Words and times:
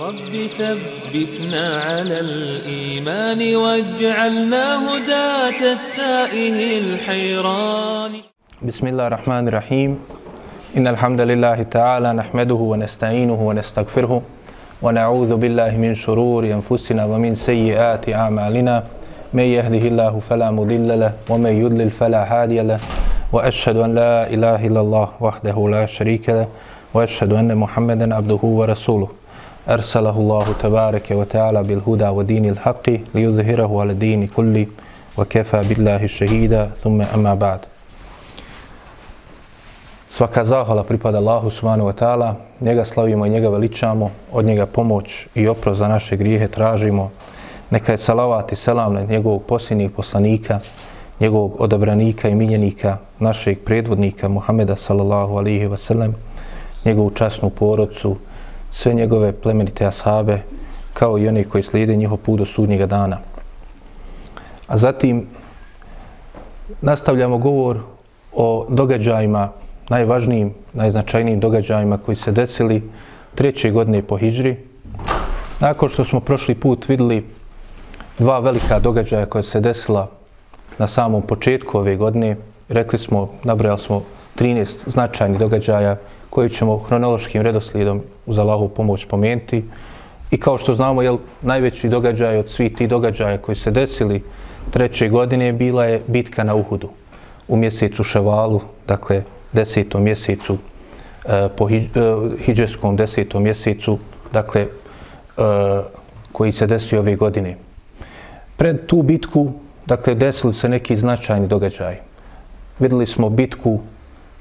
رب 0.00 0.34
ثبتنا 0.58 1.64
على 1.86 2.20
الإيمان 2.20 3.56
واجعلنا 3.56 4.64
هداة 4.88 5.60
التائه 5.76 6.78
الحيران. 6.78 8.12
بسم 8.62 8.86
الله 8.86 9.06
الرحمن 9.06 9.48
الرحيم. 9.48 9.98
إن 10.76 10.86
الحمد 10.88 11.20
لله 11.20 11.62
تعالى 11.62 12.12
نحمده 12.12 12.54
ونستعينه 12.54 13.40
ونستغفره 13.48 14.22
ونعوذ 14.82 15.36
بالله 15.36 15.76
من 15.76 15.94
شرور 15.94 16.44
أنفسنا 16.44 17.04
ومن 17.04 17.34
سيئات 17.34 18.08
أعمالنا. 18.08 18.84
من 19.36 19.46
يهده 19.56 19.84
الله 19.88 20.20
فلا 20.28 20.50
مضل 20.50 21.00
له 21.00 21.12
ومن 21.28 21.52
يضلل 21.62 21.90
فلا 21.90 22.22
هادي 22.32 22.60
له. 22.60 22.80
وأشهد 23.32 23.76
أن 23.76 23.94
لا 23.94 24.32
إله 24.34 24.66
إلا 24.66 24.80
الله 24.80 25.08
وحده 25.20 25.68
لا 25.68 25.86
شريك 25.86 26.28
له. 26.28 26.48
وأشهد 26.94 27.32
أن 27.32 27.54
محمدا 27.54 28.14
عبده 28.14 28.40
ورسوله. 28.42 29.08
arsalahu 29.66 30.20
Allahu 30.20 30.54
tabareke 30.54 31.14
wa 31.14 31.24
ta'ala 31.24 31.62
bil 31.62 31.80
huda 31.80 32.12
wa 32.12 32.22
dinil 32.22 32.54
بالهدى 32.54 33.00
li 33.14 33.22
yuzhirahu 33.22 33.80
ala 33.80 33.92
على 33.92 34.28
kulli 34.28 34.66
كله 34.66 34.66
وكفى 35.18 35.62
بالله 35.68 36.04
الشهيدا 36.04 36.70
thumma 36.82 37.04
amma 37.12 37.36
ba'd 37.36 37.60
Svaka 40.10 40.44
zahvala 40.44 40.82
pripada 40.82 41.18
Allahu 41.18 41.50
subhanahu 41.50 41.86
wa 41.86 41.92
ta'ala. 41.92 42.34
Njega 42.60 42.84
slavimo 42.84 43.26
i 43.26 43.30
njega 43.30 43.48
veličamo. 43.48 44.10
Od 44.32 44.44
njega 44.44 44.66
pomoć 44.66 45.26
i 45.34 45.48
oprost 45.48 45.78
za 45.78 45.88
naše 45.88 46.16
grijehe 46.16 46.48
tražimo. 46.48 47.10
Neka 47.70 47.92
je 47.92 47.98
salavat 47.98 48.52
i 48.52 48.56
selam 48.56 48.94
na 48.94 49.00
njegovog 49.00 49.42
posljednjeg 49.42 49.92
poslanika, 49.92 50.58
njegovog 51.20 51.60
odabranika 51.60 52.28
i 52.28 52.34
miljenika, 52.34 52.96
našeg 53.18 53.58
predvodnika 53.64 54.28
Muhameda 54.28 54.76
sallallahu 54.76 55.36
alihi 55.36 55.66
wa 55.66 55.76
sallam, 55.76 56.14
njegovu 56.84 57.10
časnu 57.10 57.50
porodcu, 57.50 58.16
sve 58.70 58.94
njegove 58.94 59.32
plemenite 59.32 59.86
ashabe, 59.86 60.42
kao 60.92 61.18
i 61.18 61.28
one 61.28 61.44
koji 61.44 61.62
slijede 61.62 61.96
njihov 61.96 62.18
put 62.18 62.38
do 62.38 62.44
sudnjega 62.44 62.86
dana. 62.86 63.18
A 64.66 64.76
zatim 64.76 65.26
nastavljamo 66.80 67.38
govor 67.38 67.78
o 68.32 68.66
događajima, 68.68 69.48
najvažnijim, 69.88 70.54
najznačajnijim 70.72 71.40
događajima 71.40 71.98
koji 71.98 72.16
se 72.16 72.32
desili 72.32 72.82
treće 73.34 73.70
godine 73.70 74.02
po 74.02 74.16
Hidžri. 74.16 74.56
Nakon 75.60 75.88
što 75.88 76.04
smo 76.04 76.20
prošli 76.20 76.54
put 76.54 76.88
videli 76.88 77.26
dva 78.18 78.38
velika 78.38 78.78
događaja 78.78 79.26
koja 79.26 79.42
se 79.42 79.60
desila 79.60 80.08
na 80.78 80.86
samom 80.86 81.22
početku 81.22 81.78
ove 81.78 81.96
godine, 81.96 82.36
rekli 82.68 82.98
smo, 82.98 83.28
nabrali 83.44 83.78
smo 83.78 84.02
13 84.38 84.90
značajnih 84.90 85.38
događaja 85.38 85.96
koje 86.30 86.48
ćemo 86.48 86.78
hronološkim 86.78 87.42
redoslijedom 87.42 88.02
uz 88.26 88.38
Allahovu 88.38 88.68
pomoć 88.68 89.04
pomenuti. 89.04 89.64
I 90.30 90.40
kao 90.40 90.58
što 90.58 90.74
znamo, 90.74 91.02
jel, 91.02 91.18
najveći 91.42 91.88
događaj 91.88 92.38
od 92.38 92.48
svih 92.48 92.74
tih 92.76 92.88
događaja 92.88 93.38
koji 93.38 93.56
se 93.56 93.70
desili 93.70 94.22
treće 94.70 95.08
godine 95.08 95.52
bila 95.52 95.84
je 95.84 96.00
bitka 96.06 96.44
na 96.44 96.54
Uhudu 96.54 96.88
u 97.48 97.56
mjesecu 97.56 98.04
Ševalu, 98.04 98.60
dakle 98.86 99.22
desetom 99.52 100.02
mjesecu 100.02 100.58
e, 101.26 101.48
po 101.56 101.66
hi, 101.66 101.76
e, 101.76 101.88
hiđeskom 102.44 102.96
desetom 102.96 103.42
mjesecu, 103.42 103.98
dakle 104.32 104.60
e, 104.62 104.68
koji 106.32 106.52
se 106.52 106.66
desio 106.66 107.00
ove 107.00 107.16
godine. 107.16 107.56
Pred 108.56 108.86
tu 108.86 109.02
bitku, 109.02 109.52
dakle, 109.86 110.14
desili 110.14 110.54
se 110.54 110.68
neki 110.68 110.96
značajni 110.96 111.48
događaj. 111.48 111.98
Videli 112.78 113.06
smo 113.06 113.28
bitku 113.28 113.80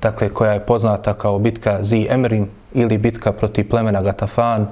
dakle, 0.01 0.29
koja 0.29 0.53
je 0.53 0.65
poznata 0.65 1.13
kao 1.13 1.39
bitka 1.39 1.83
Zi 1.83 2.07
Emrin 2.09 2.47
ili 2.73 2.97
bitka 2.97 3.31
protiv 3.31 3.69
plemena 3.69 4.01
Gatafan, 4.01 4.67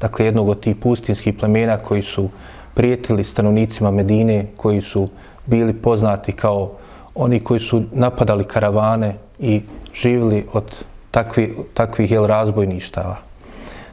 dakle, 0.00 0.24
jednog 0.24 0.48
od 0.48 0.60
tih 0.60 0.76
pustinskih 0.76 1.34
plemena 1.34 1.78
koji 1.78 2.02
su 2.02 2.28
prijetili 2.74 3.24
stanovnicima 3.24 3.90
Medine, 3.90 4.46
koji 4.56 4.80
su 4.80 5.08
bili 5.46 5.72
poznati 5.72 6.32
kao 6.32 6.72
oni 7.14 7.40
koji 7.40 7.60
su 7.60 7.82
napadali 7.92 8.44
karavane 8.44 9.14
i 9.38 9.60
živjeli 9.94 10.46
od 10.52 10.84
takvi, 11.10 11.56
takvih 11.74 12.10
jel, 12.10 12.26
razbojništava. 12.26 13.16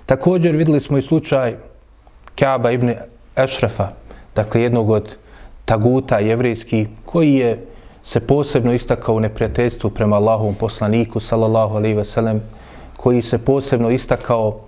Također 0.06 0.56
videli 0.56 0.80
smo 0.80 0.98
i 0.98 1.02
slučaj 1.02 1.56
Kaaba 2.40 2.72
ibn 2.72 2.94
Ešrefa, 3.36 3.88
dakle 4.36 4.62
jednog 4.62 4.90
od 4.90 5.16
taguta 5.66 6.20
jevrijski, 6.20 6.88
koji 7.06 7.34
je 7.34 7.66
se 8.04 8.20
posebno 8.20 8.74
istakao 8.74 9.16
u 9.16 9.20
neprijateljstvu 9.20 9.90
prema 9.90 10.16
Allahovom 10.16 10.56
poslaniku, 10.56 11.20
sallallahu 11.20 11.76
alaihi 11.76 11.98
ve 11.98 12.06
sellem, 12.06 12.42
koji 12.98 13.22
se 13.22 13.38
posebno 13.38 13.90
istakao 13.90 14.60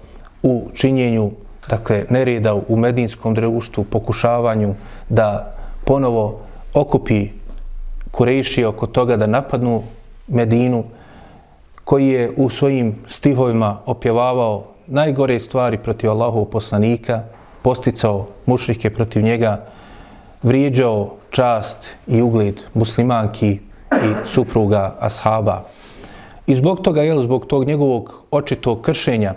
u 0.43 0.69
činjenju 0.73 1.31
dakle, 1.69 2.05
nereda 2.09 2.53
u 2.53 2.75
medinskom 2.75 3.35
društvu, 3.35 3.83
pokušavanju 3.83 4.73
da 5.09 5.55
ponovo 5.85 6.39
okupi 6.73 7.27
Kurejšije 8.11 8.67
oko 8.67 8.87
toga 8.87 9.17
da 9.17 9.27
napadnu 9.27 9.83
Medinu, 10.27 10.83
koji 11.83 12.07
je 12.07 12.31
u 12.37 12.49
svojim 12.49 12.95
stihovima 13.07 13.77
opjevavao 13.85 14.63
najgore 14.87 15.39
stvari 15.39 15.77
protiv 15.77 16.11
Allahovog 16.11 16.49
poslanika, 16.49 17.23
posticao 17.61 18.27
mušrike 18.45 18.89
protiv 18.89 19.23
njega, 19.23 19.65
vrijeđao 20.43 21.15
čast 21.31 21.95
i 22.07 22.21
ugled 22.21 22.61
muslimanki 22.73 23.59
i 23.91 24.09
supruga 24.25 24.95
ashaba. 24.99 25.63
I 26.47 26.55
zbog 26.55 26.81
toga, 26.81 27.01
jel, 27.01 27.23
zbog 27.23 27.45
tog 27.45 27.67
njegovog 27.67 28.23
očitog 28.31 28.81
kršenja 28.81 29.33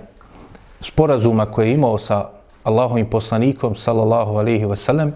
sporazuma 0.80 1.46
koje 1.46 1.68
je 1.68 1.74
imao 1.74 1.98
sa 1.98 2.28
Allahovim 2.64 3.06
poslanikom, 3.06 3.74
sallallahu 3.74 4.36
alaihi 4.38 4.64
wasallam, 4.64 5.10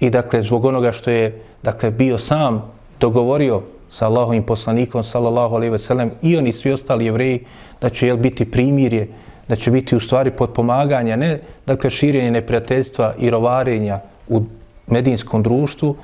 i 0.00 0.10
dakle, 0.10 0.42
zbog 0.42 0.64
onoga 0.64 0.92
što 0.92 1.10
je 1.10 1.42
dakle, 1.62 1.90
bio 1.90 2.18
sam 2.18 2.72
dogovorio 3.00 3.62
sa 3.88 4.06
Allahovim 4.06 4.42
poslanikom, 4.42 5.04
sallallahu 5.04 5.54
alaihi 5.54 5.74
wasallam, 5.74 6.10
i 6.22 6.36
oni 6.36 6.52
svi 6.52 6.72
ostali 6.72 7.04
jevreji, 7.04 7.44
da 7.80 7.90
će 7.90 8.06
jel, 8.06 8.16
biti 8.16 8.50
primirje, 8.50 9.08
da 9.48 9.56
će 9.56 9.70
biti 9.70 9.96
u 9.96 10.00
stvari 10.00 10.30
potpomaganja, 10.30 11.16
ne 11.16 11.40
dakle, 11.66 11.90
širenje 11.90 12.30
neprijateljstva 12.30 13.14
i 13.18 13.30
rovarenja 13.30 14.00
u 14.28 14.42
medinskom 14.86 15.42
društvu, 15.42 15.96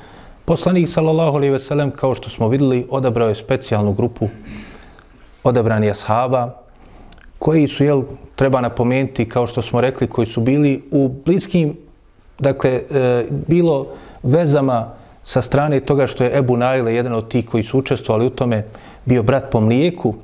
poslanik 0.45 0.89
sallallahu 0.89 1.37
alejhi 1.37 1.53
ve 1.53 1.59
sellem 1.59 1.91
kao 1.91 2.15
što 2.15 2.31
smo 2.31 2.49
vidjeli 2.49 2.87
odabrao 2.91 3.29
je 3.29 3.35
specijalnu 3.35 3.93
grupu 3.93 4.29
odabrani 5.45 5.91
ashaba 5.91 6.55
koji 7.39 7.69
su 7.69 7.85
jel 7.85 8.03
treba 8.37 8.61
napomenuti 8.61 9.29
kao 9.29 9.47
što 9.47 9.63
smo 9.63 9.81
rekli 9.81 10.07
koji 10.07 10.27
su 10.27 10.41
bili 10.41 10.83
u 10.91 11.09
bliskim 11.25 11.77
dakle 12.39 12.71
e, 12.71 13.27
bilo 13.31 13.87
vezama 14.23 14.89
sa 15.23 15.43
strane 15.43 15.81
toga 15.81 16.07
što 16.07 16.25
je 16.25 16.39
Ebu 16.39 16.57
Naile, 16.57 16.95
jedan 16.95 17.13
od 17.13 17.29
tih 17.29 17.47
koji 17.47 17.63
su 17.63 17.79
učestvovali 17.79 18.27
u 18.27 18.31
tome, 18.31 18.65
bio 19.05 19.23
brat 19.23 19.51
po 19.51 19.61
mlijeku, 19.61 20.15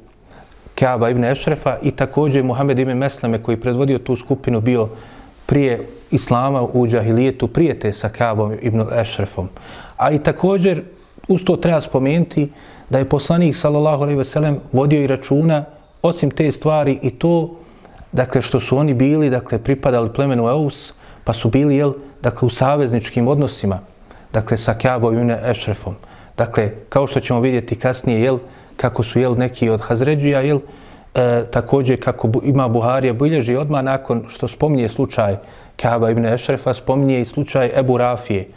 Kaaba 0.74 1.10
ibn 1.10 1.24
Ešrefa 1.24 1.76
i 1.82 1.90
također 1.90 2.44
Muhammed 2.44 2.78
ibn 2.78 2.92
Mesleme 2.92 3.42
koji 3.42 3.60
predvodio 3.60 3.98
tu 3.98 4.16
skupinu 4.16 4.60
bio 4.60 4.88
prije 5.46 5.86
Islama 6.12 6.62
u 6.62 6.86
džahilijetu 6.86 7.48
prijete 7.48 7.92
sa 7.92 8.08
Kabom 8.08 8.56
ibn 8.60 8.84
Ešrefom. 8.92 9.48
A 9.96 10.10
i 10.10 10.18
također, 10.18 10.82
uz 11.28 11.44
to 11.44 11.56
treba 11.56 11.80
spomenuti 11.80 12.50
da 12.90 12.98
je 12.98 13.08
poslanik, 13.08 13.56
sallallahu 13.56 14.02
alaihi 14.02 14.18
ve 14.18 14.24
sellem, 14.24 14.58
vodio 14.72 15.02
i 15.02 15.06
računa, 15.06 15.64
osim 16.02 16.30
te 16.30 16.52
stvari 16.52 16.98
i 17.02 17.10
to, 17.10 17.56
dakle, 18.12 18.42
što 18.42 18.60
su 18.60 18.78
oni 18.78 18.94
bili, 18.94 19.30
dakle, 19.30 19.58
pripadali 19.58 20.12
plemenu 20.12 20.48
Eus, 20.48 20.92
pa 21.24 21.32
su 21.32 21.48
bili, 21.48 21.76
jel, 21.76 21.92
dakle, 22.22 22.46
u 22.46 22.50
savezničkim 22.50 23.28
odnosima, 23.28 23.80
dakle, 24.32 24.58
sa 24.58 24.74
Kabom 24.74 25.14
ibn 25.14 25.30
Ešrefom. 25.30 25.94
Dakle, 26.36 26.70
kao 26.88 27.06
što 27.06 27.20
ćemo 27.20 27.40
vidjeti 27.40 27.76
kasnije, 27.76 28.20
jel, 28.20 28.38
kako 28.76 29.02
su, 29.02 29.20
jel, 29.20 29.34
neki 29.38 29.68
od 29.68 29.80
Hazređija, 29.80 30.40
jel, 30.40 30.60
e, 31.14 31.44
također 31.50 32.04
kako 32.04 32.28
bu, 32.28 32.40
ima 32.44 32.68
Buharija 32.68 33.12
bilježi 33.12 33.56
odmah 33.56 33.82
nakon 33.82 34.24
što 34.28 34.48
spominje 34.48 34.88
slučaj 34.88 35.36
Kaaba 35.76 36.10
ibn 36.10 36.26
Ešrefa, 36.26 36.74
spominje 36.74 37.20
i 37.20 37.24
slučaj 37.24 37.70
Ebu 37.76 37.98
Rafije, 37.98 38.48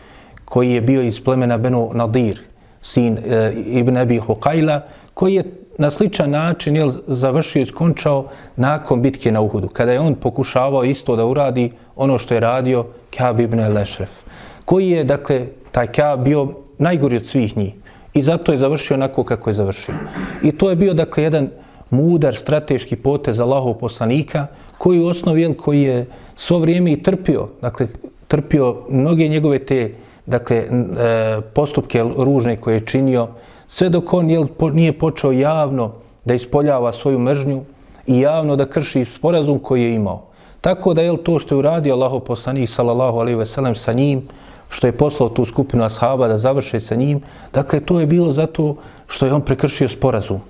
koji 0.45 0.71
je 0.71 0.81
bio 0.81 1.01
iz 1.01 1.23
plemena 1.23 1.57
Benu 1.57 1.91
Nadir, 1.93 2.39
sin 2.81 3.17
e, 3.17 3.53
ibn 3.65 3.97
Ebi 3.97 4.17
Hukajla, 4.17 4.81
koji 5.13 5.33
je 5.33 5.43
na 5.77 5.91
sličan 5.91 6.29
način 6.29 6.75
jel, 6.75 6.91
završio 7.07 7.61
i 7.61 7.65
skončao 7.65 8.27
nakon 8.55 9.01
bitke 9.01 9.31
na 9.31 9.41
Uhudu, 9.41 9.67
kada 9.67 9.91
je 9.91 9.99
on 9.99 10.15
pokušavao 10.15 10.83
isto 10.83 11.15
da 11.15 11.25
uradi 11.25 11.71
ono 11.95 12.17
što 12.17 12.33
je 12.33 12.39
radio 12.39 12.85
Kaab 13.17 13.39
ibn 13.39 13.59
Ešref, 13.59 14.09
koji 14.65 14.89
je, 14.89 15.03
dakle, 15.03 15.47
taj 15.71 15.87
Kaab 15.87 16.23
bio 16.23 16.47
najgori 16.77 17.17
od 17.17 17.25
svih 17.25 17.57
njih 17.57 17.73
i 18.13 18.23
zato 18.23 18.51
je 18.51 18.57
završio 18.57 18.95
onako 18.95 19.23
kako 19.23 19.49
je 19.49 19.53
završio. 19.53 19.95
I 20.43 20.51
to 20.51 20.69
je 20.69 20.75
bio, 20.75 20.93
dakle, 20.93 21.23
jedan 21.23 21.49
mudar 21.89 22.35
strateški 22.35 22.95
potez 22.95 23.39
Allahov 23.39 23.73
poslanika, 23.73 24.47
koji 24.77 24.99
u 24.99 25.07
osnovi, 25.07 25.41
jel, 25.41 25.53
koji 25.53 25.81
je 25.81 26.05
svo 26.35 26.59
vrijeme 26.59 26.91
i 26.91 27.03
trpio, 27.03 27.47
dakle, 27.61 27.87
trpio 28.27 28.75
mnoge 28.89 29.27
njegove 29.27 29.59
te, 29.59 29.93
dakle, 30.25 30.57
e, 30.57 30.67
postupke 31.53 32.03
ružne 32.17 32.57
koje 32.57 32.75
je 32.75 32.85
činio, 32.85 33.27
sve 33.67 33.89
dok 33.89 34.13
on 34.13 34.29
jel, 34.29 34.47
nije 34.73 34.93
počeo 34.93 35.31
javno 35.31 35.91
da 36.25 36.33
ispoljava 36.33 36.91
svoju 36.91 37.19
mržnju 37.19 37.63
i 38.07 38.19
javno 38.19 38.55
da 38.55 38.65
krši 38.65 39.05
sporazum 39.05 39.59
koji 39.59 39.83
je 39.83 39.93
imao. 39.93 40.21
Tako 40.61 40.93
da 40.93 41.01
je 41.01 41.23
to 41.23 41.39
što 41.39 41.55
je 41.55 41.59
uradio 41.59 41.93
Allahov 41.93 42.19
poslanik 42.19 42.69
sallallahu 42.69 43.19
alejhi 43.19 43.37
ve 43.37 43.45
sellem 43.45 43.75
sa 43.75 43.93
njim, 43.93 44.21
što 44.69 44.87
je 44.87 44.97
poslao 44.97 45.29
tu 45.29 45.45
skupinu 45.45 45.83
ashaba 45.83 46.27
da 46.27 46.37
završe 46.37 46.79
sa 46.79 46.95
njim, 46.95 47.21
dakle 47.53 47.79
to 47.79 47.99
je 47.99 48.07
bilo 48.07 48.31
zato 48.31 48.75
što 49.07 49.25
je 49.25 49.33
on 49.33 49.41
prekršio 49.41 49.89
sporazum. 49.89 50.41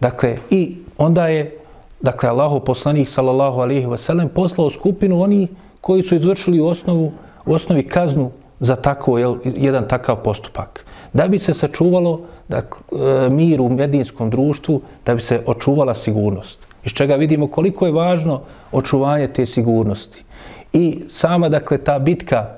Dakle 0.00 0.38
i 0.50 0.76
onda 0.98 1.28
je 1.28 1.58
dakle 2.00 2.28
Allahov 2.28 2.60
poslanik 2.60 3.08
sallallahu 3.08 3.60
alejhi 3.60 3.86
ve 3.86 3.98
sellem 3.98 4.28
poslao 4.28 4.70
skupinu 4.70 5.22
oni 5.22 5.48
koji 5.80 6.02
su 6.02 6.14
izvršili 6.14 6.60
u 6.60 6.66
osnovu 6.66 7.12
u 7.46 7.54
osnovi 7.54 7.82
kaznu 7.82 8.30
za 8.60 8.76
tako 8.76 9.18
jel, 9.18 9.36
jedan 9.44 9.88
takav 9.88 10.16
postupak. 10.16 10.84
Da 11.12 11.28
bi 11.28 11.38
se 11.38 11.54
sačuvalo 11.54 12.20
da, 12.48 12.56
e, 12.56 13.30
mir 13.30 13.60
u 13.60 13.68
medinskom 13.68 14.30
društvu, 14.30 14.80
da 15.06 15.14
bi 15.14 15.20
se 15.20 15.40
očuvala 15.46 15.94
sigurnost. 15.94 16.66
Iz 16.84 16.92
čega 16.92 17.14
vidimo 17.14 17.46
koliko 17.46 17.86
je 17.86 17.92
važno 17.92 18.40
očuvanje 18.72 19.28
te 19.28 19.46
sigurnosti. 19.46 20.24
I 20.72 21.04
sama, 21.08 21.48
dakle, 21.48 21.78
ta 21.78 21.98
bitka 21.98 22.57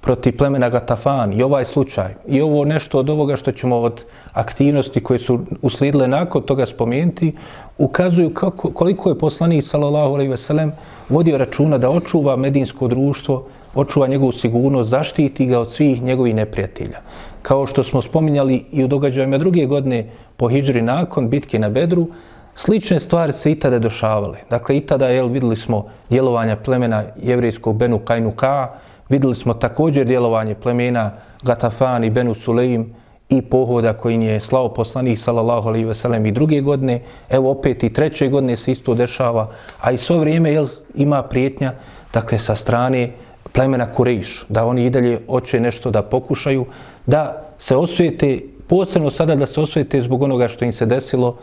protiv 0.00 0.36
plemena 0.36 0.68
Gatafan 0.68 1.32
i 1.32 1.42
ovaj 1.42 1.64
slučaj 1.64 2.14
i 2.28 2.40
ovo 2.40 2.64
nešto 2.64 2.98
od 2.98 3.10
ovoga 3.10 3.36
što 3.36 3.52
ćemo 3.52 3.76
od 3.76 4.04
aktivnosti 4.32 5.02
koje 5.02 5.18
su 5.18 5.40
uslijedile 5.62 6.08
nakon 6.08 6.42
toga 6.42 6.66
spomenuti, 6.66 7.32
ukazuju 7.78 8.34
kako, 8.34 8.72
koliko 8.72 9.08
je 9.08 9.18
poslanik 9.18 9.64
sallallahu 9.64 10.14
alejhi 10.14 10.30
ve 10.30 10.36
sellem 10.36 10.72
vodio 11.08 11.38
računa 11.38 11.78
da 11.78 11.90
očuva 11.90 12.36
medinsko 12.36 12.88
društvo, 12.88 13.46
očuva 13.74 14.06
njegovu 14.06 14.32
sigurnost, 14.32 14.90
zaštiti 14.90 15.46
ga 15.46 15.60
od 15.60 15.70
svih 15.70 16.02
njegovih 16.02 16.34
neprijatelja. 16.34 17.00
Kao 17.42 17.66
što 17.66 17.82
smo 17.82 18.02
spominjali 18.02 18.64
i 18.72 18.84
u 18.84 18.88
događajima 18.88 19.38
druge 19.38 19.66
godine 19.66 20.10
po 20.36 20.48
Hidžri 20.48 20.82
nakon 20.82 21.28
bitke 21.28 21.58
na 21.58 21.68
Bedru, 21.68 22.06
slične 22.54 23.00
stvari 23.00 23.32
se 23.32 23.52
i 23.52 23.58
tada 23.58 23.78
dešavale. 23.78 24.38
Dakle, 24.50 24.76
i 24.76 24.80
tada 24.80 25.08
jel, 25.08 25.28
videli 25.28 25.56
smo 25.56 25.84
djelovanja 26.10 26.56
plemena 26.56 27.04
jevrijskog 27.22 27.76
Benu 27.76 27.98
Kajnuka, 27.98 28.68
videli 29.10 29.34
smo 29.34 29.54
također 29.54 30.06
djelovanje 30.06 30.54
plemena 30.54 31.10
Gatafan 31.42 32.04
i 32.04 32.10
Benu 32.10 32.34
Sulejim 32.34 32.94
i 33.28 33.42
pohoda 33.42 33.92
koji 33.92 34.22
je 34.22 34.40
slao 34.40 34.74
poslanih 34.74 35.20
sallallahu 35.20 35.68
alaihi 35.68 35.84
ve 35.84 35.94
sellem 35.94 36.26
i 36.26 36.32
druge 36.32 36.60
godine, 36.60 37.00
evo 37.30 37.50
opet 37.50 37.82
i 37.82 37.92
treće 37.92 38.28
godine 38.28 38.56
se 38.56 38.72
isto 38.72 38.94
dešava, 38.94 39.50
a 39.80 39.92
i 39.92 39.96
svo 39.96 40.18
vrijeme 40.18 40.52
jel, 40.52 40.66
ima 40.94 41.22
prijetnja, 41.22 41.72
dakle, 42.12 42.38
sa 42.38 42.56
strane 42.56 43.10
plemena 43.52 43.92
Kurejiš, 43.92 44.44
da 44.48 44.64
oni 44.64 44.86
i 44.86 44.90
dalje 44.90 45.20
hoće 45.28 45.60
nešto 45.60 45.90
da 45.90 46.02
pokušaju, 46.02 46.66
da 47.06 47.42
se 47.58 47.76
osvijete, 47.76 48.38
posebno 48.68 49.10
sada 49.10 49.34
da 49.34 49.46
se 49.46 49.60
osvijete 49.60 50.02
zbog 50.02 50.22
onoga 50.22 50.48
što 50.48 50.64
im 50.64 50.72
se 50.72 50.86
desilo 50.86 51.36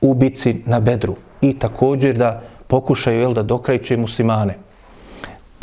u 0.00 0.14
bici 0.14 0.62
na 0.66 0.80
Bedru 0.80 1.14
i 1.40 1.58
također 1.58 2.16
da 2.16 2.40
pokušaju 2.66 3.20
jel, 3.20 3.34
da 3.34 3.42
dokrajče 3.42 3.96
muslimane. 3.96 4.58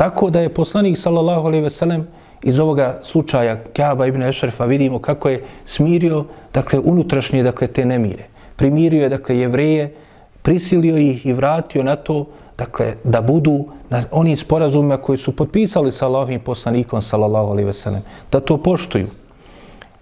Tako 0.02 0.30
da 0.30 0.40
je 0.42 0.50
poslanik 0.50 0.98
sallallahu 0.98 1.48
alejhi 1.48 1.64
ve 1.64 1.70
sellem 1.70 2.08
iz 2.44 2.60
ovoga 2.60 3.00
slučaja 3.04 3.58
Kaaba 3.74 4.08
ibn 4.08 4.24
Ešrefa 4.24 4.66
vidimo 4.66 5.00
kako 5.00 5.30
je 5.30 5.44
smirio 5.66 6.26
dakle 6.54 6.80
unutrašnje 6.80 7.44
dakle 7.44 7.68
te 7.68 7.86
nemire. 7.86 8.24
Primirio 8.56 9.04
je 9.04 9.10
dakle 9.10 9.38
jevreje, 9.38 9.94
prisilio 10.42 10.98
ih 10.98 11.26
i 11.26 11.34
vratio 11.34 11.84
na 11.84 11.96
to 11.96 12.26
dakle 12.58 12.96
da 13.04 13.22
budu 13.22 13.66
na 13.90 14.02
onim 14.12 14.38
sporazumima 14.38 14.98
koji 14.98 15.18
su 15.18 15.36
potpisali 15.36 15.92
sa 15.92 16.06
Allahovim 16.06 16.40
poslanikom 16.40 17.02
sallallahu 17.02 17.52
alejhi 17.52 17.68
ve 17.68 17.74
sellem 17.74 18.02
da 18.32 18.40
to 18.40 18.58
poštuju. 18.58 19.08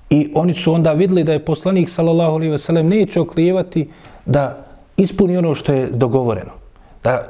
I 0.10 0.32
oni 0.36 0.54
su 0.54 0.74
onda 0.74 0.94
vidjeli 0.94 1.24
da 1.24 1.34
je 1.34 1.46
poslanik 1.46 1.90
sallallahu 1.90 2.36
alejhi 2.36 2.52
ve 2.52 2.58
sellem 2.58 2.88
neće 2.88 3.20
oklijevati 3.20 3.90
da 4.26 4.66
ispuni 4.98 5.38
ono 5.38 5.56
što 5.56 5.74
je 5.74 5.88
dogovoreno. 5.88 6.52
Da 7.04 7.22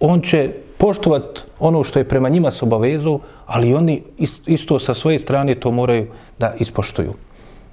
on 0.00 0.20
će 0.20 0.63
poštovati 0.78 1.40
ono 1.60 1.84
što 1.84 1.98
je 1.98 2.08
prema 2.08 2.28
njima 2.28 2.50
se 2.50 2.64
obavezu, 2.64 3.20
ali 3.46 3.74
oni 3.74 4.02
isto 4.46 4.78
sa 4.78 4.94
svoje 4.94 5.18
strane 5.18 5.54
to 5.54 5.70
moraju 5.70 6.06
da 6.38 6.54
ispoštuju. 6.58 7.12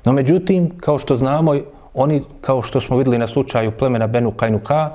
No 0.06 0.14
međutim, 0.14 0.70
kao 0.78 1.00
što 1.00 1.16
znamo, 1.16 1.56
oni, 1.94 2.24
kao 2.42 2.62
što 2.62 2.82
smo 2.82 2.98
videli 2.98 3.18
na 3.18 3.28
slučaju 3.28 3.72
plemena 3.72 4.08
Benu 4.08 4.32
Kajnuka, 4.32 4.90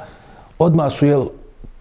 odmah 0.59 0.93
su 0.93 1.07
jel, 1.07 1.27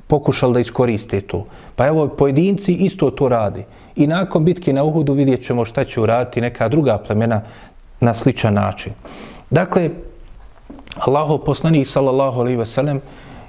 pokušali 0.08 0.54
da 0.54 0.60
iskoriste 0.60 1.22
to. 1.22 1.46
Pa 1.76 1.88
evo, 1.88 2.08
pojedinci 2.08 2.74
isto 2.74 3.12
to 3.12 3.30
radi. 3.30 3.66
I 3.96 4.08
nakon 4.08 4.46
bitke 4.46 4.74
na 4.74 4.84
Uhudu 4.84 5.14
vidjet 5.14 5.46
ćemo 5.46 5.66
šta 5.66 5.84
će 5.84 6.02
uraditi 6.02 6.42
neka 6.42 6.70
druga 6.70 6.98
plemena 6.98 7.42
na 8.00 8.14
sličan 8.14 8.54
način. 8.54 8.94
Dakle, 9.50 9.90
Allahov 11.00 11.38
poslanik 11.38 11.88
sallallahu 11.88 12.40
alejhi 12.40 12.58
ve 12.58 12.66
sellem 12.66 13.02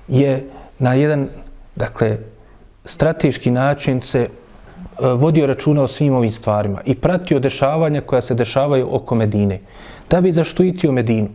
je 0.09 0.47
na 0.79 0.95
jedan 0.95 1.29
dakle 1.77 2.19
strateški 2.87 3.51
način 3.51 4.03
se 4.03 4.21
e, 4.21 4.29
vodio 5.07 5.47
računa 5.47 5.83
o 5.83 5.89
svim 5.89 6.15
ovim 6.15 6.33
stvarima 6.33 6.81
i 6.85 6.95
pratio 6.95 7.39
dešavanja 7.39 8.01
koja 8.01 8.23
se 8.23 8.35
dešavaju 8.35 8.89
oko 8.91 9.15
Medine 9.15 9.61
da 10.11 10.21
bi 10.21 10.33
zaštitio 10.33 10.93
Medinu. 10.93 11.29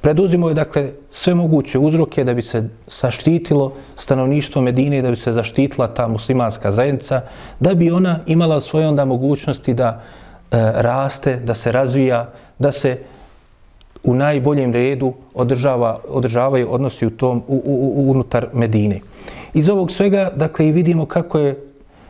Preduzimo 0.00 0.48
je 0.48 0.54
dakle 0.54 0.90
sve 1.10 1.34
moguće 1.34 1.78
uzroke 1.78 2.24
da 2.24 2.34
bi 2.34 2.42
se 2.42 2.68
saštitilo 2.88 3.72
stanovništvo 3.96 4.62
Medine, 4.62 5.02
da 5.02 5.10
bi 5.10 5.16
se 5.16 5.32
zaštitila 5.32 5.88
ta 5.94 6.08
muslimanska 6.08 6.72
zajednica, 6.72 7.20
da 7.60 7.74
bi 7.74 7.90
ona 7.90 8.20
imala 8.26 8.60
svoje 8.60 8.88
onda 8.88 9.04
mogućnosti 9.04 9.74
da 9.74 9.88
e, 9.88 10.00
raste, 10.74 11.36
da 11.36 11.54
se 11.54 11.72
razvija, 11.72 12.30
da 12.58 12.72
se 12.72 12.98
u 14.04 14.14
najboljem 14.14 14.72
redu 14.72 15.12
održava, 15.34 15.98
održavaju 16.08 16.68
odnosi 16.70 17.06
u 17.06 17.10
tom, 17.10 17.42
u, 17.48 17.62
u, 17.64 17.92
u, 17.96 18.10
unutar 18.10 18.46
Medine. 18.52 19.00
Iz 19.56 19.68
ovog 19.68 19.90
svega, 19.90 20.30
dakle, 20.36 20.68
i 20.68 20.72
vidimo 20.72 21.06
kako 21.06 21.38
je, 21.38 21.56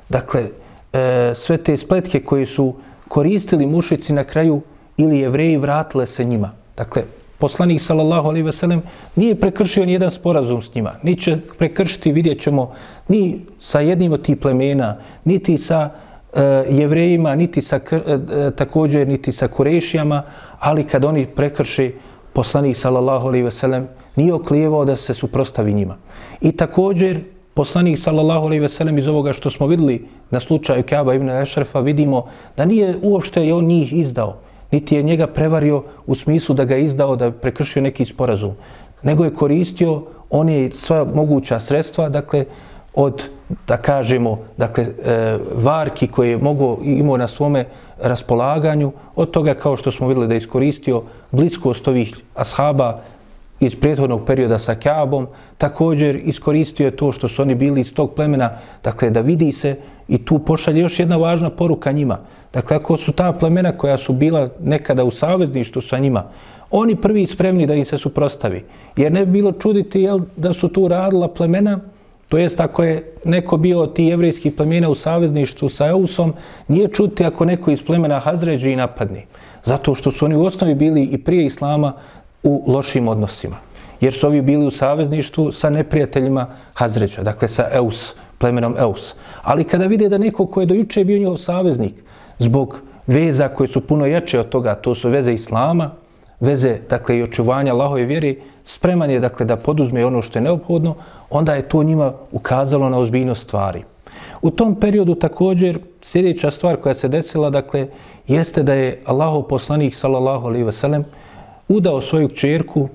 dakle, 0.09 0.49
e, 0.93 1.33
sve 1.35 1.57
te 1.57 1.77
spletke 1.77 2.21
koje 2.21 2.47
su 2.47 2.75
koristili 3.09 3.67
mušici 3.67 4.13
na 4.13 4.25
kraju 4.25 4.61
ili 4.97 5.19
jevreji 5.19 5.57
vratile 5.57 6.07
se 6.07 6.25
njima. 6.25 6.51
Dakle, 6.77 7.03
poslanik 7.39 7.81
sallallahu 7.81 8.29
alejhi 8.29 8.47
ve 8.47 8.53
sellem 8.53 8.83
nije 9.17 9.35
prekršio 9.35 9.87
ni 9.87 9.93
jedan 9.93 10.11
sporazum 10.11 10.63
s 10.63 10.75
njima. 10.75 10.93
Ni 11.03 11.17
će 11.17 11.37
prekršiti, 11.59 12.13
vidjet 12.13 12.41
ćemo, 12.41 12.73
ni 13.09 13.41
sa 13.59 13.81
jednim 13.81 14.13
od 14.13 14.23
tih 14.23 14.37
plemena, 14.37 14.97
niti 15.25 15.59
sa 15.59 15.91
e, 16.35 16.43
jevrejima, 16.71 17.35
niti 17.35 17.63
sa, 17.63 17.81
e, 17.91 17.97
e, 17.97 18.51
također, 18.57 19.09
niti 19.09 19.33
sa 19.33 19.49
kurešijama, 19.49 20.23
ali 20.59 20.85
kad 20.85 21.05
oni 21.05 21.27
prekrši 21.27 21.95
poslanik 22.33 22.77
sallallahu 22.77 23.29
alejhi 23.29 23.45
ve 23.45 23.51
sellem 23.51 23.89
nije 24.17 24.35
oklijevao 24.35 24.85
da 24.85 24.97
se 24.97 25.15
suprostavi 25.15 25.73
njima. 25.73 25.97
I 26.41 26.53
također 26.53 27.36
poslanik 27.57 27.99
sallallahu 27.99 28.47
alejhi 28.47 28.63
ve 28.63 28.69
sellem 28.69 28.99
iz 28.99 29.07
ovoga 29.09 29.33
što 29.33 29.51
smo 29.51 29.67
videli 29.67 30.05
na 30.31 30.41
slučaju 30.41 30.85
Kaaba 30.89 31.15
ibn 31.15 31.31
Ešrefa 31.31 31.81
vidimo 31.81 32.27
da 32.57 32.65
nije 32.65 32.97
uopšte 33.03 33.47
je 33.47 33.55
on 33.55 33.65
njih 33.65 33.93
izdao, 33.93 34.37
niti 34.71 34.95
je 34.97 35.03
njega 35.03 35.27
prevario 35.27 35.83
u 36.07 36.15
smislu 36.15 36.55
da 36.55 36.65
ga 36.65 36.77
izdao 36.77 37.17
da 37.17 37.31
prekršio 37.31 37.83
neki 37.83 38.05
sporazum, 38.05 38.53
nego 39.03 39.25
je 39.25 39.35
koristio 39.35 40.03
one 40.31 40.71
sva 40.71 41.05
moguća 41.15 41.61
sredstva, 41.61 42.09
dakle, 42.09 42.45
od, 42.95 43.29
da 43.69 43.77
kažemo, 43.77 44.39
dakle, 44.57 44.85
e, 44.85 45.39
varki 45.55 46.07
koje 46.07 46.31
je 46.31 46.39
mogo 46.39 46.79
imao 46.83 47.17
na 47.17 47.29
svome 47.29 47.65
raspolaganju, 47.99 48.93
od 49.15 49.31
toga 49.31 49.55
kao 49.55 49.77
što 49.77 49.93
smo 49.93 50.09
videli 50.09 50.29
da 50.29 50.35
je 50.35 50.45
iskoristio 50.45 51.03
bliskost 51.31 51.89
ovih 51.89 52.17
ashaba 52.35 53.01
iz 53.61 53.75
prethodnog 53.81 54.25
perioda 54.27 54.59
sa 54.59 54.75
Kaabom, 54.75 55.27
također 55.59 56.21
iskoristio 56.25 56.85
je 56.85 56.97
to 56.97 57.13
što 57.13 57.29
su 57.29 57.43
oni 57.43 57.55
bili 57.55 57.81
iz 57.81 57.95
tog 57.95 58.15
plemena, 58.15 58.51
dakle, 58.85 59.11
da 59.11 59.21
vidi 59.21 59.53
se 59.53 59.77
i 60.09 60.25
tu 60.25 60.39
pošalje 60.39 60.81
još 60.81 60.99
jedna 61.01 61.17
važna 61.17 61.51
poruka 61.51 61.93
njima. 61.93 62.19
Dakle, 62.53 62.77
ako 62.77 62.97
su 62.97 63.13
ta 63.13 63.33
plemena 63.33 63.73
koja 63.73 63.99
su 63.99 64.13
bila 64.13 64.49
nekada 64.61 65.05
u 65.05 65.11
savezništu 65.11 65.81
sa 65.81 65.99
njima, 65.99 66.25
oni 66.71 66.97
prvi 66.97 67.27
spremni 67.27 67.67
da 67.67 67.75
im 67.75 67.85
se 67.85 67.99
suprostavi. 67.99 68.65
Jer 68.97 69.13
ne 69.13 69.27
bi 69.27 69.33
bilo 69.33 69.53
čuditi 69.53 70.01
jel, 70.01 70.21
da 70.37 70.53
su 70.53 70.69
tu 70.69 70.89
radila 70.89 71.29
plemena, 71.29 71.81
To 72.29 72.39
jest, 72.39 72.61
ako 72.61 72.83
je 72.83 73.13
neko 73.25 73.57
bio 73.57 73.87
ti 73.87 74.05
jevrijskih 74.05 74.53
plemena 74.53 74.89
u 74.89 74.95
savezništvu 74.95 75.69
sa 75.69 75.87
Eusom, 75.87 76.33
nije 76.69 76.89
čuti 76.89 77.25
ako 77.25 77.45
neko 77.45 77.71
iz 77.71 77.85
plemena 77.85 78.19
Hazređi 78.19 78.73
i 78.73 78.77
napadni. 78.77 79.27
Zato 79.65 79.95
što 79.95 80.11
su 80.11 80.25
oni 80.25 80.37
u 80.37 80.45
osnovi 80.45 80.75
bili 80.75 81.05
i 81.05 81.19
prije 81.19 81.47
Islama 81.47 81.93
u 82.47 82.63
lošim 82.67 83.09
odnosima. 83.09 83.57
Jer 84.01 84.13
su 84.13 84.27
ovi 84.27 84.43
bili 84.43 84.67
u 84.67 84.71
savezništvu 84.71 85.53
sa 85.53 85.71
neprijateljima 85.71 86.47
Hazređa, 86.75 87.23
dakle 87.23 87.49
sa 87.49 87.69
Eus, 87.73 88.15
plemenom 88.39 88.75
Eus. 88.79 89.15
Ali 89.43 89.65
kada 89.65 89.87
vide 89.87 90.09
da 90.09 90.19
neko 90.19 90.47
ko 90.47 90.61
je 90.61 90.67
dojuče 90.67 91.05
bio 91.05 91.19
njihov 91.19 91.37
saveznik, 91.37 91.95
zbog 92.39 92.81
veza 93.07 93.49
koje 93.49 93.69
su 93.69 93.81
puno 93.81 94.07
jače 94.07 94.41
od 94.41 94.49
toga, 94.49 94.75
to 94.75 94.95
su 94.95 95.09
veze 95.09 95.33
Islama, 95.33 95.91
veze, 96.41 96.79
dakle, 96.91 97.19
i 97.19 97.23
očuvanja 97.23 97.73
Allahove 97.73 98.05
vjeri, 98.05 98.41
spreman 98.65 99.11
je, 99.11 99.21
dakle, 99.21 99.47
da 99.47 99.57
poduzme 99.57 100.07
ono 100.07 100.23
što 100.23 100.39
je 100.39 100.43
neophodno, 100.43 100.95
onda 101.31 101.55
je 101.55 101.69
to 101.69 101.83
njima 101.83 102.13
ukazalo 102.33 102.89
na 102.89 102.99
ozbiljnost 102.99 103.43
stvari. 103.43 103.83
U 104.43 104.51
tom 104.51 104.75
periodu 104.75 105.15
također 105.15 105.79
sljedeća 106.03 106.51
stvar 106.51 106.77
koja 106.77 106.95
se 106.95 107.09
desila, 107.09 107.51
dakle, 107.51 107.89
jeste 108.27 108.63
da 108.63 108.75
je 108.75 109.01
Allahov 109.05 109.43
poslanik, 109.43 109.95
sallallahu 109.95 110.47
alaihi 110.47 110.73
sellem, 110.73 111.05
udao 111.69 112.01
svoju 112.01 112.29
čerku, 112.29 112.89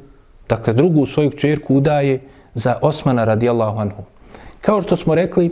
dakle, 0.50 0.74
drugu 0.74 1.06
svoju 1.06 1.30
čerku 1.30 1.76
udaje 1.76 2.22
za 2.54 2.76
Osmana 2.82 3.26
radijallahu 3.26 3.80
anhu. 3.80 4.04
Kao 4.62 4.82
što 4.82 4.96
smo 4.96 5.16
rekli, 5.16 5.52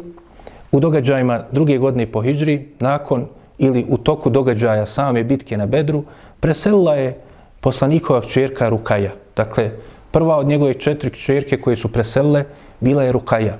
u 0.72 0.80
događajima 0.80 1.44
druge 1.52 1.78
godine 1.78 2.12
po 2.12 2.22
Hidžri, 2.22 2.68
nakon 2.80 3.28
ili 3.58 3.86
u 3.90 3.98
toku 3.98 4.30
događaja 4.30 4.86
same 4.86 5.24
bitke 5.24 5.58
na 5.58 5.66
Bedru, 5.66 6.04
preselila 6.40 6.96
je 6.96 7.18
poslanikova 7.60 8.22
čerka 8.22 8.70
Rukaja. 8.70 9.12
Dakle, 9.36 9.72
prva 10.12 10.38
od 10.38 10.48
njegove 10.48 10.74
četiri 10.74 11.12
čerke 11.12 11.62
koje 11.62 11.76
su 11.76 11.92
preselile 11.92 12.44
bila 12.80 13.04
je 13.04 13.12
Rukaja, 13.12 13.58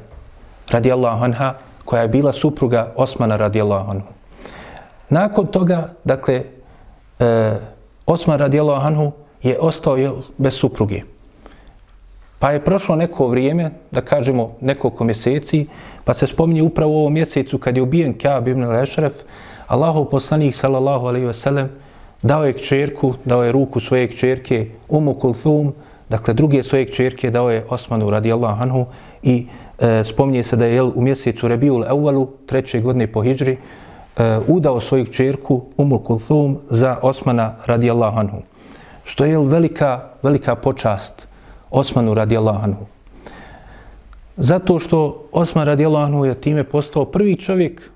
radijallahu 0.72 1.24
anha, 1.24 1.54
koja 1.86 2.02
je 2.02 2.08
bila 2.08 2.34
supruga 2.34 2.94
Osmana 2.96 3.36
radijallahu 3.36 3.92
anhu. 3.92 4.08
Nakon 5.10 5.48
toga, 5.48 5.94
dakle, 6.04 6.44
e, 7.20 7.58
Osman 8.06 8.40
radijallahu 8.40 8.88
anhu 8.88 9.12
je 9.44 9.60
ostao 9.60 10.22
bez 10.38 10.54
supruge. 10.54 11.02
Pa 12.40 12.52
je 12.52 12.64
prošlo 12.64 12.96
neko 12.96 13.28
vrijeme, 13.28 13.72
da 13.92 14.02
kažemo 14.02 14.56
nekoliko 14.62 15.04
mjeseci, 15.04 15.68
pa 16.04 16.14
se 16.14 16.28
spominje 16.28 16.64
upravo 16.64 16.92
u 16.92 17.00
ovom 17.00 17.14
mjesecu 17.14 17.58
kad 17.58 17.78
je 17.78 17.84
ubijen 17.84 18.14
Kaab 18.18 18.48
ibn 18.48 18.64
Lešref, 18.64 19.14
Allahov 19.68 20.06
poslanik 20.06 20.56
sallallahu 20.56 21.08
alaihi 21.08 21.28
ve 21.28 21.34
sellem 21.34 21.70
dao 22.22 22.46
je 22.46 22.54
kćerku, 22.54 23.14
dao 23.26 23.44
je 23.44 23.52
ruku 23.52 23.80
svoje 23.80 24.08
kćerke 24.08 24.68
Umu 24.90 25.14
Kulthum, 25.14 25.74
dakle 26.10 26.34
druge 26.34 26.64
svoje 26.64 26.86
kćerke 26.86 27.30
dao 27.30 27.52
je 27.52 27.66
Osmanu 27.70 28.10
radijallahu 28.10 28.62
anhu 28.64 28.86
i 29.24 29.48
e, 29.80 30.04
spominje 30.04 30.44
se 30.44 30.56
da 30.56 30.66
je 30.66 30.84
u 30.84 31.02
mjesecu 31.02 31.48
Rebiul 31.48 31.84
Ewalu, 31.84 32.28
treće 32.46 32.82
godine 32.82 33.08
po 33.08 33.22
Hidžri, 33.22 33.58
e, 34.18 34.38
udao 34.48 34.80
svoju 34.80 35.06
kćerku 35.06 35.62
Umu 35.78 36.00
Kulthum 36.00 36.58
za 36.70 36.98
Osmana 37.02 37.56
radijallahu 37.66 38.20
anhu. 38.20 38.49
Što 39.10 39.26
je 39.26 39.38
velika, 39.38 40.04
velika 40.24 40.56
počast 40.56 41.28
Osmanu 41.72 42.14
radijallahu 42.14 42.64
anhu. 42.64 42.86
Zato 44.38 44.80
što 44.80 45.24
Osman 45.32 45.66
radijallahu 45.66 46.06
anhu 46.06 46.26
je 46.26 46.36
time 46.36 46.64
postao 46.64 47.06
prvi 47.06 47.36
čovjek 47.36 47.90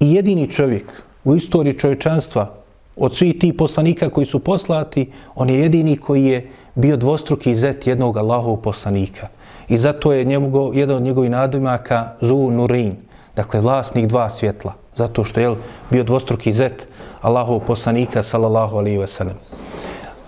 i 0.00 0.14
jedini 0.14 0.50
čovjek 0.50 1.02
u 1.24 1.36
istoriji 1.36 1.78
čovječanstva 1.78 2.50
od 2.96 3.14
svih 3.14 3.38
tih 3.38 3.54
poslanika 3.54 4.10
koji 4.10 4.26
su 4.26 4.38
poslati, 4.38 5.12
on 5.34 5.50
je 5.50 5.60
jedini 5.60 5.96
koji 5.96 6.24
je 6.24 6.50
bio 6.74 6.96
dvostruki 6.96 7.54
zet 7.54 7.86
jednog 7.86 8.16
Allahov 8.16 8.56
poslanika. 8.56 9.28
I 9.68 9.78
zato 9.78 10.12
je 10.12 10.24
njemu, 10.24 10.74
jedan 10.74 10.96
od 10.96 11.02
njegovih 11.02 11.30
nadimaka 11.30 12.12
Zu 12.20 12.50
Nurin, 12.50 12.96
dakle 13.36 13.60
vlasnik 13.60 14.06
dva 14.06 14.28
svjetla, 14.28 14.74
zato 14.94 15.24
što 15.24 15.40
je 15.40 15.56
bio 15.90 16.04
dvostruki 16.04 16.52
zet 16.52 16.88
Allahov 17.20 17.60
poslanika, 17.60 18.22
sallallahu 18.22 18.76
alaihi 18.76 18.98
ve 18.98 19.06
sellem. 19.06 19.59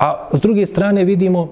A 0.02 0.28
s 0.32 0.40
druge 0.40 0.66
strane 0.66 1.04
vidimo 1.04 1.48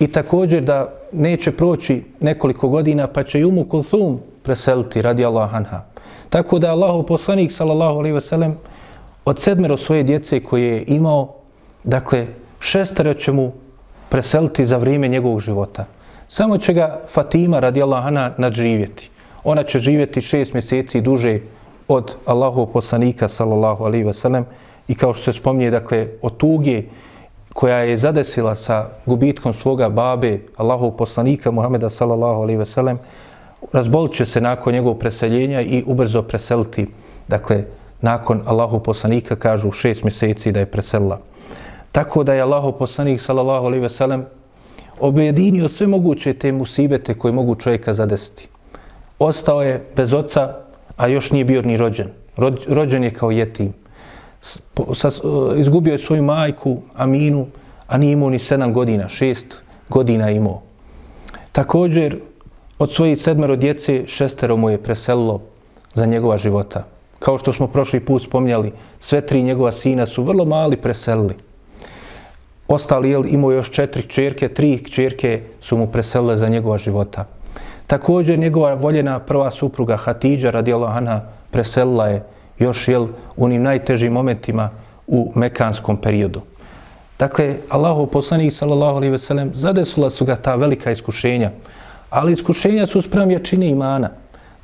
i 0.00 0.06
također 0.06 0.62
da 0.62 0.88
neće 1.12 1.52
proći 1.52 2.02
nekoliko 2.20 2.68
godina 2.68 3.06
pa 3.06 3.22
će 3.22 3.44
Umu 3.44 3.64
Kulthum 3.64 4.20
preseliti 4.42 5.02
radi 5.02 5.24
Allah 5.24 5.54
anha. 5.54 5.82
Tako 6.28 6.58
da 6.58 6.70
Allahov 6.70 7.02
poslanik, 7.02 7.52
sallallahu 7.52 7.98
alaihi 7.98 8.14
ve 8.14 8.20
sellem 8.20 8.56
od 9.24 9.38
sedmero 9.38 9.76
svoje 9.76 10.02
djece 10.02 10.40
koje 10.40 10.68
je 10.68 10.84
imao, 10.86 11.34
dakle, 11.84 12.26
šestero 12.60 13.14
će 13.14 13.32
mu 13.32 13.52
preseliti 14.08 14.66
za 14.66 14.76
vrijeme 14.76 15.08
njegovog 15.08 15.40
života. 15.40 15.84
Samo 16.28 16.58
će 16.58 16.72
ga 16.72 17.00
Fatima 17.08 17.60
radi 17.60 17.82
Allahana 17.82 18.32
nadživjeti. 18.38 19.10
Ona 19.44 19.62
će 19.62 19.78
živjeti 19.78 20.20
šest 20.20 20.52
mjeseci 20.52 21.00
duže 21.00 21.40
od 21.88 22.16
Allahov 22.24 22.66
poslanika, 22.66 23.28
sallallahu 23.28 23.84
alaihi 23.84 24.12
sellem 24.12 24.44
i 24.88 24.94
kao 24.94 25.14
što 25.14 25.32
se 25.32 25.38
spominje, 25.38 25.70
dakle, 25.70 26.08
od 26.22 26.36
tuge 26.36 26.82
koja 27.54 27.78
je 27.78 27.96
zadesila 27.96 28.54
sa 28.54 28.88
gubitkom 29.06 29.54
svoga 29.54 29.88
babe, 29.88 30.38
Allahov 30.56 30.90
poslanika, 30.90 31.50
Muhameda, 31.50 31.90
sallallahu 31.90 32.42
alaihi 32.42 32.58
wasallam, 32.58 32.96
razbolit 33.72 34.12
će 34.12 34.26
se 34.26 34.40
nakon 34.40 34.72
njegovog 34.72 34.98
preseljenja 34.98 35.60
i 35.60 35.84
ubrzo 35.86 36.22
preseliti, 36.22 36.86
dakle, 37.28 37.64
nakon 38.00 38.42
Allahov 38.46 38.80
poslanika, 38.80 39.36
kažu 39.36 39.72
šest 39.72 40.02
mjeseci 40.02 40.52
da 40.52 40.60
je 40.60 40.66
preselila. 40.66 41.20
Tako 41.92 42.24
da 42.24 42.34
je 42.34 42.42
Allahov 42.42 42.72
poslanik, 42.72 43.20
sallallahu 43.20 43.66
alaihi 43.66 43.88
sellem 43.88 44.26
objedinio 45.00 45.68
sve 45.68 45.86
moguće 45.86 46.34
te 46.34 46.52
musibete 46.52 47.14
koje 47.14 47.32
mogu 47.32 47.54
čovjeka 47.54 47.94
zadesiti. 47.94 48.48
Ostao 49.18 49.62
je 49.62 49.86
bez 49.96 50.12
oca, 50.12 50.54
a 50.96 51.06
još 51.06 51.30
nije 51.30 51.44
bio 51.44 51.62
ni 51.62 51.76
rođen. 51.76 52.08
Rođen 52.68 53.04
je 53.04 53.14
kao 53.14 53.30
jetim. 53.30 53.72
E, 54.44 55.60
izgubio 55.60 55.92
je 55.92 55.98
svoju 55.98 56.22
majku, 56.22 56.76
Aminu, 56.96 57.46
a 57.86 57.98
nije 57.98 58.12
imao 58.12 58.30
ni 58.30 58.38
sedam 58.38 58.72
godina, 58.72 59.08
šest 59.08 59.62
godina 59.88 60.30
imao. 60.30 60.62
Također, 61.52 62.18
od 62.78 62.92
svojih 62.92 63.18
sedmero 63.18 63.56
djece, 63.56 64.02
šestero 64.06 64.56
mu 64.56 64.70
je 64.70 64.82
preselilo 64.82 65.40
za 65.94 66.06
njegova 66.06 66.38
života. 66.38 66.84
Kao 67.18 67.38
što 67.38 67.52
smo 67.52 67.66
prošli 67.66 68.00
put 68.00 68.22
spomnjali, 68.22 68.72
sve 69.00 69.20
tri 69.26 69.42
njegova 69.42 69.72
sina 69.72 70.06
su 70.06 70.22
vrlo 70.22 70.44
mali 70.44 70.76
preselili 70.76 71.34
ostali 72.68 73.10
je 73.10 73.22
imao 73.26 73.52
još 73.52 73.70
četiri 73.70 74.02
čerke, 74.02 74.48
tri 74.48 74.84
čerke 74.84 75.42
su 75.60 75.76
mu 75.76 75.86
preselile 75.86 76.36
za 76.36 76.48
njegova 76.48 76.78
života. 76.78 77.24
Također 77.86 78.38
njegova 78.38 78.74
voljena 78.74 79.18
prva 79.18 79.50
supruga 79.50 79.96
Hatidža 79.96 80.50
radijala 80.50 81.22
preselila 81.50 82.08
je 82.08 82.24
još 82.58 82.88
jel, 82.88 83.06
u 83.36 83.44
onim 83.44 83.62
najtežim 83.62 84.12
momentima 84.12 84.70
u 85.06 85.32
mekanskom 85.34 85.96
periodu. 85.96 86.40
Dakle, 87.18 87.56
Allahu 87.68 88.06
poslanik 88.06 88.52
sallallahu 88.52 88.96
alejhi 88.96 89.12
ve 89.12 89.18
sellem 89.18 89.50
zadesula 89.54 90.10
su 90.10 90.24
ga 90.24 90.36
ta 90.36 90.54
velika 90.54 90.90
iskušenja, 90.90 91.50
ali 92.10 92.32
iskušenja 92.32 92.86
su 92.86 93.02
sprem 93.02 93.30
jačine 93.30 93.68
imana. 93.68 94.10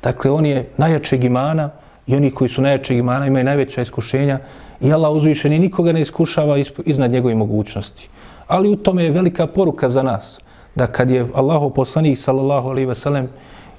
Dakle, 0.03 0.31
on 0.31 0.45
je 0.45 0.69
najjačeg 0.77 1.23
imana 1.23 1.69
i 2.07 2.15
oni 2.15 2.31
koji 2.31 2.49
su 2.49 2.61
najjačeg 2.61 2.97
imana 2.97 3.27
imaju 3.27 3.45
najveća 3.45 3.81
iskušenja, 3.81 4.39
i 4.81 4.93
Allah 4.93 5.11
uzvišeni 5.11 5.59
nikoga 5.59 5.91
ne 5.91 6.01
iskušava 6.01 6.57
iznad 6.85 7.11
njegove 7.11 7.35
mogućnosti. 7.35 8.09
Ali 8.47 8.69
u 8.69 8.75
tome 8.75 9.03
je 9.03 9.11
velika 9.11 9.47
poruka 9.47 9.89
za 9.89 10.03
nas, 10.03 10.39
da 10.75 10.87
kad 10.87 11.09
je 11.09 11.27
Allahu 11.33 11.69
poslanik 11.69 12.17
sallallahu 12.17 12.69
alaihi 12.69 12.87
ve 12.87 12.95
sellem 12.95 13.29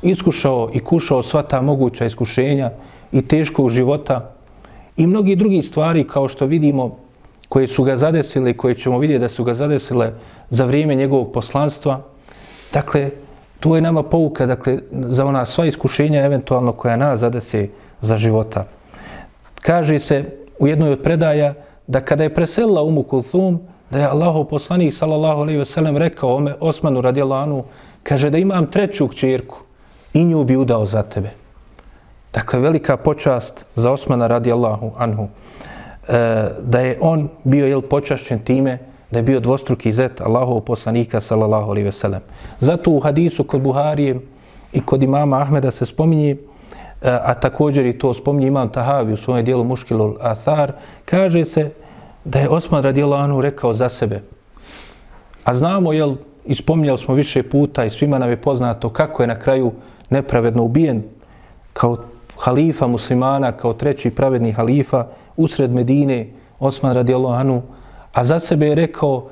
iskušao 0.02 0.71
i 0.75 0.81
kušao 0.81 1.23
sva 1.23 1.42
ta 1.42 1.61
moguća 1.61 2.07
iskušenja 2.07 2.71
i 3.12 3.23
teškog 3.23 3.71
života 3.71 4.35
i 4.97 5.07
mnogi 5.07 5.37
drugi 5.37 5.62
stvari 5.62 6.07
kao 6.07 6.28
što 6.28 6.47
vidimo 6.47 6.97
koje 7.49 7.66
su 7.66 7.85
ga 7.85 7.97
zadesile 7.97 8.50
i 8.50 8.57
koje 8.57 8.75
ćemo 8.75 8.99
vidjeti 8.99 9.21
da 9.21 9.28
su 9.28 9.45
ga 9.45 9.54
zadesile 9.54 10.12
za 10.50 10.64
vrijeme 10.64 10.95
njegovog 10.95 11.33
poslanstva, 11.33 12.00
dakle, 12.73 13.11
to 13.61 13.76
je 13.76 13.83
nama 13.83 14.02
pouka 14.02 14.47
dakle, 14.47 14.78
za 14.90 15.25
ona 15.26 15.45
sva 15.47 15.66
iskušenja 15.66 16.25
eventualno 16.25 16.73
koja 16.73 16.97
nas 16.97 17.21
zadese 17.21 17.69
za 18.00 18.16
života. 18.16 18.64
Kaže 19.62 19.99
se 19.99 20.25
u 20.59 20.66
jednoj 20.66 20.92
od 20.92 21.02
predaja 21.02 21.54
da 21.87 22.00
kada 22.00 22.25
je 22.25 22.35
preselila 22.35 22.83
Umu 22.83 23.02
Kulthum, 23.02 23.61
da 23.90 23.99
je 23.99 24.07
Allahov 24.07 24.45
poslanik 24.45 24.95
sallallahu 24.95 25.40
alejhi 25.40 25.59
ve 25.59 25.64
sellem 25.64 25.97
rekao 25.97 26.37
ome 26.37 26.54
Osmanu 26.61 27.00
radijallahu 27.00 27.42
anhu, 27.42 27.64
kaže 28.02 28.31
da 28.31 28.38
imam 28.38 28.66
treću 28.66 29.09
kćerku 29.09 29.59
i 30.14 30.25
nju 30.25 30.45
bi 30.45 30.57
udao 30.57 30.87
za 30.87 31.02
tebe. 31.02 31.42
Dakle, 32.33 32.61
velika 32.61 32.97
počast 32.97 33.65
za 33.77 33.93
Osmana 33.93 34.27
radijallahu 34.27 34.93
anhu. 34.99 35.29
E, 36.09 36.49
da 36.62 36.81
je 36.81 36.99
on 37.01 37.29
bio 37.45 37.67
jel, 37.67 37.83
počašćen 37.83 38.39
time 38.39 38.79
da 39.11 39.19
je 39.19 39.23
bio 39.23 39.41
dvostruki 39.41 39.93
zet 39.93 40.21
Allahov 40.21 40.61
poslanika 40.61 41.21
sallallahu 41.21 41.71
alaihi 41.71 41.85
ve 41.85 41.93
sellem. 41.93 42.21
Zato 42.61 42.91
u 42.91 43.01
hadisu 43.01 43.45
kod 43.45 43.61
Buharije 43.61 44.21
i 44.73 44.81
kod 44.81 45.03
imama 45.03 45.41
Ahmeda 45.41 45.71
se 45.71 45.87
spominje 45.87 46.31
e, 46.31 46.37
a 47.03 47.35
također 47.35 47.87
i 47.87 47.99
to 47.99 48.15
spominje 48.15 48.47
imam 48.47 48.73
Tahavi 48.73 49.12
u 49.12 49.17
svojem 49.17 49.45
dijelu 49.45 49.65
Muškilul 49.65 50.17
Athar, 50.21 50.73
kaže 51.05 51.45
se 51.45 51.71
da 52.25 52.39
je 52.39 52.49
Osman 52.49 52.83
radijallahu 52.83 53.25
anhu 53.25 53.41
rekao 53.41 53.75
za 53.75 53.89
sebe. 53.89 54.23
A 55.45 55.55
znamo, 55.55 55.93
jel, 55.93 56.15
ispominjali 56.45 56.99
smo 56.99 57.15
više 57.15 57.43
puta 57.43 57.85
i 57.85 57.91
svima 57.91 58.19
nam 58.19 58.31
je 58.31 58.37
poznato 58.37 58.89
kako 58.89 59.23
je 59.23 59.27
na 59.27 59.39
kraju 59.39 59.73
nepravedno 60.11 60.62
ubijen 60.62 61.03
kao 61.73 61.97
halifa 62.39 62.87
muslimana, 62.87 63.53
kao 63.53 63.73
treći 63.73 64.11
pravedni 64.11 64.53
halifa 64.53 65.07
usred 65.37 65.73
Medine, 65.73 66.27
Osman 66.61 66.95
radijallahu 66.95 67.35
anhu, 67.35 67.62
a 68.12 68.25
za 68.25 68.41
sebe 68.41 68.67
je 68.67 68.75
rekao, 68.75 69.27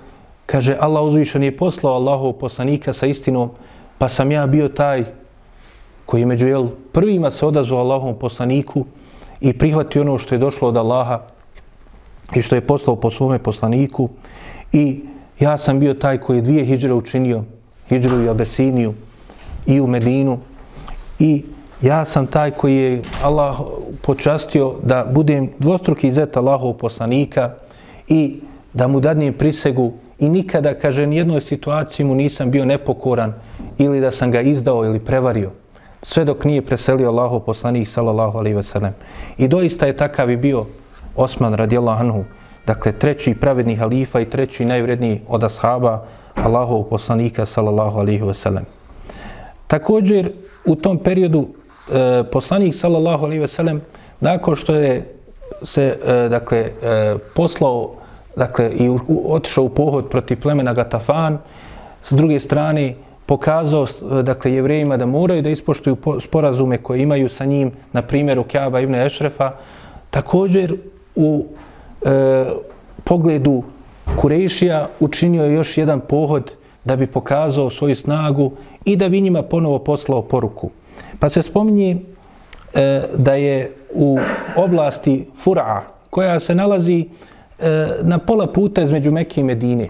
kaže, 0.47 0.77
Allah 0.81 1.03
uzvišan 1.03 1.43
je 1.43 1.57
poslao 1.57 1.95
Allahov 1.95 2.33
poslanika 2.33 2.93
sa 2.93 3.07
istinom, 3.07 3.51
pa 3.99 4.09
sam 4.09 4.33
ja 4.33 4.47
bio 4.47 4.69
taj 4.69 5.05
koji 6.07 6.27
među 6.27 6.47
jel, 6.47 6.69
prvima 6.93 7.31
se 7.31 7.47
odazvao 7.47 7.81
Allahovom 7.81 8.19
poslaniku 8.19 8.85
i 9.41 9.53
prihvatio 9.59 10.03
ono 10.03 10.19
što 10.19 10.35
je 10.35 10.39
došlo 10.39 10.69
od 10.69 10.77
Allaha 10.77 11.21
i 12.35 12.43
što 12.43 12.55
je 12.55 12.67
poslao 12.67 12.97
po 12.97 13.11
svome 13.11 13.39
poslaniku 13.39 14.09
i 14.73 15.05
ja 15.41 15.59
sam 15.59 15.81
bio 15.81 15.95
taj 15.95 16.19
koji 16.19 16.39
je 16.39 16.43
dvije 16.43 16.65
hijđre 16.65 16.95
učinio, 16.95 17.45
hijđru 17.89 18.23
i 18.23 18.29
Abesiniju 18.29 18.95
i 19.67 19.81
u 19.81 19.87
Medinu 19.87 20.39
i 21.19 21.45
ja 21.83 22.05
sam 22.05 22.27
taj 22.27 22.51
koji 22.51 22.77
je 22.77 23.03
Allah 23.23 23.57
počastio 24.03 24.75
da 24.83 25.07
budem 25.13 25.51
dvostruki 25.59 26.13
zet 26.13 26.37
Allahov 26.37 26.73
poslanika 26.73 27.55
i 28.09 28.41
da 28.73 28.89
mu 28.89 29.01
dadnijem 29.01 29.35
prisegu 29.35 29.93
i 30.19 30.29
nikada, 30.29 30.75
kaže, 30.75 31.07
nijednoj 31.07 31.41
situaciji 31.41 32.07
mu 32.07 32.15
nisam 32.15 32.51
bio 32.51 32.65
nepokoran 32.65 33.33
ili 33.79 34.01
da 34.01 34.11
sam 34.11 34.31
ga 34.31 34.41
izdao 34.41 34.85
ili 34.85 35.01
prevario. 35.01 35.51
sve 36.03 36.25
dok 36.25 36.45
nije 36.45 36.63
preselio 36.63 37.09
Allahov 37.09 37.41
poslanik 37.41 37.89
sallallahu 37.89 38.39
alaihi 38.39 38.57
ve 38.57 38.63
sellem. 38.63 38.93
I 39.39 39.49
doista 39.49 39.87
je 39.87 39.97
takav 39.97 40.31
i 40.31 40.37
bio 40.37 40.67
Osman 41.17 41.55
radijallahu 41.55 42.01
anhu, 42.01 42.25
dakle 42.67 42.93
treći 42.93 43.35
pravedni 43.35 43.77
halifa 43.77 44.21
i 44.21 44.31
treći 44.31 44.65
najvredniji 44.65 45.21
od 45.29 45.45
ashaba 45.45 46.05
Allahov 46.35 46.83
poslanika 46.83 47.47
sallallahu 47.47 47.99
alaihi 47.99 48.23
ve 48.23 48.35
sellem. 48.35 48.65
Također 49.67 50.33
u 50.65 50.77
tom 50.77 50.99
periodu 50.99 51.49
e, 51.93 52.25
poslanik 52.33 52.75
sallallahu 52.75 53.25
alejhi 53.25 53.41
ve 53.41 53.49
sellem 53.49 53.81
nakon 54.21 54.57
što 54.57 54.75
je 54.75 55.15
se 55.63 55.99
e, 56.07 56.29
dakle 56.29 56.59
e, 56.59 56.71
poslao 57.35 57.91
dakle 58.37 58.71
i 58.71 58.89
u, 58.89 58.99
u, 59.09 59.35
otišao 59.35 59.65
u 59.65 59.69
pohod 59.69 60.09
protiv 60.09 60.41
plemena 60.41 60.73
Gatafan 60.73 61.39
s 62.03 62.13
druge 62.13 62.41
strane 62.41 62.95
pokazao 63.27 63.87
e, 63.87 64.23
dakle 64.23 64.53
jevrejima 64.53 64.97
da 64.97 65.07
moraju 65.07 65.43
da 65.43 65.51
ispoštuju 65.51 65.97
sporazume 66.21 66.79
koje 66.79 67.03
imaju 67.03 67.29
sa 67.29 67.45
njim 67.45 67.73
na 67.93 68.03
primjeru 68.03 68.45
Kjaba 68.45 68.81
ibn 68.81 68.95
Ešrefa 68.95 69.53
također 70.11 70.77
u 71.17 71.45
e, 72.05 72.45
pogledu 73.05 73.63
Kurešija 74.17 74.87
učinio 75.01 75.45
je 75.45 75.55
još 75.55 75.79
jedan 75.79 76.01
pohod 76.01 76.53
da 76.85 76.97
bi 76.97 77.07
pokazao 77.07 77.71
svoju 77.71 77.97
snagu 77.97 78.53
i 78.85 78.97
da 78.97 79.09
bi 79.09 79.21
njima 79.21 79.43
ponovo 79.43 79.79
poslao 79.79 80.23
poruku. 80.23 80.71
Pa 81.19 81.29
se 81.29 81.43
spominje 81.43 81.97
e, 82.75 83.03
da 83.17 83.35
je 83.35 83.73
u 83.95 84.19
oblasti 84.57 85.27
Fura, 85.43 85.83
koja 86.11 86.41
se 86.41 86.55
nalazi 86.55 87.09
e, 87.59 87.89
na 88.03 88.19
pola 88.19 88.47
puta 88.47 88.83
između 88.83 89.13
Mekke 89.13 89.41
i 89.41 89.45
Medine, 89.45 89.89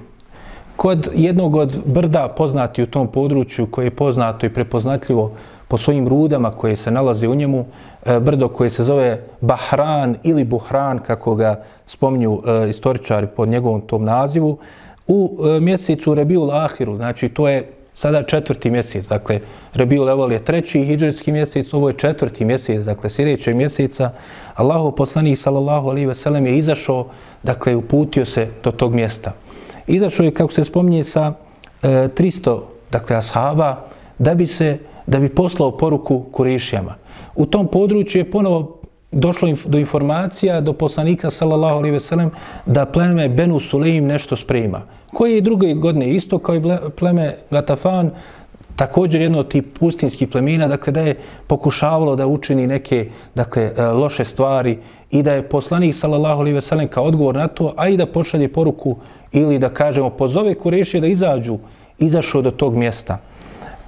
kod 0.77 1.11
jednog 1.15 1.55
od 1.55 1.79
brda 1.85 2.29
poznati 2.37 2.83
u 2.83 2.87
tom 2.87 3.09
području, 3.09 3.67
koje 3.71 3.87
je 3.87 3.91
poznato 3.91 4.47
i 4.47 4.55
prepoznatljivo 4.55 5.33
po 5.69 5.79
svojim 5.79 6.09
rudama 6.09 6.51
koje 6.51 6.77
se 6.77 6.91
nalaze 6.91 7.29
u 7.29 7.35
njemu, 7.35 7.65
e, 8.07 8.21
brdo 8.21 8.49
koje 8.49 8.71
se 8.71 8.85
zove 8.85 9.23
Bahran 9.41 10.17
ili 10.23 10.45
Buhran, 10.45 10.99
kako 10.99 11.35
ga 11.35 11.63
spominju 11.87 12.41
e, 12.47 12.69
istoričari 12.69 13.27
pod 13.27 13.49
njegovom 13.49 13.81
tom 13.81 14.05
nazivu, 14.05 14.59
u 15.07 15.39
e, 15.47 15.61
mjesecu 15.61 16.15
Rebiul 16.15 16.51
Ahiru, 16.51 16.97
znači 16.97 17.29
to 17.29 17.49
je 17.49 17.73
sada 18.01 18.23
četvrti 18.23 18.71
mjesec, 18.71 19.09
dakle 19.09 19.41
Rebiul 19.75 20.09
Evol 20.09 20.33
je 20.33 20.45
treći 20.45 20.85
hijđarski 20.85 21.33
mjesec, 21.33 21.75
ovo 21.75 21.89
je 21.89 21.99
četvrti 21.99 22.45
mjesec, 22.45 22.85
dakle 22.85 23.11
sljedećeg 23.11 23.57
mjeseca, 23.57 24.11
Allahu 24.55 24.93
poslanik 24.97 25.39
sallallahu 25.39 25.89
alaihi 25.89 26.07
ve 26.07 26.15
sellem 26.15 26.47
je 26.47 26.59
izašao, 26.59 27.07
dakle 27.43 27.77
uputio 27.77 28.25
se 28.25 28.49
do 28.65 28.71
tog 28.73 28.95
mjesta. 28.95 29.33
Izašao 29.87 30.25
je, 30.25 30.35
kako 30.35 30.53
se 30.53 30.65
spominje, 30.65 31.05
sa 31.05 31.33
e, 31.83 31.89
300, 31.89 32.61
dakle, 32.93 33.17
ashaba, 33.17 33.85
da 34.19 34.35
bi 34.35 34.47
se, 34.47 34.79
da 35.07 35.19
bi 35.19 35.29
poslao 35.29 35.77
poruku 35.77 36.25
Kurišijama. 36.33 36.95
U 37.37 37.47
tom 37.47 37.69
području 37.69 38.21
je 38.21 38.31
ponovo 38.31 38.80
došlo 39.13 39.49
do 39.67 39.79
informacija 39.79 40.61
do 40.61 40.73
poslanika 40.73 41.31
sallallahu 41.31 41.77
alejhi 41.77 41.93
ve 41.93 42.01
sellem 42.01 42.31
da 42.67 42.87
pleme 42.87 43.29
Benu 43.29 43.61
Sulejm 43.61 44.07
nešto 44.07 44.37
sprema. 44.37 44.83
Koje 45.13 45.35
je 45.35 45.41
druge 45.41 45.75
godine 45.75 46.09
isto 46.09 46.39
kao 46.39 46.57
i 46.57 46.63
pleme 46.97 47.37
Gatafan, 47.51 48.11
također 48.77 49.21
jedno 49.21 49.39
od 49.39 49.49
tih 49.49 49.63
pustinskih 49.63 50.29
plemena, 50.29 50.69
dakle 50.69 50.93
da 50.93 51.01
je 51.01 51.17
pokušavalo 51.47 52.17
da 52.17 52.27
učini 52.27 52.67
neke 52.67 53.09
dakle, 53.35 53.73
e, 53.77 53.83
loše 53.83 54.25
stvari 54.25 54.79
i 55.11 55.23
da 55.23 55.33
je 55.33 55.49
poslanik 55.49 55.95
sallallahu 55.95 56.41
alejhi 56.41 56.55
ve 56.55 56.61
sellem 56.61 56.89
kao 56.89 57.05
odgovor 57.05 57.35
na 57.35 57.49
to, 57.49 57.75
a 57.77 57.89
i 57.89 57.97
da 57.97 58.07
pošalje 58.07 58.49
poruku 58.53 58.97
ili 59.33 59.59
da 59.59 59.69
kažemo 59.69 60.11
pozove 60.11 60.55
Kurešije 60.55 61.01
da 61.01 61.07
izađu, 61.07 61.59
izašao 61.99 62.43
do 62.43 62.51
tog 62.51 62.77
mjesta. 62.77 63.19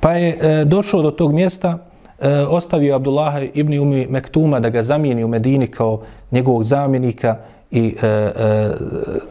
Pa 0.01 0.13
je 0.13 0.37
e, 0.41 0.65
došao 0.65 1.03
do 1.03 1.11
tog 1.11 1.33
mjesta, 1.33 1.79
e, 2.23 2.29
ostavio 2.49 2.97
Abdullaha 2.97 3.41
ibn 3.55 3.79
Umi 3.79 4.07
Mektuma 4.11 4.61
da 4.61 4.71
ga 4.71 4.83
zamijeni 4.83 5.25
u 5.25 5.29
Medini 5.29 5.67
kao 5.67 6.01
njegovog 6.31 6.65
zamjenika 6.65 7.37
i 7.71 7.97
e, 8.03 8.07
e, 8.07 8.71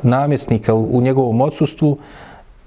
namjesnika 0.01 0.73
u, 0.73 0.97
u 0.97 1.01
njegovom 1.01 1.41
odsustvu 1.41 1.97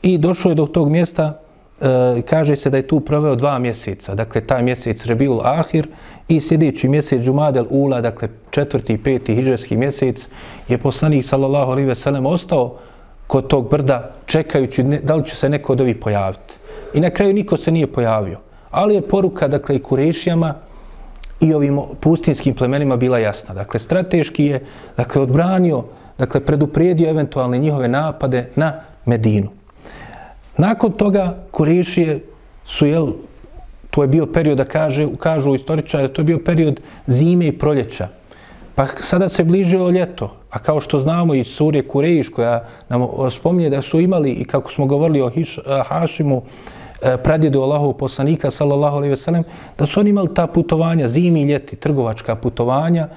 i 0.03 0.19
došao 0.19 0.51
je 0.51 0.55
do 0.55 0.67
tog 0.67 0.91
mjesta 0.91 1.41
e, 1.81 2.23
kaže 2.23 2.57
se 2.57 2.71
da 2.71 2.77
je 2.77 2.87
tu 2.87 3.01
proveo 3.01 3.37
dva 3.37 3.59
mjeseca, 3.59 4.15
dakle 4.15 4.41
taj 4.41 4.63
mjesec 4.63 5.07
Rebiul 5.07 5.41
Ahir 5.45 5.89
i 6.29 6.41
sljedeći 6.41 6.89
mjesec 6.89 7.23
Džumadel 7.23 7.67
Ula, 7.71 8.01
dakle 8.01 8.29
četvrti 8.51 8.93
i 8.93 8.99
peti 8.99 9.35
hijđarski 9.35 9.77
mjesec, 9.77 10.29
je 10.69 10.79
poslanik 10.79 11.25
sallallahu 11.25 11.71
alaihi 11.71 11.89
ve 11.89 11.95
sellem 11.95 12.27
ostao 12.27 12.77
kod 13.27 13.47
tog 13.47 13.71
brda 13.71 14.11
čekajući 14.27 14.83
ne, 14.83 14.99
da 14.99 15.15
li 15.15 15.27
će 15.27 15.37
se 15.37 15.49
neko 15.49 15.73
od 15.73 15.81
ovih 15.81 15.97
pojaviti. 15.97 16.55
I 16.95 17.01
na 17.01 17.11
kraju 17.11 17.35
niko 17.35 17.57
se 17.57 17.71
nije 17.71 17.87
pojavio. 17.87 18.39
Ali 18.75 18.95
je 18.95 19.09
poruka, 19.09 19.49
dakle, 19.49 19.77
i 19.77 19.83
Kurešijama 19.83 20.55
i 21.41 21.55
ovim 21.55 21.81
pustinskim 22.01 22.55
plemenima 22.55 22.97
bila 22.97 23.19
jasna. 23.19 23.55
Dakle, 23.55 23.81
strateški 23.81 24.45
je, 24.45 24.65
dakle, 24.97 25.23
odbranio, 25.23 25.85
dakle, 26.19 26.41
predupredio 26.41 27.11
eventualne 27.11 27.59
njihove 27.59 27.89
napade 27.89 28.49
na 28.57 28.73
Medinu. 29.05 29.51
Nakon 30.59 30.93
toga 30.93 31.37
Kurešije 31.51 32.21
su, 32.65 32.87
jel, 32.87 33.09
to 33.91 34.03
je 34.03 34.09
bio 34.09 34.27
period, 34.27 34.59
da 34.59 34.65
kaže, 34.65 35.09
kažu 35.19 35.55
istoričari, 35.55 36.09
to 36.09 36.21
je 36.23 36.25
bio 36.25 36.39
period 36.45 36.81
zime 37.07 37.47
i 37.47 37.59
proljeća. 37.59 38.09
Pa 38.75 38.87
sada 38.87 39.29
se 39.29 39.45
bližio 39.45 39.91
ljeto, 39.91 40.33
a 40.51 40.59
kao 40.59 40.81
što 40.81 40.99
znamo 40.99 41.35
iz 41.35 41.47
Surje 41.47 41.89
Kurejiš 41.89 42.29
koja 42.29 42.65
nam 42.89 43.07
spominje 43.31 43.71
da 43.71 43.83
su 43.83 44.01
imali 44.01 44.33
i 44.33 44.45
kako 44.45 44.71
smo 44.71 44.87
govorili 44.87 45.23
o 45.23 45.31
Hiš, 45.31 45.59
Hašimu, 45.87 46.43
E, 47.05 47.17
pradjedu 47.17 47.61
Allahov 47.61 47.93
poslanika, 47.93 48.51
sallallahu 48.51 48.97
alaihi 48.97 49.11
veselem, 49.13 49.45
da 49.79 49.87
su 49.87 50.01
oni 50.01 50.11
imali 50.11 50.35
ta 50.35 50.47
putovanja, 50.47 51.09
zimi 51.09 51.43
i 51.43 51.45
ljeti, 51.45 51.77
trgovačka 51.77 52.37
putovanja, 52.37 53.09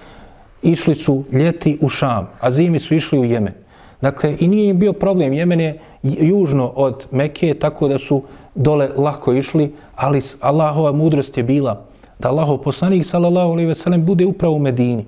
išli 0.61 0.95
su 0.95 1.23
ljeti 1.31 1.77
u 1.81 1.89
Šam, 1.89 2.27
a 2.39 2.51
zimi 2.51 2.79
su 2.79 2.95
išli 2.95 3.19
u 3.19 3.25
Jemen. 3.25 3.53
Dakle, 4.01 4.35
i 4.39 4.47
nije 4.47 4.69
im 4.69 4.79
bio 4.79 4.93
problem. 4.93 5.33
Jemen 5.33 5.59
je 5.59 5.79
južno 6.03 6.71
od 6.75 7.05
Mekije, 7.11 7.59
tako 7.59 7.87
da 7.87 7.97
su 7.97 8.21
dole 8.55 8.89
lako 8.95 9.33
išli, 9.33 9.73
ali 9.95 10.21
Allahova 10.41 10.91
mudrost 10.91 11.37
je 11.37 11.43
bila 11.43 11.85
da 12.19 12.29
Allahov 12.29 12.57
poslanik, 12.57 13.05
sallallahu 13.05 13.51
alaihi 13.51 13.67
veselem, 13.67 14.05
bude 14.05 14.25
upravo 14.25 14.55
u 14.55 14.59
Medini. 14.59 15.05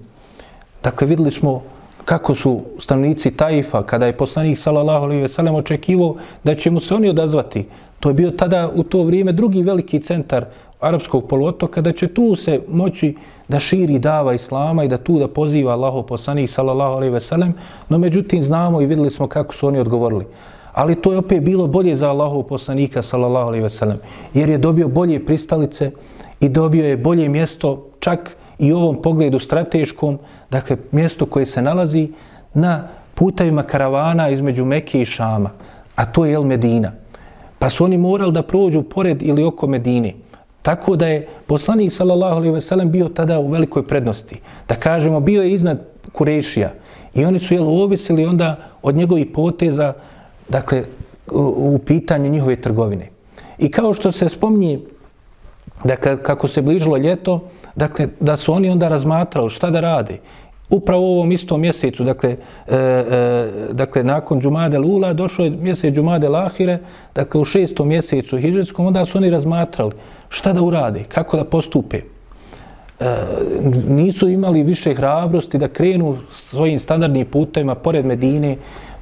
Dakle, 0.83 1.07
videli 1.07 1.31
smo 1.31 1.63
kako 2.09 2.35
su 2.35 2.61
stanovnici 2.79 3.31
Taifa, 3.31 3.83
kada 3.83 4.05
je 4.05 4.17
poslanik 4.17 4.57
sallallahu 4.57 5.05
alejhi 5.05 5.21
ve 5.21 5.27
sellem 5.27 5.55
očekivao 5.55 6.15
da 6.43 6.55
će 6.55 6.71
mu 6.71 6.79
se 6.79 6.95
oni 6.95 7.09
odazvati. 7.09 7.65
To 7.99 8.09
je 8.09 8.13
bio 8.13 8.31
tada 8.31 8.69
u 8.75 8.83
to 8.83 9.03
vrijeme 9.03 9.31
drugi 9.31 9.61
veliki 9.61 9.99
centar 9.99 10.45
arapskog 10.79 11.27
poluotoka 11.27 11.81
da 11.81 11.91
će 11.91 12.07
tu 12.07 12.35
se 12.35 12.61
moći 12.67 13.15
da 13.47 13.59
širi 13.59 13.99
dava 13.99 14.33
islama 14.33 14.83
i 14.83 14.87
da 14.87 14.97
tu 14.97 15.19
da 15.19 15.27
poziva 15.27 15.73
Allahov 15.73 16.03
poslanik 16.03 16.49
sallallahu 16.49 16.95
alejhi 16.95 17.13
ve 17.13 17.19
sellem, 17.19 17.53
no 17.89 17.97
međutim 17.97 18.43
znamo 18.43 18.81
i 18.81 18.85
videli 18.85 19.09
smo 19.09 19.27
kako 19.27 19.53
su 19.53 19.67
oni 19.67 19.79
odgovorili. 19.79 20.25
Ali 20.73 20.95
to 20.95 21.11
je 21.11 21.17
opet 21.17 21.43
bilo 21.43 21.67
bolje 21.67 21.95
za 21.95 22.09
Allahov 22.09 22.43
poslanika 22.43 23.01
sallallahu 23.01 23.47
alejhi 23.47 23.63
ve 23.63 23.69
sellem, 23.69 23.99
jer 24.33 24.49
je 24.49 24.57
dobio 24.57 24.87
bolje 24.87 25.25
pristalice 25.25 25.91
i 26.39 26.49
dobio 26.49 26.85
je 26.85 26.97
bolje 26.97 27.29
mjesto 27.29 27.85
čak 27.99 28.35
i 28.59 28.73
ovom 28.73 29.01
pogledu 29.01 29.39
strateškom, 29.39 30.19
dakle 30.51 30.77
mjesto 30.91 31.25
koje 31.25 31.45
se 31.45 31.61
nalazi 31.61 32.09
na 32.53 32.87
putavima 33.15 33.63
karavana 33.63 34.29
između 34.29 34.65
Mekke 34.65 35.01
i 35.01 35.05
Šama, 35.05 35.49
a 35.95 36.05
to 36.05 36.25
je 36.25 36.33
El 36.33 36.43
Medina. 36.43 36.91
Pa 37.59 37.69
su 37.69 37.83
oni 37.83 37.97
morali 37.97 38.31
da 38.31 38.43
prođu 38.43 38.83
pored 38.83 39.21
ili 39.21 39.43
oko 39.43 39.67
Medine. 39.67 40.13
Tako 40.61 40.95
da 40.95 41.07
je 41.07 41.27
poslanik 41.47 41.91
sallallahu 41.91 42.35
alejhi 42.35 42.53
ve 42.53 42.61
sellem 42.61 42.91
bio 42.91 43.09
tada 43.09 43.39
u 43.39 43.47
velikoj 43.47 43.87
prednosti. 43.87 44.39
Da 44.67 44.75
kažemo 44.75 45.19
bio 45.19 45.43
je 45.43 45.51
iznad 45.51 45.81
Kurešija 46.11 46.71
i 47.13 47.25
oni 47.25 47.39
su 47.39 47.53
jel 47.53 47.67
ovisili 47.67 48.25
onda 48.25 48.55
od 48.81 48.95
njegovih 48.95 49.27
poteza 49.33 49.93
dakle 50.49 50.83
u, 51.31 51.73
u 51.75 51.79
pitanju 51.85 52.29
njihove 52.29 52.61
trgovine. 52.61 53.09
I 53.57 53.71
kao 53.71 53.93
što 53.93 54.11
se 54.11 54.29
spomni 54.29 54.79
da 55.83 55.95
kako 55.95 56.47
se 56.47 56.61
bližilo 56.61 56.97
ljeto, 56.97 57.41
dakle, 57.75 58.07
da 58.19 58.37
su 58.37 58.53
oni 58.53 58.69
onda 58.69 58.87
razmatrali 58.87 59.49
šta 59.49 59.69
da 59.69 59.79
radi. 59.79 60.19
Upravo 60.69 61.01
u 61.01 61.11
ovom 61.11 61.31
istom 61.31 61.61
mjesecu, 61.61 62.03
dakle, 62.03 62.29
e, 62.29 62.75
e, 62.75 63.47
dakle 63.71 64.03
nakon 64.03 64.41
Džumade 64.41 64.77
Lula, 64.77 65.13
došao 65.13 65.45
je 65.45 65.49
mjesec 65.49 65.95
Džumade 65.95 66.29
Lahire, 66.29 66.79
dakle 67.15 67.41
u 67.41 67.45
šestom 67.45 67.87
mjesecu 67.87 68.37
Hidžetskom, 68.37 68.85
onda 68.85 69.05
su 69.05 69.17
oni 69.17 69.29
razmatrali 69.29 69.91
šta 70.29 70.53
da 70.53 70.61
urade, 70.61 71.03
kako 71.03 71.37
da 71.37 71.43
postupe. 71.43 72.01
E, 72.99 73.15
nisu 73.87 74.29
imali 74.29 74.63
više 74.63 74.93
hrabrosti 74.93 75.57
da 75.57 75.67
krenu 75.67 76.17
svojim 76.29 76.79
standardnim 76.79 77.25
putima 77.25 77.75
pored 77.75 78.05
Medine, 78.05 78.57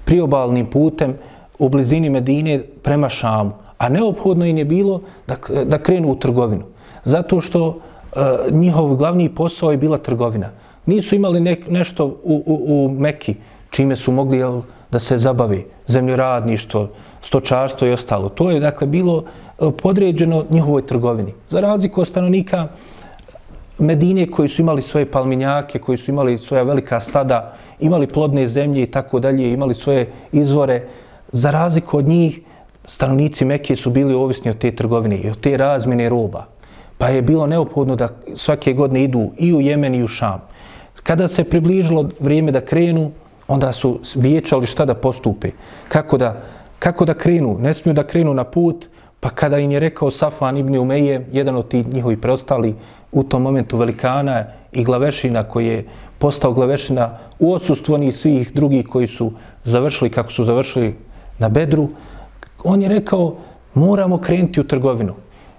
priobalnim 0.05 0.65
putem 0.65 1.15
u 1.59 1.69
blizini 1.69 2.09
Medine 2.09 2.61
prema 2.83 3.09
Šamu. 3.09 3.66
A 3.77 3.89
neophodno 3.89 4.45
im 4.45 4.57
je 4.57 4.65
bilo 4.65 5.01
da, 5.27 5.35
da 5.65 5.77
krenu 5.77 6.11
u 6.11 6.15
trgovinu. 6.15 6.63
Zato 7.03 7.39
što 7.39 7.79
e, 8.15 8.19
njihov 8.51 8.95
glavni 8.95 9.29
posao 9.29 9.71
je 9.71 9.77
bila 9.77 9.97
trgovina. 9.97 10.49
Nisu 10.85 11.15
imali 11.15 11.39
ne, 11.39 11.55
nešto 11.69 12.05
u, 12.05 12.43
u, 12.45 12.85
u 12.85 12.89
Meki 12.89 13.35
čime 13.69 13.95
su 13.95 14.11
mogli 14.11 14.37
jel, 14.37 14.61
da 14.91 14.99
se 14.99 15.17
zabavi 15.17 15.65
zemljoradništvo, 15.87 16.87
stočarstvo 17.21 17.87
i 17.87 17.91
ostalo. 17.91 18.29
To 18.29 18.51
je 18.51 18.59
dakle 18.59 18.87
bilo 18.87 19.23
e, 19.23 19.71
podređeno 19.81 20.45
njihovoj 20.49 20.85
trgovini. 20.85 21.33
Za 21.49 21.59
razliku 21.59 22.01
od 22.01 22.07
stanovnika 22.07 22.67
Medine 23.79 24.25
koji 24.31 24.49
su 24.49 24.61
imali 24.61 24.81
svoje 24.81 25.05
palminjake, 25.11 25.79
koji 25.79 25.97
su 25.97 26.11
imali 26.11 26.37
svoja 26.37 26.63
velika 26.63 26.99
stada, 26.99 27.53
imali 27.79 28.07
plodne 28.07 28.47
zemlje 28.47 28.83
i 28.83 28.91
tako 28.91 29.19
dalje, 29.19 29.51
imali 29.51 29.75
svoje 29.75 30.07
izvore, 30.31 30.87
za 31.31 31.51
razliku 31.51 31.97
od 31.97 32.07
njih, 32.07 32.39
stanovnici 32.87 33.45
Mekke 33.45 33.75
su 33.75 33.89
bili 33.89 34.13
ovisni 34.13 34.51
od 34.51 34.57
te 34.57 34.71
trgovine 34.71 35.17
i 35.17 35.29
od 35.29 35.39
te 35.39 35.57
razmjene 35.57 36.09
roba. 36.09 36.45
Pa 36.97 37.07
je 37.07 37.21
bilo 37.21 37.47
neophodno 37.47 37.95
da 37.95 38.09
svake 38.35 38.73
godine 38.73 39.03
idu 39.03 39.31
i 39.37 39.53
u 39.53 39.61
Jemen 39.61 39.95
i 39.95 40.03
u 40.03 40.07
Šam. 40.07 40.41
Kada 41.03 41.27
se 41.27 41.43
približilo 41.43 42.09
vrijeme 42.19 42.51
da 42.51 42.61
krenu, 42.61 43.11
onda 43.47 43.71
su 43.73 43.99
vječali 44.15 44.67
šta 44.67 44.85
da 44.85 44.95
postupe. 44.95 45.51
Kako 45.87 46.17
da, 46.17 46.41
kako 46.79 47.05
da 47.05 47.13
krenu? 47.13 47.57
Ne 47.59 47.73
smiju 47.73 47.93
da 47.93 48.07
krenu 48.07 48.33
na 48.33 48.43
put, 48.43 48.87
pa 49.19 49.29
kada 49.29 49.59
im 49.59 49.71
je 49.71 49.79
rekao 49.79 50.11
Safan 50.11 50.57
ibn 50.57 50.75
Umeje, 50.75 51.27
jedan 51.31 51.55
od 51.55 51.67
tih 51.67 51.87
njihovi 51.87 52.17
preostali 52.17 52.75
u 53.11 53.23
tom 53.23 53.41
momentu 53.41 53.77
velikana 53.77 54.45
i 54.71 54.83
glavešina 54.83 55.43
koji 55.43 55.67
je 55.67 55.85
postao 56.17 56.51
glavešina 56.51 57.17
u 57.39 57.53
odsustvu 57.53 58.11
svih 58.11 58.51
drugih 58.53 58.87
koji 58.87 59.07
su 59.07 59.31
završili 59.63 60.09
kako 60.09 60.31
su 60.31 60.45
završili 60.45 60.95
na 61.39 61.49
bedru, 61.49 61.89
on 62.63 62.81
je 62.81 62.89
rekao 62.89 63.35
moramo 63.73 64.17
krenuti 64.17 64.61
u 64.61 64.63
trgovinu. 64.63 65.13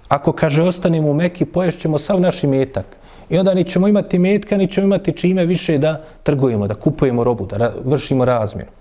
Ako 0.07 0.31
kaže 0.31 0.63
ostanemo 0.63 1.09
u 1.09 1.13
Meki, 1.13 1.45
poješćemo 1.45 1.99
sav 1.99 2.21
naš 2.21 2.43
imetak. 2.43 2.85
I 3.29 3.37
onda 3.37 3.53
ni 3.53 3.63
ćemo 3.63 3.87
imati 3.87 4.19
metka, 4.19 4.57
ni 4.57 4.67
ćemo 4.67 4.85
imati 4.85 5.11
čime 5.11 5.45
više 5.45 5.77
da 5.77 6.01
trgujemo, 6.23 6.67
da 6.67 6.73
kupujemo 6.73 7.23
robu, 7.23 7.45
da 7.45 7.57
ra 7.57 7.71
vršimo 7.85 8.25
razmjenu. 8.25 8.71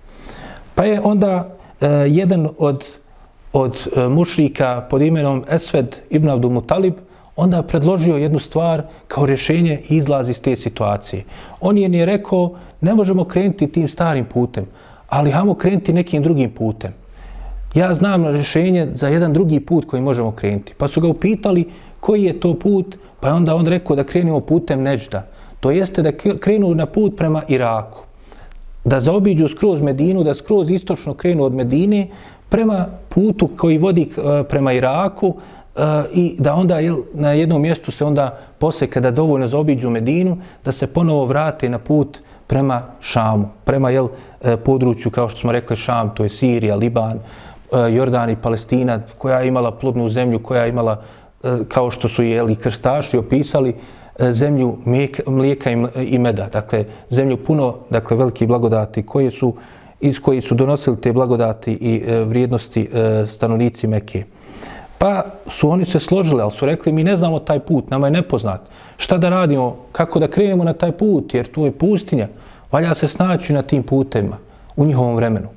Pa 0.75 0.85
je 0.85 1.01
onda 1.05 1.57
e, 1.81 1.87
jedan 2.09 2.49
od, 2.59 2.85
od 3.53 3.89
e, 3.97 4.09
mušrika 4.09 4.87
pod 4.91 5.03
imenom 5.03 5.45
Esved 5.51 5.97
ibn 6.11 6.31
Abdul 6.31 6.51
Mutalib 6.51 6.95
onda 7.37 7.63
predložio 7.63 8.17
jednu 8.17 8.39
stvar 8.39 8.83
kao 9.09 9.27
rješenje 9.27 9.81
i 9.89 9.97
izlaz 9.97 10.29
iz 10.29 10.43
te 10.43 10.57
situacije. 10.57 11.25
On 11.61 11.79
je 11.79 11.89
nije 11.89 12.07
rekao, 12.07 12.55
ne 12.81 12.95
možemo 12.95 13.25
krenuti 13.25 13.73
tim 13.73 13.89
starim 13.89 14.25
putem, 14.25 14.67
ali 15.09 15.31
hajmo 15.31 15.55
krenuti 15.55 15.93
nekim 15.93 16.23
drugim 16.23 16.51
putem. 16.51 16.93
Ja 17.75 17.95
znam 17.95 18.27
rješenje 18.27 18.89
za 18.93 19.09
jedan 19.09 19.33
drugi 19.33 19.61
put 19.61 19.87
koji 19.87 20.03
možemo 20.03 20.33
krenuti. 20.33 20.75
Pa 20.79 20.89
su 20.89 21.01
ga 21.01 21.09
upitali 21.09 21.69
koji 22.01 22.25
je 22.25 22.41
to 22.41 22.55
put, 22.55 22.97
pa 23.21 23.29
je 23.29 23.35
onda 23.35 23.55
on 23.55 23.67
rekao 23.67 23.97
da 23.97 24.05
krenemo 24.05 24.41
putem 24.41 24.83
Neđda. 24.83 25.27
To 25.61 25.71
jeste 25.71 26.03
da 26.03 26.13
krenu 26.13 26.75
na 26.75 26.87
put 26.87 27.17
prema 27.17 27.43
Iraku. 27.49 28.05
Da 28.85 29.01
zaobiđu 29.01 29.49
skroz 29.49 29.83
Medinu, 29.83 30.25
da 30.25 30.35
skroz 30.35 30.71
istočno 30.71 31.15
krenu 31.15 31.45
od 31.45 31.55
Medine 31.55 32.07
prema 32.49 32.87
putu 33.09 33.49
koji 33.57 33.79
vodi 33.79 34.09
eh, 34.11 34.45
prema 34.49 34.73
Iraku, 34.73 35.35
eh, 35.77 35.81
i 36.15 36.37
da 36.39 36.55
onda 36.55 36.79
jel, 36.79 36.97
na 37.15 37.33
jednom 37.33 37.63
mjestu 37.63 37.91
se 37.91 38.05
onda 38.05 38.39
posle 38.59 38.87
kada 38.87 39.11
dovoljno 39.11 39.47
zaobiđu 39.47 39.91
Medinu, 39.91 40.39
da 40.65 40.73
se 40.73 40.87
ponovo 40.87 41.27
vrate 41.27 41.69
na 41.69 41.79
put 41.79 42.19
prema 42.47 42.83
Šamu, 43.01 43.49
prema 43.65 43.91
jel, 43.91 44.09
eh, 44.41 44.57
području 44.57 45.11
kao 45.11 45.29
što 45.29 45.41
smo 45.41 45.53
rekli 45.53 45.77
Šam, 45.77 46.15
to 46.15 46.23
je 46.23 46.29
Sirija, 46.29 46.77
Liban, 46.77 47.17
uh, 47.17 47.48
Eh, 47.73 47.95
Jordan 47.95 48.31
i 48.31 48.37
Palestina, 48.37 49.01
koja 49.19 49.39
je 49.39 49.49
imala 49.49 49.71
plodnu 49.71 50.09
zemlju, 50.09 50.39
koja 50.39 50.63
je 50.63 50.69
imala, 50.69 51.03
eh, 51.43 51.59
kao 51.69 51.91
što 51.91 52.09
su 52.09 52.23
jeli 52.23 52.57
krstaši 52.57 53.19
opisali, 53.19 53.75
eh, 54.19 54.33
zemlju 54.33 54.79
mlijeka 55.27 55.71
i 55.97 56.19
meda, 56.19 56.49
dakle 56.53 56.85
zemlju 57.11 57.37
puno, 57.37 57.75
dakle 57.91 58.17
veliki 58.17 58.47
blagodati 58.47 59.07
koje 59.07 59.31
su 59.31 59.55
iz 60.01 60.21
koji 60.21 60.41
su 60.41 60.55
donosili 60.55 61.01
te 61.01 61.13
blagodati 61.13 61.73
i 61.73 62.03
e, 62.07 62.21
vrijednosti 62.21 62.89
e, 62.93 63.27
stanovnici 63.27 63.87
Mekke. 63.87 64.25
Pa 64.99 65.25
su 65.47 65.71
oni 65.71 65.85
se 65.85 65.99
složili, 65.99 66.43
ali 66.43 66.51
su 66.51 66.67
rekli 66.67 66.93
mi 66.93 67.05
ne 67.05 67.17
znamo 67.17 67.39
taj 67.39 67.61
put, 67.61 67.91
nama 67.91 68.07
je 68.07 68.11
nepoznat. 68.11 68.61
Šta 68.97 69.19
da 69.19 69.29
radimo, 69.29 69.77
kako 69.93 70.19
da 70.19 70.29
krenemo 70.29 70.65
na 70.65 70.73
taj 70.73 70.93
put, 70.93 71.35
jer 71.35 71.53
tu 71.53 71.65
je 71.65 71.73
pustinja. 71.73 72.29
Valja 72.73 72.95
se 72.95 73.09
snaći 73.09 73.53
na 73.53 73.63
tim 73.63 73.83
putevima 73.83 74.37
u 74.77 74.85
njihovom 74.85 75.17
vremenu. 75.17 75.49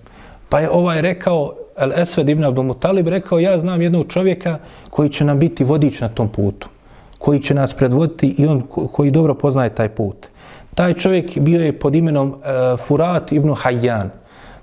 Pa 0.50 0.60
je 0.60 0.70
ovaj 0.70 1.02
rekao, 1.02 1.54
El 1.82 1.92
Esved 1.98 2.30
ibn 2.30 2.44
Abdul 2.44 2.64
Mutalib 2.64 3.08
rekao, 3.08 3.40
ja 3.40 3.58
znam 3.58 3.82
jednog 3.82 4.08
čovjeka 4.08 4.60
koji 4.90 5.10
će 5.10 5.26
nam 5.26 5.40
biti 5.40 5.64
vodič 5.64 6.02
na 6.02 6.10
tom 6.10 6.30
putu, 6.30 6.70
koji 7.18 7.40
će 7.40 7.54
nas 7.54 7.74
predvoditi 7.74 8.36
i 8.38 8.46
on 8.46 8.62
koji 8.92 9.12
dobro 9.12 9.34
poznaje 9.36 9.70
taj 9.76 9.90
put. 9.90 10.28
Taj 10.76 10.94
čovjek 10.94 11.38
bio 11.40 11.62
je 11.62 11.80
pod 11.80 11.96
imenom 11.96 12.30
uh, 12.30 12.80
Furat 12.88 13.32
ibn 13.32 13.50
Hayyan. 13.50 14.10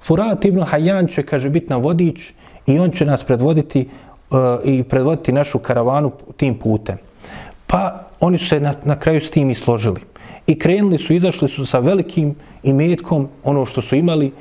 Furat 0.00 0.44
ibn 0.44 0.60
Hayyan 0.60 1.14
će, 1.14 1.22
kaže, 1.22 1.50
biti 1.50 1.66
nam 1.70 1.82
vodič 1.82 2.32
i 2.66 2.78
on 2.78 2.90
će 2.90 3.04
nas 3.04 3.24
predvoditi 3.24 3.80
e, 3.80 3.88
i 4.64 4.82
predvoditi 4.82 5.32
našu 5.32 5.58
karavanu 5.58 6.12
tim 6.36 6.54
putem. 6.58 6.96
Pa 7.66 8.08
oni 8.20 8.38
su 8.38 8.46
se 8.46 8.60
na, 8.60 8.74
na 8.84 8.98
kraju 8.98 9.20
s 9.20 9.30
tim 9.30 9.50
i 9.50 9.54
složili. 9.54 10.00
I 10.46 10.58
krenuli 10.58 10.98
su, 10.98 11.12
izašli 11.12 11.48
su 11.48 11.66
sa 11.66 11.78
velikim 11.78 12.34
imetkom, 12.62 13.28
ono 13.44 13.66
što 13.66 13.82
su 13.82 13.96
imali. 13.96 14.32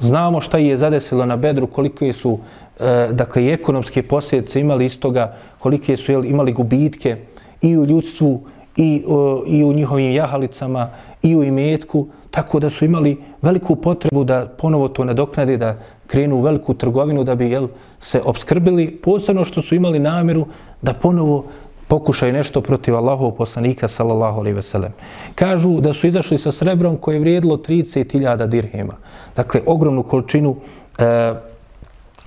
Znamo 0.00 0.40
šta 0.40 0.58
je 0.58 0.76
zadesilo 0.76 1.26
na 1.26 1.36
bedru, 1.36 1.66
koliko 1.66 2.12
su 2.12 2.38
e, 2.80 3.08
dakle, 3.12 3.44
i 3.44 3.50
ekonomske 3.50 4.02
posljedice 4.02 4.60
imali 4.60 4.86
iz 4.86 5.00
toga, 5.00 5.36
koliko 5.58 5.96
su 5.96 6.12
jel, 6.12 6.24
imali 6.24 6.52
gubitke 6.52 7.16
i 7.62 7.76
u 7.78 7.84
ljudstvu, 7.84 8.40
i, 8.76 9.02
o, 9.06 9.44
i 9.46 9.64
u 9.64 9.72
njihovim 9.72 10.10
jahalicama, 10.10 10.88
i 11.22 11.36
u 11.36 11.44
imetku, 11.44 12.06
tako 12.30 12.60
da 12.60 12.70
su 12.70 12.84
imali 12.84 13.18
veliku 13.42 13.76
potrebu 13.76 14.24
da 14.24 14.46
ponovo 14.58 14.88
to 14.88 15.04
nadoknade, 15.04 15.56
da 15.56 15.76
krenu 16.06 16.36
u 16.36 16.40
veliku 16.40 16.74
trgovinu 16.74 17.24
da 17.24 17.34
bi 17.34 17.50
jel, 17.50 17.68
se 18.00 18.20
obskrbili, 18.24 18.90
posebno 18.90 19.44
što 19.44 19.62
su 19.62 19.74
imali 19.74 19.98
namjeru 19.98 20.46
da 20.82 20.92
ponovo 20.92 21.44
pokušaju 21.90 22.32
nešto 22.32 22.60
protiv 22.60 22.96
Allahov 22.96 23.30
poslanika 23.30 23.88
sallallahu 23.88 24.40
alejhi 24.40 24.56
ve 24.56 24.62
sellem. 24.62 24.92
Kažu 25.34 25.80
da 25.80 25.92
su 25.92 26.06
izašli 26.06 26.38
sa 26.38 26.52
srebrom 26.52 26.96
koje 26.96 27.16
je 27.16 27.20
vrijedilo 27.20 27.56
30.000 27.56 28.46
dirhema. 28.46 28.94
Dakle 29.36 29.60
ogromnu 29.66 30.02
količinu 30.02 30.56
e, 30.98 31.34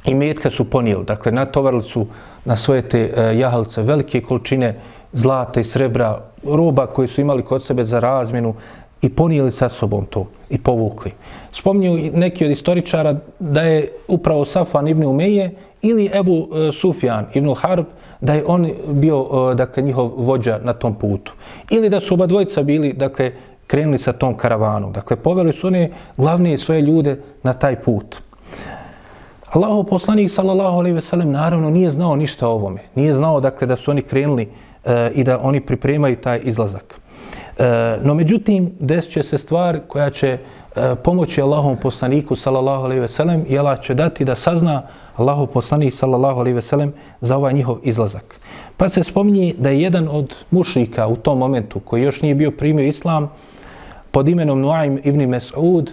imetka 0.06 0.52
su 0.52 0.70
ponijeli. 0.70 1.06
Dakle 1.06 1.32
natovarili 1.32 1.82
su 1.82 2.08
na 2.46 2.56
svoje 2.56 2.82
te 2.82 3.00
e, 3.00 3.38
jahalce 3.38 3.82
velike 3.82 4.22
količine 4.22 4.76
zlata 5.14 5.60
i 5.60 5.64
srebra, 5.64 6.20
roba 6.44 6.88
koje 6.88 7.08
su 7.08 7.22
imali 7.22 7.44
kod 7.44 7.64
sebe 7.64 7.86
za 7.86 8.00
razmjenu, 8.00 8.56
i 9.04 9.10
ponijeli 9.10 9.52
sa 9.52 9.70
sobom 9.70 10.06
to 10.06 10.28
i 10.50 10.58
povukli. 10.58 11.12
Spominju 11.52 12.12
neki 12.14 12.46
od 12.46 12.52
istoričara 12.52 13.16
da 13.40 13.62
je 13.62 13.92
upravo 14.08 14.46
Safan 14.46 14.88
ibn 14.88 15.04
Umeje 15.04 15.52
ili 15.82 16.10
Ebu 16.14 16.48
e, 16.56 16.72
Sufjan 16.72 17.26
ibn 17.34 17.54
Harb 17.56 17.86
da 18.24 18.34
je 18.34 18.44
on 18.48 18.70
bio 18.88 19.26
e, 19.52 19.56
dakle, 19.56 19.84
njihov 19.84 20.12
vođa 20.18 20.60
na 20.64 20.74
tom 20.74 20.96
putu. 20.96 21.34
Ili 21.70 21.90
da 21.90 22.00
su 22.00 22.14
oba 22.14 22.26
dvojica 22.26 22.64
bili 22.64 22.94
dakle, 22.94 23.32
krenuli 23.68 23.98
sa 23.98 24.14
tom 24.14 24.38
karavanom. 24.38 24.94
Dakle, 24.94 25.18
poveli 25.18 25.54
su 25.54 25.68
one 25.68 25.92
glavne 26.18 26.58
svoje 26.58 26.82
ljude 26.82 27.20
na 27.44 27.54
taj 27.54 27.82
put. 27.82 28.22
Allahu 29.52 29.84
poslanik 29.84 30.32
sallallahu 30.32 30.78
alejhi 30.78 30.96
ve 30.96 31.02
sellem 31.02 31.32
naravno 31.32 31.70
nije 31.70 31.90
znao 31.90 32.16
ništa 32.16 32.48
o 32.48 32.52
ovome. 32.52 32.82
Nije 32.96 33.14
znao 33.14 33.40
dakle 33.40 33.68
da 33.68 33.76
su 33.76 33.92
oni 33.92 34.02
krenuli 34.02 34.48
e, 34.86 35.12
i 35.16 35.24
da 35.24 35.40
oni 35.40 35.62
pripremaju 35.62 36.16
taj 36.16 36.40
izlazak. 36.44 36.96
E, 37.58 37.98
no 38.02 38.14
međutim, 38.14 38.72
desit 38.80 39.12
će 39.12 39.24
se 39.24 39.38
stvar 39.38 39.80
koja 39.88 40.10
će 40.10 40.38
e, 40.76 40.96
pomoći 40.96 41.42
Allahom 41.42 41.78
poslaniku 41.78 42.36
sallallahu 42.36 42.84
alaihi 42.84 43.02
ve 43.02 43.08
sellem 43.08 43.46
i 43.50 43.60
Allah 43.60 43.80
će 43.80 43.94
dati 43.94 44.26
da 44.26 44.36
sazna 44.36 44.88
Allahu 45.18 45.48
poslanik 45.48 45.94
sallallahu 45.94 46.40
alaihi 46.40 46.56
ve 46.56 46.62
sellem 46.62 46.94
za 47.22 47.38
ovaj 47.38 47.54
njihov 47.54 47.78
izlazak. 47.84 48.40
Pa 48.78 48.90
se 48.90 49.04
spominje 49.04 49.54
da 49.58 49.70
je 49.70 49.82
jedan 49.82 50.08
od 50.12 50.36
mušrika 50.52 51.08
u 51.08 51.16
tom 51.16 51.38
momentu 51.38 51.80
koji 51.80 52.04
još 52.04 52.22
nije 52.22 52.36
bio 52.36 52.52
primio 52.52 52.88
islam 52.88 53.32
pod 54.12 54.30
imenom 54.30 54.62
Nuaim 54.62 55.00
ibn 55.04 55.20
Mes'ud 55.20 55.90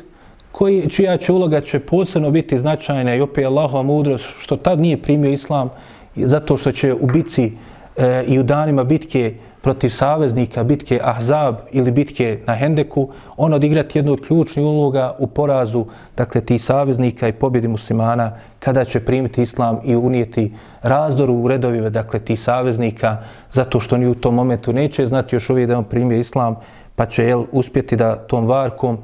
koji, 0.53 0.91
čija 0.91 1.17
će 1.17 1.33
uloga 1.33 1.61
će 1.61 1.81
posebno 1.81 2.31
biti 2.31 2.59
značajna 2.59 3.15
i 3.15 3.21
opet 3.21 3.47
Allahova 3.47 3.83
mudrost 3.83 4.25
što 4.39 4.57
tad 4.57 4.81
nije 4.81 5.03
primio 5.03 5.31
islam 5.31 5.71
zato 6.17 6.57
što 6.57 6.73
će 6.73 6.95
u 6.95 7.07
bici 7.07 7.53
e, 7.97 8.25
i 8.27 8.39
u 8.39 8.43
danima 8.43 8.85
bitke 8.85 9.35
protiv 9.61 9.91
saveznika 9.91 10.65
bitke 10.65 11.01
Ahzab 11.05 11.57
ili 11.73 11.91
bitke 11.91 12.39
na 12.47 12.55
Hendeku, 12.55 13.09
on 13.37 13.55
odigrati 13.55 13.99
jednu 13.99 14.13
od 14.13 14.27
ključnih 14.27 14.65
uloga 14.65 15.15
u 15.19 15.27
porazu 15.27 15.87
dakle, 16.17 16.41
ti 16.41 16.59
saveznika 16.59 17.29
i 17.29 17.33
pobjedi 17.33 17.69
muslimana 17.69 18.33
kada 18.59 18.85
će 18.85 19.01
primiti 19.01 19.43
islam 19.43 19.81
i 19.85 19.97
unijeti 19.97 20.53
razdoru 20.83 21.35
u 21.35 21.49
redovive 21.49 21.91
dakle, 21.91 22.21
ti 22.21 22.37
saveznika 22.37 23.17
zato 23.51 23.81
što 23.81 23.95
oni 23.95 24.07
u 24.07 24.15
tom 24.15 24.35
momentu 24.35 24.73
neće 24.73 25.07
znati 25.07 25.37
još 25.37 25.51
uvijek 25.51 25.69
da 25.69 25.79
on 25.79 25.85
primio 25.85 26.19
islam 26.19 26.57
pa 26.97 27.07
će 27.07 27.25
jel, 27.25 27.45
uspjeti 27.53 27.97
da 27.97 28.17
tom 28.17 28.47
varkom 28.47 28.99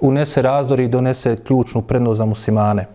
unese 0.00 0.42
razdor 0.42 0.80
i 0.80 0.88
donese 0.88 1.36
ključnu 1.36 1.82
prednost 1.82 2.18
za 2.18 2.24
muslimane. 2.24 2.86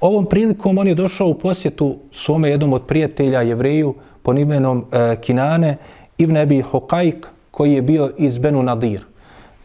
Ovom 0.00 0.26
prilikom 0.26 0.78
on 0.78 0.88
je 0.88 0.94
došao 0.94 1.28
u 1.28 1.34
posjetu 1.34 1.96
svome 2.12 2.50
jednom 2.50 2.72
od 2.72 2.82
prijatelja 2.82 3.42
jevreju 3.42 3.94
pod 4.22 4.38
imenom 4.38 4.84
e, 4.92 5.16
Kinane 5.20 5.76
Ibn 6.18 6.36
Abi 6.36 6.60
Hokajk, 6.60 7.26
koji 7.50 7.72
je 7.72 7.82
bio 7.82 8.10
iz 8.18 8.38
Benu 8.38 8.62
Nadir, 8.62 9.04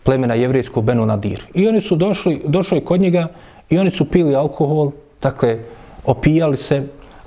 plemena 0.04 0.34
jevrijskog 0.34 0.84
Benu 0.84 1.06
Nadir. 1.06 1.46
I 1.54 1.68
oni 1.68 1.82
su 1.82 1.96
došli, 1.96 2.42
došli 2.46 2.86
kod 2.86 3.02
njega 3.02 3.28
i 3.70 3.78
oni 3.80 3.92
su 3.92 4.06
pili 4.06 4.36
alkohol, 4.36 4.92
dakle, 5.22 5.58
opijali 6.06 6.58
se, 6.58 6.84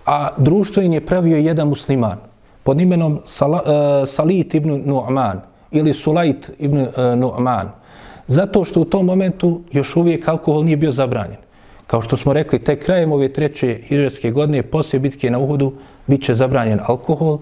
a 0.06 0.28
društvo 0.36 0.82
im 0.82 0.92
je 0.92 1.06
pravio 1.06 1.36
jedan 1.36 1.68
musliman 1.68 2.18
pod 2.62 2.80
imenom 2.80 3.20
Sala, 3.24 3.62
uh, 3.62 4.08
Salit 4.08 4.54
ibn 4.54 4.70
Nu'man 4.70 5.40
ili 5.70 5.94
Sulajt 5.94 6.50
ibn 6.58 6.78
uh, 6.78 6.88
Nu'man. 6.96 7.68
Zato 8.26 8.64
što 8.64 8.80
u 8.80 8.84
tom 8.84 9.06
momentu 9.06 9.60
još 9.72 9.96
uvijek 9.96 10.28
alkohol 10.28 10.64
nije 10.64 10.76
bio 10.76 10.92
zabranjen. 10.92 11.44
Kao 11.86 12.02
što 12.02 12.16
smo 12.16 12.32
rekli, 12.32 12.58
te 12.58 12.78
krajem 12.80 13.12
ove 13.12 13.28
treće 13.28 13.80
hiđarske 13.88 14.30
godine, 14.30 14.62
poslije 14.62 15.00
bitke 15.00 15.30
na 15.30 15.38
Uhudu, 15.38 15.72
bit 16.06 16.22
će 16.22 16.34
zabranjen 16.34 16.80
alkohol. 16.86 17.38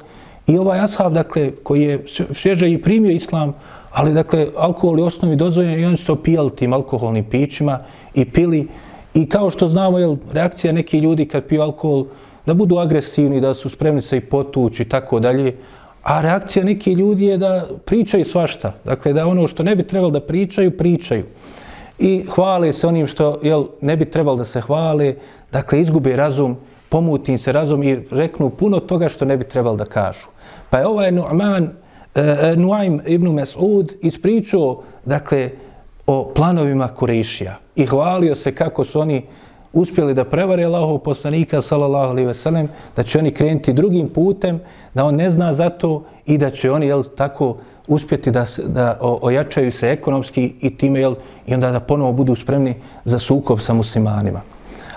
I 0.47 0.59
ovaj 0.59 0.81
ashab, 0.81 1.13
dakle, 1.13 1.51
koji 1.63 1.83
je 1.83 2.05
svježe 2.33 2.71
i 2.71 2.83
primio 2.83 3.11
islam, 3.11 3.53
ali, 3.93 4.15
dakle, 4.15 4.47
alkohol 4.57 4.99
je 4.99 5.05
osnovi 5.05 5.37
dozvoljen 5.37 5.81
i 5.81 5.85
oni 5.85 5.97
su 5.97 6.13
opijali 6.13 6.51
tim 6.51 6.73
alkoholnim 6.73 7.25
pićima 7.25 7.79
i 8.15 8.25
pili. 8.25 8.69
I 9.15 9.29
kao 9.29 9.51
što 9.51 9.69
znamo, 9.69 9.99
jel, 9.99 10.17
reakcija 10.33 10.73
neki 10.73 10.99
ljudi 10.99 11.29
kad 11.29 11.45
piju 11.45 11.63
alkohol, 11.63 12.07
da 12.47 12.55
budu 12.55 12.79
agresivni, 12.79 13.41
da 13.41 13.55
su 13.55 13.69
spremni 13.69 14.03
se 14.03 14.17
i 14.17 14.21
potući 14.21 14.83
i 14.83 14.89
tako 14.89 15.21
dalje. 15.21 15.57
A 16.03 16.21
reakcija 16.21 16.65
neki 16.65 16.93
ljudi 16.93 17.27
je 17.27 17.39
da 17.39 17.67
pričaju 17.85 18.25
svašta. 18.25 18.73
Dakle, 18.85 19.13
da 19.13 19.27
ono 19.27 19.47
što 19.47 19.63
ne 19.63 19.77
bi 19.77 19.87
trebalo 19.87 20.11
da 20.11 20.21
pričaju, 20.21 20.77
pričaju. 20.77 21.25
I 21.99 22.25
hvale 22.35 22.73
se 22.73 22.87
onim 22.87 23.07
što 23.07 23.39
jel, 23.43 23.67
ne 23.81 23.97
bi 23.97 24.05
trebalo 24.11 24.37
da 24.37 24.45
se 24.45 24.61
hvale. 24.61 25.15
Dakle, 25.53 25.81
izgube 25.81 26.17
razum, 26.17 26.57
pomuti 26.89 27.39
se 27.39 27.53
razum 27.53 27.83
i 27.83 28.01
reknu 28.11 28.51
puno 28.51 28.81
toga 28.81 29.09
što 29.09 29.25
ne 29.25 29.37
bi 29.37 29.45
trebalo 29.45 29.77
da 29.77 29.85
kažu. 29.85 30.32
Pa 30.73 30.79
je 30.79 30.87
ovaj 30.87 31.13
Nu'man, 31.13 31.65
uh, 31.65 32.23
Nuaym 32.57 33.01
ibn 33.07 33.29
Mas'ud 33.29 33.93
ispričao, 34.01 34.83
dakle, 35.05 35.51
o 36.07 36.33
planovima 36.35 36.89
Kurešija 36.89 37.59
i 37.77 37.87
hvalio 37.87 38.35
se 38.35 38.55
kako 38.55 38.85
su 38.85 39.01
oni 39.01 39.23
uspjeli 39.73 40.15
da 40.15 40.25
prevare 40.25 40.65
Allahov 40.65 40.99
poslanika 40.99 41.63
sallallahu 41.63 42.11
alejhi 42.11 42.27
ve 42.27 42.35
sellem 42.35 42.69
da 42.97 43.03
će 43.03 43.19
oni 43.19 43.31
krenuti 43.31 43.73
drugim 43.73 44.09
putem 44.09 44.61
da 44.95 45.05
on 45.05 45.15
ne 45.15 45.31
zna 45.31 45.53
za 45.55 45.71
to 45.71 46.05
i 46.27 46.39
da 46.39 46.51
će 46.51 46.71
oni 46.71 46.87
jel 46.87 47.03
tako 47.17 47.57
uspjeti 47.89 48.31
da 48.31 48.45
da 48.67 48.99
ojačaju 49.01 49.73
se 49.73 49.91
ekonomski 49.91 50.55
i 50.61 50.77
time 50.77 51.01
jel 51.01 51.15
i 51.47 51.55
onda 51.55 51.71
da 51.71 51.81
ponovo 51.81 52.13
budu 52.13 52.35
spremni 52.35 52.75
za 53.05 53.19
sukob 53.19 53.61
sa 53.61 53.75
muslimanima. 53.75 54.41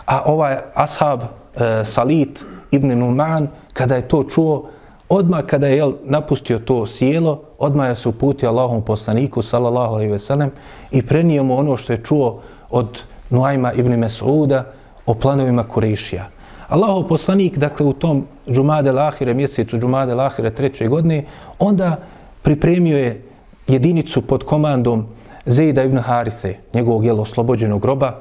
A 0.06 0.22
ovaj 0.26 0.58
ashab 0.74 1.22
e, 1.22 1.84
Salit 1.84 2.46
ibn 2.72 3.00
Numan 3.00 3.48
kada 3.74 3.96
je 3.96 4.08
to 4.08 4.24
čuo 4.24 4.70
odmah 5.10 5.44
kada 5.44 5.68
je 5.68 5.78
jel, 5.78 5.94
napustio 6.04 6.60
to 6.60 6.88
sjelo 6.88 7.42
odmah 7.58 7.90
je 7.90 7.96
se 7.96 8.10
uputio 8.10 8.50
Allahom 8.50 8.82
poslaniku 8.82 9.42
sallallahu 9.42 9.94
alejhi 9.94 10.12
ve 10.12 10.20
sellem 10.20 10.52
i 10.92 11.06
prenio 11.06 11.44
mu 11.44 11.58
ono 11.58 11.78
što 11.78 11.94
je 11.94 12.04
čuo 12.04 12.42
od 12.70 13.04
Nuajma 13.30 13.74
ibn 13.74 13.94
Mes'uda 13.94 14.64
o 15.06 15.14
planovima 15.14 15.64
Kurešija. 15.64 16.28
Allahov 16.70 17.08
poslanik, 17.08 17.58
dakle, 17.58 17.86
u 17.86 17.94
tom 17.94 18.26
džumade 18.50 18.92
lahire, 18.92 19.34
mjesecu 19.34 19.78
džumade 19.78 20.14
lahire 20.14 20.50
treće 20.50 20.88
godine, 20.88 21.24
onda 21.60 21.98
pripremio 22.42 22.98
je 22.98 23.24
jedinicu 23.68 24.22
pod 24.22 24.44
komandom 24.44 25.06
Zejda 25.46 25.84
ibn 25.84 25.98
Harithe, 25.98 26.58
njegovog 26.74 27.06
jel, 27.06 27.22
oslobođenog 27.22 27.82
groba, 27.82 28.14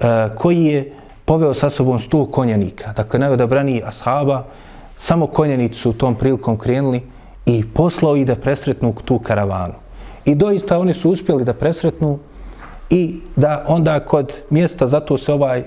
e, 0.00 0.28
koji 0.38 0.64
je 0.64 0.92
poveo 1.24 1.54
sa 1.54 1.70
sobom 1.70 1.98
sto 1.98 2.26
konjanika. 2.26 2.92
Dakle, 2.92 3.18
najodabraniji 3.18 3.82
ashaba, 3.86 4.44
samo 4.96 5.26
konjenicu 5.26 5.80
su 5.80 5.92
tom 5.92 6.14
prilikom 6.14 6.58
krenuli 6.58 7.02
i 7.46 7.64
poslao 7.74 8.16
ih 8.16 8.26
da 8.26 8.34
presretnu 8.34 8.94
tu 9.04 9.18
karavanu. 9.18 9.74
I 10.24 10.34
doista 10.34 10.78
oni 10.78 10.94
su 10.94 11.10
uspjeli 11.10 11.44
da 11.44 11.52
presretnu 11.52 12.18
i 12.90 13.20
da 13.36 13.64
onda 13.68 14.00
kod 14.00 14.40
mjesta, 14.50 14.86
zato 14.86 15.18
se 15.18 15.32
ovaj 15.32 15.58
e, 15.58 15.64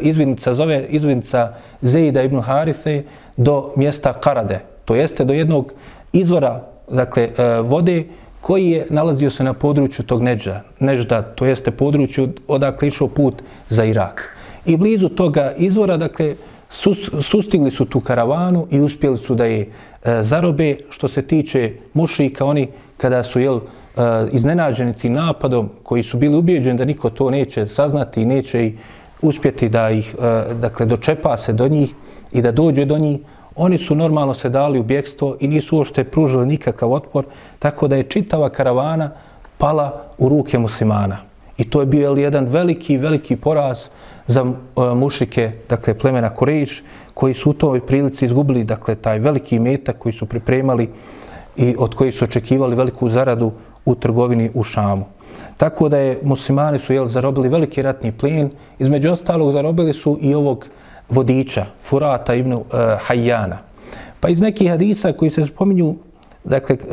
izvidnica 0.00 0.54
zove 0.54 0.86
izvidnica 0.88 1.54
Zeida 1.82 2.22
ibn 2.22 2.40
Harithe 2.40 3.04
do 3.36 3.72
mjesta 3.76 4.12
Karade. 4.12 4.60
To 4.84 4.94
jeste 4.94 5.24
do 5.24 5.32
jednog 5.32 5.72
izvora 6.12 6.62
dakle, 6.90 7.22
e, 7.22 7.60
vode 7.60 8.04
koji 8.40 8.70
je 8.70 8.86
nalazio 8.90 9.30
se 9.30 9.44
na 9.44 9.52
području 9.52 10.04
tog 10.04 10.22
Neđa, 10.22 10.60
Nežda, 10.80 11.22
to 11.22 11.46
jeste 11.46 11.70
području 11.70 12.28
odakle 12.48 12.88
išao 12.88 13.08
put 13.08 13.42
za 13.68 13.84
Irak. 13.84 14.36
I 14.66 14.76
blizu 14.76 15.08
toga 15.08 15.52
izvora, 15.56 15.96
dakle, 15.96 16.34
sus, 16.72 17.10
sustigli 17.20 17.70
su 17.70 17.84
tu 17.84 18.00
karavanu 18.00 18.66
i 18.70 18.80
uspjeli 18.80 19.18
su 19.18 19.34
da 19.34 19.44
je 19.44 19.60
e, 19.60 20.22
zarobe. 20.22 20.76
Što 20.90 21.08
se 21.08 21.22
tiče 21.22 21.72
mušika, 21.94 22.44
oni 22.44 22.68
kada 22.96 23.22
su 23.22 23.40
jel, 23.40 23.56
e, 23.56 24.00
iznenađeni 24.32 24.94
tim 24.94 25.12
napadom, 25.12 25.68
koji 25.82 26.02
su 26.02 26.16
bili 26.16 26.36
ubijeđeni 26.36 26.78
da 26.78 26.84
niko 26.84 27.10
to 27.10 27.30
neće 27.30 27.66
saznati 27.66 28.22
i 28.22 28.26
neće 28.26 28.66
i 28.66 28.76
uspjeti 29.22 29.68
da 29.68 29.90
ih, 29.90 30.14
e, 30.14 30.54
dakle, 30.54 30.86
dočepa 30.86 31.36
se 31.36 31.52
do 31.52 31.68
njih 31.68 31.94
i 32.32 32.42
da 32.42 32.52
dođe 32.52 32.84
do 32.84 32.98
njih, 32.98 33.20
oni 33.56 33.78
su 33.78 33.94
normalno 33.94 34.34
se 34.34 34.48
dali 34.48 34.78
u 34.80 34.82
bjekstvo 34.82 35.36
i 35.40 35.48
nisu 35.48 35.76
uošte 35.76 36.04
pružili 36.04 36.46
nikakav 36.46 36.92
otpor, 36.92 37.24
tako 37.58 37.88
da 37.88 37.96
je 37.96 38.02
čitava 38.02 38.48
karavana 38.50 39.10
pala 39.58 40.02
u 40.18 40.28
ruke 40.28 40.58
muslimana. 40.58 41.31
I 41.62 41.64
to 41.70 41.80
je 41.80 41.86
bio 41.86 42.10
jedan 42.18 42.46
veliki, 42.50 42.96
veliki 42.98 43.36
poraz 43.36 43.86
za 44.26 44.42
e, 44.42 44.94
mušike, 44.94 45.52
dakle, 45.68 45.94
plemena 45.94 46.30
Korejiš, 46.34 46.82
koji 47.14 47.34
su 47.34 47.50
u 47.50 47.52
toj 47.52 47.80
prilici 47.86 48.24
izgubili, 48.26 48.64
dakle, 48.64 48.94
taj 48.94 49.18
veliki 49.18 49.58
metak 49.58 49.98
koji 49.98 50.12
su 50.12 50.26
pripremali 50.26 50.88
i 51.56 51.74
od 51.78 51.94
kojih 51.94 52.14
su 52.14 52.24
očekivali 52.24 52.76
veliku 52.76 53.08
zaradu 53.08 53.52
u 53.84 53.94
trgovini 53.94 54.50
u 54.54 54.62
Šamu. 54.62 55.04
Tako 55.56 55.88
da 55.88 55.98
je 55.98 56.18
muslimani 56.22 56.78
su 56.78 56.92
jel, 56.92 57.06
zarobili 57.06 57.48
veliki 57.48 57.82
ratni 57.82 58.12
plin, 58.12 58.50
između 58.78 59.12
ostalog 59.12 59.52
zarobili 59.52 59.92
su 59.92 60.18
i 60.20 60.34
ovog 60.34 60.66
vodiča, 61.08 61.66
Furata 61.82 62.34
ibn 62.34 62.52
e, 62.52 62.56
uh, 62.56 62.64
Hajjana. 63.06 63.58
Pa 64.20 64.28
iz 64.28 64.40
nekih 64.40 64.70
hadisa 64.70 65.12
koji 65.12 65.30
se 65.30 65.46
spominju 65.46 65.94
dakle, 66.44 66.76
uh, 66.76 66.90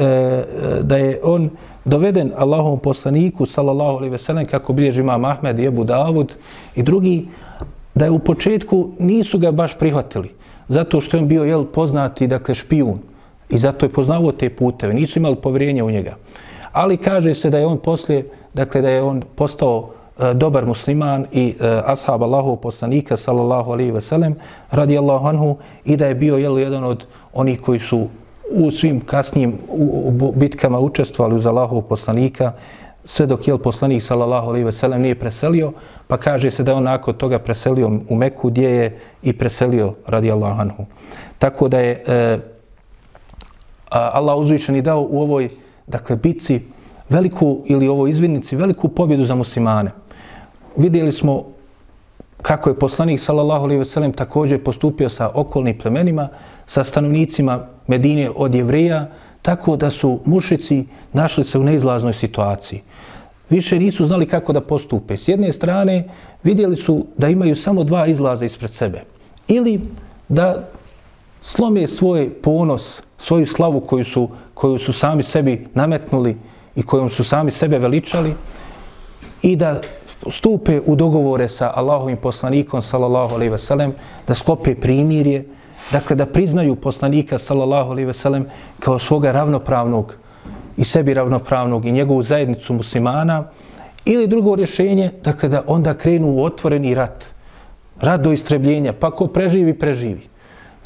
da 0.84 0.98
je 0.98 1.20
on 1.24 1.50
doveden 1.90 2.32
Allahovom 2.38 2.80
poslaniku, 2.80 3.46
sallallahu 3.46 3.98
alaihi 3.98 4.12
veselam, 4.12 4.46
kako 4.46 4.74
bilježi 4.74 5.02
imam 5.02 5.26
Ahmed 5.26 5.60
i 5.60 5.66
Ebu 5.66 5.84
Davud 5.84 6.34
i 6.76 6.84
drugi, 6.84 7.28
da 7.96 8.06
je 8.06 8.12
u 8.12 8.20
početku 8.20 8.90
nisu 9.00 9.40
ga 9.40 9.52
baš 9.52 9.78
prihvatili, 9.78 10.32
zato 10.68 11.02
što 11.02 11.18
je 11.18 11.22
on 11.22 11.28
bio 11.28 11.44
jel, 11.44 11.66
poznati 11.66 12.28
dakle, 12.28 12.56
špijun 12.56 13.00
i 13.50 13.58
zato 13.58 13.86
je 13.86 13.90
poznavao 13.90 14.32
te 14.32 14.50
puteve, 14.50 14.94
nisu 14.94 15.20
imali 15.20 15.36
povjerenja 15.36 15.86
u 15.86 15.92
njega. 15.92 16.16
Ali 16.72 16.98
kaže 16.98 17.34
se 17.34 17.50
da 17.50 17.58
je 17.58 17.66
on 17.66 17.78
poslije, 17.78 18.30
dakle 18.54 18.82
da 18.82 18.90
je 18.90 19.02
on 19.04 19.24
postao 19.36 19.90
e, 20.20 20.34
dobar 20.34 20.66
musliman 20.66 21.26
i 21.32 21.56
uh, 21.60 21.66
ashab 21.86 22.24
Allahov 22.24 22.56
poslanika 22.56 23.18
sallallahu 23.18 23.72
alejhi 23.72 23.92
ve 23.92 24.02
sellem 24.02 24.36
radijallahu 24.72 25.28
anhu 25.28 25.58
i 25.86 25.98
da 25.98 26.08
je 26.08 26.16
bio 26.16 26.38
jel, 26.38 26.60
jedan 26.60 26.84
od 26.84 27.06
onih 27.34 27.62
koji 27.62 27.80
su 27.80 28.08
u 28.52 28.72
svim 28.72 29.02
kasnijim 29.02 29.58
bitkama 30.36 30.80
učestvovali 30.80 31.36
uz 31.36 31.46
Allahovog 31.46 31.88
poslanika 31.88 32.52
sve 33.06 33.26
dok 33.26 33.48
je 33.48 33.58
poslanik 33.58 34.04
sallallahu 34.04 34.50
alejhi 34.50 34.66
ve 34.66 34.72
sellem 34.72 35.02
nije 35.02 35.16
preselio 35.16 35.74
pa 36.08 36.18
kaže 36.18 36.52
se 36.52 36.64
da 36.64 36.76
on 36.76 36.84
nakon 36.84 37.14
toga 37.14 37.40
preselio 37.40 37.92
u 38.10 38.16
Meku 38.16 38.50
gdje 38.50 38.70
je 38.70 39.00
i 39.24 39.34
preselio 39.34 39.94
radijallahu 40.08 40.62
anhu 40.62 40.86
tako 41.40 41.68
da 41.68 41.80
je 41.80 42.04
e, 42.08 42.40
Allah 43.90 44.38
uzvišeni 44.38 44.82
dao 44.82 45.08
u 45.10 45.22
ovoj 45.22 45.50
dakle, 45.88 46.16
bici 46.16 46.62
veliku, 47.10 47.62
ili 47.66 47.88
ovo 47.88 48.08
izvidnici, 48.08 48.56
veliku 48.56 48.88
pobjedu 48.88 49.26
za 49.26 49.36
muslimane. 49.36 49.92
Vidjeli 50.78 51.12
smo 51.12 51.46
kako 52.42 52.70
je 52.70 52.80
poslanik, 52.80 53.20
sallallahu 53.20 53.64
alejhi 53.64 53.80
ve 53.80 53.86
sellem 53.86 54.14
također 54.14 54.64
postupio 54.64 55.10
sa 55.10 55.32
okolnim 55.34 55.78
plemenima, 55.78 56.30
sa 56.70 56.84
stanovnicima 56.84 57.66
Medine 57.88 58.30
od 58.36 58.56
jevreja, 58.56 59.08
tako 59.42 59.76
da 59.76 59.90
su 59.90 60.20
mušici 60.26 60.86
našli 61.14 61.44
se 61.44 61.60
u 61.60 61.64
neizlaznoj 61.64 62.14
situaciji. 62.14 62.82
Više 63.50 63.80
nisu 63.80 64.06
znali 64.06 64.28
kako 64.28 64.54
da 64.54 64.62
postupe. 64.62 65.18
S 65.18 65.28
jedne 65.28 65.54
strane 65.54 66.04
vidjeli 66.44 66.78
su 66.78 67.06
da 67.18 67.30
imaju 67.30 67.56
samo 67.56 67.84
dva 67.84 68.08
izlaza 68.08 68.46
ispred 68.46 68.72
sebe. 68.72 69.02
Ili 69.48 69.82
da 70.28 70.70
slome 71.42 71.88
svoj 71.88 72.30
ponos, 72.30 73.02
svoju 73.18 73.48
slavu 73.48 73.82
koju 73.82 74.06
su, 74.06 74.30
koju 74.54 74.80
su 74.80 74.94
sami 74.94 75.24
sebi 75.24 75.68
nametnuli 75.74 76.38
i 76.76 76.84
kojom 76.84 77.10
su 77.10 77.24
sami 77.24 77.52
sebe 77.52 77.80
veličali 77.80 78.34
i 79.42 79.56
da 79.56 79.82
stupe 80.30 80.82
u 80.86 80.96
dogovore 80.96 81.50
sa 81.50 81.72
Allahovim 81.76 82.18
poslanikom 82.18 82.82
sallallahu 82.82 83.36
alejhi 83.36 83.52
ve 83.52 83.58
sellem 83.58 83.94
da 84.28 84.36
sklope 84.36 84.76
primirje 84.76 85.44
dakle 85.92 86.16
da 86.16 86.26
priznaju 86.26 86.76
poslanika 86.76 87.38
sallallahu 87.40 87.92
alejhi 87.92 88.08
ve 88.08 88.14
sellem 88.14 88.46
kao 88.80 89.00
svoga 89.00 89.32
ravnopravnog 89.32 90.16
i 90.78 90.86
sebi 90.86 91.14
ravnopravnog 91.14 91.86
i 91.86 91.92
njegovu 91.92 92.24
zajednicu 92.24 92.74
muslimana 92.74 93.44
ili 94.06 94.28
drugo 94.28 94.56
rješenje 94.56 95.12
dakle 95.24 95.50
da 95.50 95.64
onda 95.68 95.94
krenu 95.94 96.28
u 96.28 96.44
otvoreni 96.44 96.96
rat 96.96 97.26
rat 98.02 98.22
do 98.22 98.32
istrebljenja 98.32 98.94
pa 98.94 99.12
ko 99.12 99.28
preživi 99.28 99.80
preživi 99.80 100.30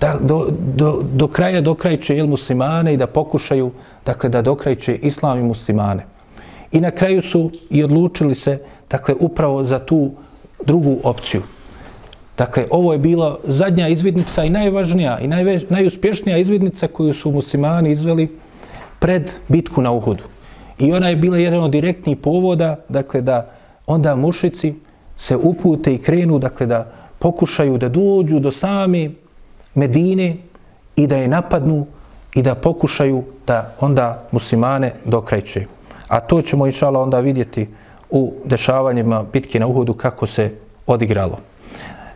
da 0.04 0.18
do, 0.22 0.48
do, 0.76 1.02
do 1.14 1.28
kraja 1.28 1.62
dokrajče 1.62 2.18
il 2.18 2.28
muslimane 2.28 2.94
i 2.94 2.98
da 2.98 3.08
pokušaju 3.08 3.72
dakle 4.06 4.30
da 4.30 4.42
dokrajče 4.42 4.96
islam 4.96 5.40
i 5.40 5.44
muslimane. 5.44 6.06
I 6.72 6.82
na 6.82 6.92
kraju 6.92 7.22
su 7.22 7.52
i 7.70 7.84
odlučili 7.84 8.36
se 8.36 8.60
dakle 8.90 9.16
upravo 9.20 9.64
za 9.64 9.80
tu 9.80 10.12
drugu 10.66 10.98
opciju. 11.04 11.42
Dakle, 12.38 12.66
ovo 12.70 12.94
je 12.94 13.00
bila 13.00 13.38
zadnja 13.44 13.88
izvidnica 13.88 14.44
i 14.44 14.50
najvažnija 14.50 15.20
i 15.20 15.28
najvež, 15.28 15.64
najuspješnija 15.70 16.38
izvidnica 16.38 16.88
koju 16.88 17.14
su 17.14 17.32
muslimani 17.32 17.92
izveli 17.92 18.38
pred 19.00 19.32
bitku 19.48 19.82
na 19.82 19.92
Uhudu. 19.92 20.24
i 20.80 20.94
ona 20.94 21.10
je 21.10 21.16
bila 21.16 21.38
jedan 21.38 21.64
od 21.64 21.72
direktnih 21.72 22.18
povoda, 22.18 22.76
dakle 22.90 23.22
da 23.22 23.50
onda 23.88 24.16
mušici 24.16 24.74
se 25.16 25.36
upute 25.38 25.94
i 25.94 25.98
krenu, 25.98 26.40
dakle 26.40 26.66
da 26.66 26.92
pokušaju 27.20 27.78
da 27.78 27.90
dođu 27.90 28.40
do 28.40 28.52
same 28.52 29.10
Medine 29.76 30.36
i 30.96 31.08
da 31.08 31.18
je 31.18 31.28
napadnu 31.28 31.86
i 32.36 32.42
da 32.42 32.56
pokušaju 32.56 33.24
da 33.48 33.74
onda 33.80 34.24
muslimane 34.32 34.94
dokreće. 35.06 35.66
A 36.08 36.20
to 36.20 36.42
ćemo 36.42 36.66
inšala 36.66 37.02
onda 37.02 37.20
vidjeti 37.20 37.68
u 38.10 38.34
dešavanjima 38.46 39.26
bitke 39.34 39.60
na 39.60 39.68
Uhudu 39.68 39.94
kako 39.94 40.28
se 40.28 40.52
odigralo. 40.88 41.40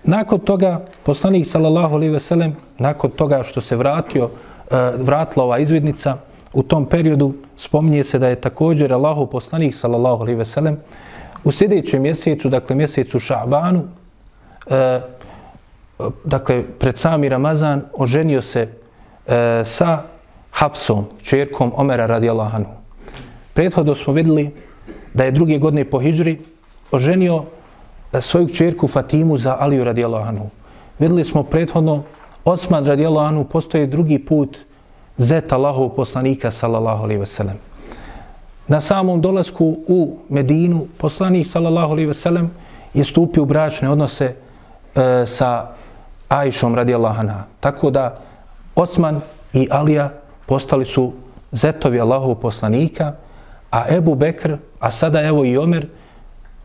Nakon 0.08 0.39
toga, 0.39 0.82
poslanik 1.06 1.46
sallallahu 1.48 1.96
alaihi 1.96 2.13
ve 2.13 2.20
sellem, 2.20 2.56
nakon 2.80 3.12
toga 3.12 3.43
što 3.43 3.62
se 3.62 3.76
vratio, 3.76 4.30
eh, 4.72 4.91
vratila 4.98 5.46
ova 5.46 5.60
izvidnica, 5.60 6.17
u 6.54 6.63
tom 6.63 6.86
periodu 6.86 7.34
spominje 7.58 8.04
se 8.04 8.20
da 8.20 8.28
je 8.28 8.41
također 8.41 8.93
Allahu 8.93 9.28
poslanik 9.28 9.76
sallallahu 9.76 10.22
alaihi 10.22 10.38
ve 10.38 10.46
sellem 10.46 10.78
u 11.43 11.52
sljedećem 11.52 12.02
mjesecu, 12.02 12.50
dakle 12.50 12.76
mjesecu 12.76 13.20
Ša'banu, 13.20 13.82
e, 14.70 15.02
dakle 16.24 16.63
pred 16.80 16.98
sami 16.98 17.30
Ramazan, 17.30 17.82
oženio 17.93 18.41
se 18.41 18.67
e, 19.28 19.62
sa 19.65 20.04
Hapsom, 20.52 21.06
čerkom 21.22 21.72
Omera 21.76 22.06
radijallahu 22.06 22.56
anhu. 22.56 22.72
Prethodno 23.54 23.96
smo 23.96 24.13
vidjeli 24.13 24.52
da 25.13 25.24
je 25.24 25.32
druge 25.32 25.58
godine 25.58 25.86
po 25.86 26.00
Hidžri 26.00 26.39
oženio 26.91 27.43
E, 28.13 28.22
svoju 28.22 28.48
čerku 28.48 28.88
Fatimu 28.88 29.38
za 29.38 29.58
Aliju 29.60 29.84
radijallahu 29.84 30.28
anhu. 30.28 30.50
Vidjeli 31.00 31.26
smo 31.26 31.43
prethodno 31.43 32.04
Osman 32.46 32.86
radijallahu 32.86 33.28
anhu 33.28 33.43
postoje 33.43 33.88
drugi 33.88 34.20
put 34.20 34.58
zeta 35.17 35.56
Allahov 35.56 35.89
poslanika 35.89 36.52
sallallahu 36.52 37.04
alaihi 37.04 37.22
wasallam. 37.22 37.56
Na 38.67 38.82
samom 38.82 39.22
dolasku 39.22 39.78
u 39.88 40.17
Medinu 40.30 40.88
poslanik 40.98 41.48
sallallahu 41.48 41.91
alaihi 41.91 42.10
wasallam 42.10 42.48
je 42.93 43.04
stupio 43.04 43.43
u 43.43 43.46
bračne 43.46 43.89
odnose 43.89 44.26
e, 44.26 45.26
sa 45.26 45.67
Ajšom 46.30 46.76
radijallahu 46.76 47.20
anha. 47.20 47.43
Tako 47.60 47.89
da 47.89 48.15
Osman 48.76 49.22
i 49.54 49.67
Alija 49.72 50.10
postali 50.46 50.86
su 50.86 51.12
zetovi 51.52 52.00
Allahov 52.00 52.36
poslanika, 52.36 53.13
a 53.72 53.96
Ebu 53.96 54.15
Bekr, 54.15 54.58
a 54.80 54.91
sada 54.91 55.22
evo 55.22 55.46
i 55.46 55.58
Omer, 55.58 55.88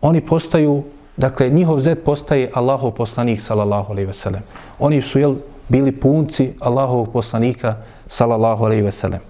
oni 0.01 0.21
postaju, 0.21 0.83
dakle, 1.17 1.51
njihov 1.51 1.81
zet 1.81 2.05
postaje 2.05 2.51
Allahov 2.55 2.91
poslanik, 2.91 3.41
sallallahu 3.41 3.93
alaihi 3.93 4.07
ve 4.07 4.13
sellem. 4.13 4.43
Oni 4.79 5.03
su, 5.03 5.19
jel, 5.19 5.35
bili 5.69 5.93
punci 5.93 6.53
Allahovog 6.61 7.13
poslanika, 7.13 7.77
sallallahu 8.07 8.65
alaihi 8.65 8.83
ve 8.83 8.93
sellem. 8.93 9.21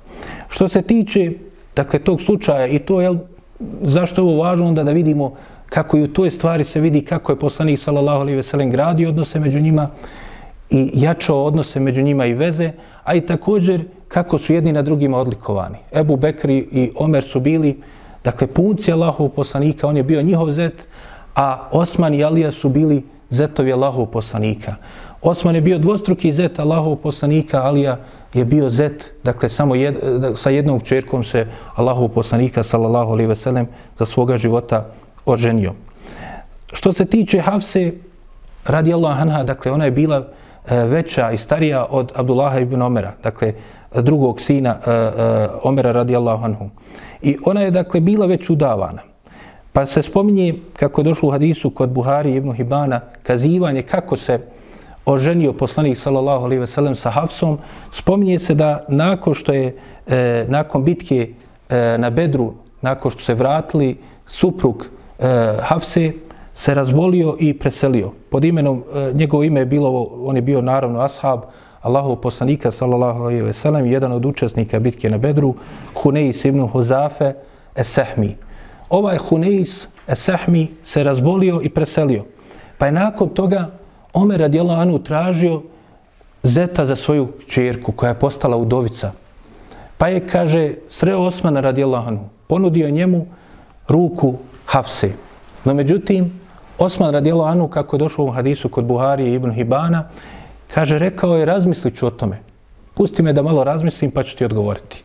Što 0.49 0.69
se 0.69 0.83
tiče, 0.83 1.33
dakle, 1.77 1.99
tog 1.99 2.21
slučaja 2.21 2.67
i 2.67 2.79
to, 2.79 3.01
jel, 3.01 3.17
zašto 3.83 4.21
je 4.21 4.25
ovo 4.25 4.43
važno 4.43 4.69
onda 4.69 4.85
da 4.85 4.93
vidimo 4.93 5.35
kako 5.67 5.97
i 5.97 6.03
u 6.03 6.13
toj 6.13 6.31
stvari 6.31 6.65
se 6.65 6.81
vidi 6.81 7.05
kako 7.05 7.33
je 7.33 7.39
poslanik, 7.39 7.79
sallallahu 7.79 8.21
alaihi 8.21 8.37
ve 8.37 8.43
sellem, 8.43 8.71
gradio 8.71 9.09
odnose 9.09 9.41
među 9.41 9.61
njima 9.61 9.89
i 10.71 10.91
jačao 10.95 11.45
odnose 11.45 11.81
među 11.81 12.03
njima 12.03 12.27
i 12.27 12.35
veze, 12.35 12.73
a 13.05 13.15
i 13.15 13.21
također 13.21 13.85
kako 14.09 14.39
su 14.39 14.53
jedni 14.53 14.73
na 14.73 14.83
drugima 14.83 15.19
odlikovani. 15.19 15.79
Ebu 15.93 16.17
Bekri 16.17 16.57
i 16.57 16.91
Omer 16.97 17.25
su 17.25 17.41
bili, 17.41 17.81
dakle, 18.25 18.47
punci 18.47 18.93
Allahovog 18.93 19.33
poslanika, 19.33 19.89
on 19.89 19.97
je 19.97 20.03
bio 20.03 20.23
njihov 20.23 20.51
zet, 20.51 20.89
a 21.35 21.69
Osman 21.73 22.15
i 22.15 22.25
Alija 22.25 22.53
su 22.53 22.69
bili 22.69 23.05
zetovi 23.31 23.73
Allahov 23.73 24.07
poslanika. 24.07 24.75
Osman 25.23 25.55
je 25.55 25.61
bio 25.61 25.79
dvostruki 25.79 26.33
zet 26.33 26.59
Allahov 26.59 26.97
poslanika, 26.97 27.63
Alija 27.63 27.99
je 28.35 28.45
bio 28.45 28.71
zet, 28.71 29.15
dakle, 29.25 29.49
samo 29.49 29.75
jed, 29.75 29.97
sa 30.35 30.51
jednom 30.51 30.81
čerkom 30.81 31.25
se 31.25 31.47
Allahov 31.75 32.09
poslanika, 32.09 32.63
sallallahu 32.63 33.13
alaihi 33.13 33.29
ve 33.29 33.37
sellem, 33.37 33.67
za 33.99 34.07
svoga 34.07 34.37
života 34.37 34.87
oženio. 35.27 35.75
Što 36.73 36.93
se 36.93 37.05
tiče 37.05 37.41
Hafse, 37.41 37.93
radi 38.67 38.93
Allah 38.93 39.21
anha, 39.21 39.43
dakle, 39.43 39.73
ona 39.73 39.85
je 39.85 39.91
bila 39.91 40.17
e, 40.69 40.85
veća 40.85 41.31
i 41.31 41.37
starija 41.37 41.87
od 41.91 42.13
Abdullaha 42.17 42.59
ibn 42.59 42.83
Omera, 42.83 43.13
dakle, 43.23 43.55
drugog 44.01 44.41
sina 44.41 44.77
uh, 44.79 44.87
uh, 44.87 45.61
Omera 45.63 45.93
radijallahu 45.93 46.45
anhu. 46.45 46.71
I 47.23 47.37
ona 47.45 47.61
je 47.61 47.71
dakle 47.71 48.01
bila 48.01 48.27
već 48.27 48.51
udavana. 48.51 49.03
Pa 49.73 49.87
se 49.87 50.03
spominje 50.03 50.55
kako 50.77 51.01
je 51.01 51.05
došlo 51.05 51.29
u 51.29 51.33
hadisu 51.33 51.71
kod 51.71 51.91
Buhari 51.91 52.35
ibn 52.35 52.53
Hibana 52.53 53.01
kazivanje 53.23 53.83
kako 53.83 54.17
se 54.17 54.39
oženio 55.05 55.53
poslanik 55.53 55.99
sallallahu 55.99 56.45
alejhi 56.45 56.61
ve 56.61 56.67
sellem 56.67 56.95
sa 56.95 57.11
Hafsom, 57.11 57.59
spominje 57.91 58.39
se 58.39 58.55
da 58.55 58.85
nakon 58.89 59.35
što 59.35 59.53
je 59.53 59.77
e, 60.07 60.45
nakon 60.49 60.85
bitke 60.85 61.29
e, 61.69 61.99
na 61.99 62.11
Bedru, 62.11 62.53
nakon 62.81 63.11
što 63.11 63.21
se 63.21 63.35
vratili 63.35 63.97
suprug 64.27 64.87
e, 65.19 65.57
Hafse 65.61 66.13
se 66.55 66.75
razbolio 66.75 67.37
i 67.41 67.55
preselio. 67.59 68.13
Pod 68.31 68.45
imenom 68.45 68.85
e, 68.95 69.13
njegovo 69.15 69.43
ime 69.43 69.61
je 69.61 69.67
bilo 69.67 70.11
on 70.25 70.37
je 70.37 70.43
bio 70.43 70.63
naravno 70.63 71.01
ashab 71.01 71.41
Allahov 71.81 72.17
poslanika 72.17 72.71
sallallahu 72.71 73.23
alejhi 73.23 73.43
ve 73.43 73.53
sellem 73.53 73.87
jedan 73.87 74.13
od 74.13 74.27
učesnika 74.27 74.81
bitke 74.81 75.11
na 75.11 75.19
Bedru 75.19 75.55
Huneis 75.95 76.45
ibn 76.45 76.61
Huzafe 76.61 77.35
es-Sahmi. 77.75 78.37
Ovaj 78.93 79.19
Huneis 79.19 79.89
es-Sahmi 80.07 80.67
se 80.83 81.05
razbolio 81.05 81.61
i 81.63 81.69
preselio. 81.69 82.25
Pa 82.79 82.87
je 82.87 82.93
nakon 82.93 83.29
toga 83.29 83.71
Omer 84.13 84.41
radijallahu 84.41 84.81
anhu 84.81 84.99
tražio 84.99 85.63
zeta 86.43 86.85
za 86.87 86.97
svoju 86.97 87.29
ćerku 87.49 87.93
koja 87.93 88.09
je 88.09 88.19
postala 88.19 88.57
udovica. 88.57 89.13
Pa 89.99 90.09
je, 90.09 90.27
kaže, 90.29 90.75
sreo 90.89 91.21
Osmana 91.21 91.61
radijallahu 91.61 92.09
anhu, 92.09 92.25
ponudio 92.47 92.91
njemu 92.91 93.27
ruku 93.89 94.35
Hafse. 94.67 95.13
No 95.65 95.75
međutim, 95.75 96.41
Osman 96.79 97.13
radijallahu 97.13 97.51
anhu, 97.51 97.69
kako 97.69 97.97
je 97.97 97.99
došao 97.99 98.25
u 98.25 98.31
hadisu 98.31 98.69
kod 98.69 98.85
Buharije 98.85 99.31
i 99.31 99.35
Ibn 99.35 99.51
Hibana, 99.51 100.09
Kaže, 100.75 100.99
rekao 100.99 101.37
je, 101.37 101.45
razmislit 101.45 101.95
ću 101.95 102.07
o 102.07 102.11
tome. 102.11 102.39
Pusti 102.95 103.23
me 103.23 103.33
da 103.33 103.43
malo 103.43 103.65
razmislim 103.65 104.11
pa 104.11 104.23
ću 104.23 104.37
ti 104.37 104.45
odgovoriti. 104.45 105.03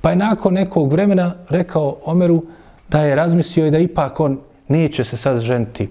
Pa 0.00 0.10
je 0.10 0.16
nakon 0.16 0.54
nekog 0.54 0.92
vremena 0.92 1.34
rekao 1.48 1.96
Omeru 2.04 2.42
da 2.90 3.00
je 3.00 3.14
razmislio 3.14 3.66
i 3.66 3.70
da 3.70 3.78
ipak 3.78 4.20
on 4.20 4.38
neće 4.68 5.04
se 5.04 5.16
sad 5.16 5.40
ženiti. 5.40 5.88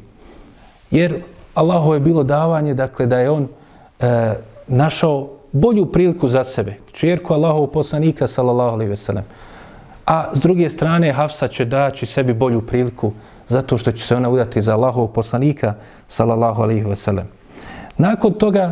Jer 0.91 1.21
Allaho 1.53 1.93
je 1.93 1.99
bilo 1.99 2.23
davanje, 2.23 2.73
dakle, 2.73 3.05
da 3.05 3.19
je 3.19 3.29
on 3.29 3.47
e, 3.99 4.33
našao 4.67 5.29
bolju 5.51 5.85
priliku 5.85 6.29
za 6.29 6.43
sebe. 6.43 6.75
Čerku 6.91 7.33
Allahov 7.33 7.67
poslanika, 7.67 8.27
sallallahu 8.27 8.73
alaihi 8.73 8.89
veselem. 8.89 9.23
A 10.05 10.35
s 10.35 10.41
druge 10.41 10.69
strane, 10.69 11.12
Hafsa 11.12 11.47
će 11.47 11.65
daći 11.65 12.05
sebi 12.05 12.33
bolju 12.33 12.62
priliku 12.62 13.12
zato 13.49 13.77
što 13.77 13.91
će 13.91 14.03
se 14.03 14.15
ona 14.15 14.29
udati 14.29 14.62
za 14.62 14.73
Allahov 14.73 15.07
poslanika, 15.07 15.73
sallallahu 16.07 16.62
alaihi 16.62 16.83
veselem. 16.83 17.27
Nakon 17.97 18.33
toga, 18.33 18.71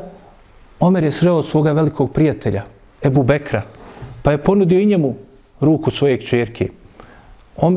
Omer 0.80 1.04
je 1.04 1.12
sreo 1.12 1.44
svoga 1.44 1.72
velikog 1.72 2.12
prijatelja, 2.14 2.64
Ebu 3.04 3.24
Bekra, 3.24 3.62
pa 4.24 4.32
je 4.32 4.38
ponudio 4.38 4.80
i 4.80 4.86
njemu 4.86 5.16
ruku 5.62 5.92
svoje 5.92 6.22
čerke. 6.22 6.70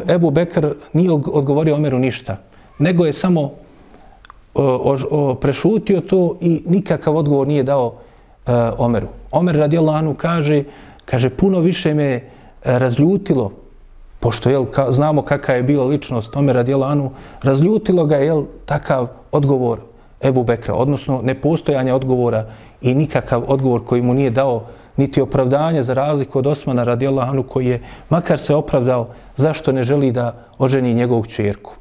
Ebu 0.08 0.30
Bekr 0.30 0.66
nije 0.92 1.12
odgovorio 1.12 1.74
Omeru 1.74 1.98
ništa, 1.98 2.36
nego 2.78 3.06
je 3.06 3.12
samo 3.12 3.52
o, 4.54 4.62
o, 4.64 4.96
o, 5.10 5.34
prešutio 5.34 6.00
to 6.00 6.36
i 6.40 6.62
nikakav 6.66 7.16
odgovor 7.16 7.48
nije 7.48 7.62
dao 7.62 7.94
e, 8.46 8.52
Omeru. 8.78 9.06
Omer 9.30 9.56
radijallahu 9.56 9.98
anhu 9.98 10.14
kaže, 10.14 10.64
kaže, 11.04 11.30
puno 11.30 11.60
više 11.60 11.94
me 11.94 12.12
e, 12.14 12.22
razljutilo, 12.64 13.52
pošto 14.20 14.50
jel, 14.50 14.66
ka, 14.66 14.92
znamo 14.92 15.22
kakva 15.22 15.54
je 15.54 15.62
bila 15.62 15.84
ličnost 15.84 16.36
Omer 16.36 16.56
radijallahu 16.56 16.92
anhu, 16.92 17.10
razljutilo 17.42 18.06
ga 18.06 18.16
je 18.16 18.26
jel, 18.26 18.44
takav 18.66 19.08
odgovor 19.32 19.80
Ebu 20.20 20.44
Bekra, 20.44 20.74
odnosno 20.74 21.20
nepostojanje 21.22 21.92
odgovora 21.92 22.46
i 22.82 22.94
nikakav 22.94 23.44
odgovor 23.46 23.84
koji 23.84 24.02
mu 24.02 24.14
nije 24.14 24.30
dao 24.30 24.66
niti 25.00 25.20
opravdanje 25.20 25.82
za 25.82 25.94
razliku 25.94 26.38
od 26.38 26.46
Osmana 26.46 26.84
radijallahu 26.84 27.30
anhu 27.30 27.42
koji 27.42 27.66
je 27.66 27.82
makar 28.10 28.38
se 28.38 28.54
opravdao 28.54 29.06
zašto 29.36 29.72
ne 29.72 29.82
želi 29.82 30.12
da 30.12 30.34
oženi 30.58 30.94
njegovu 30.94 31.24
čerku. 31.24 31.72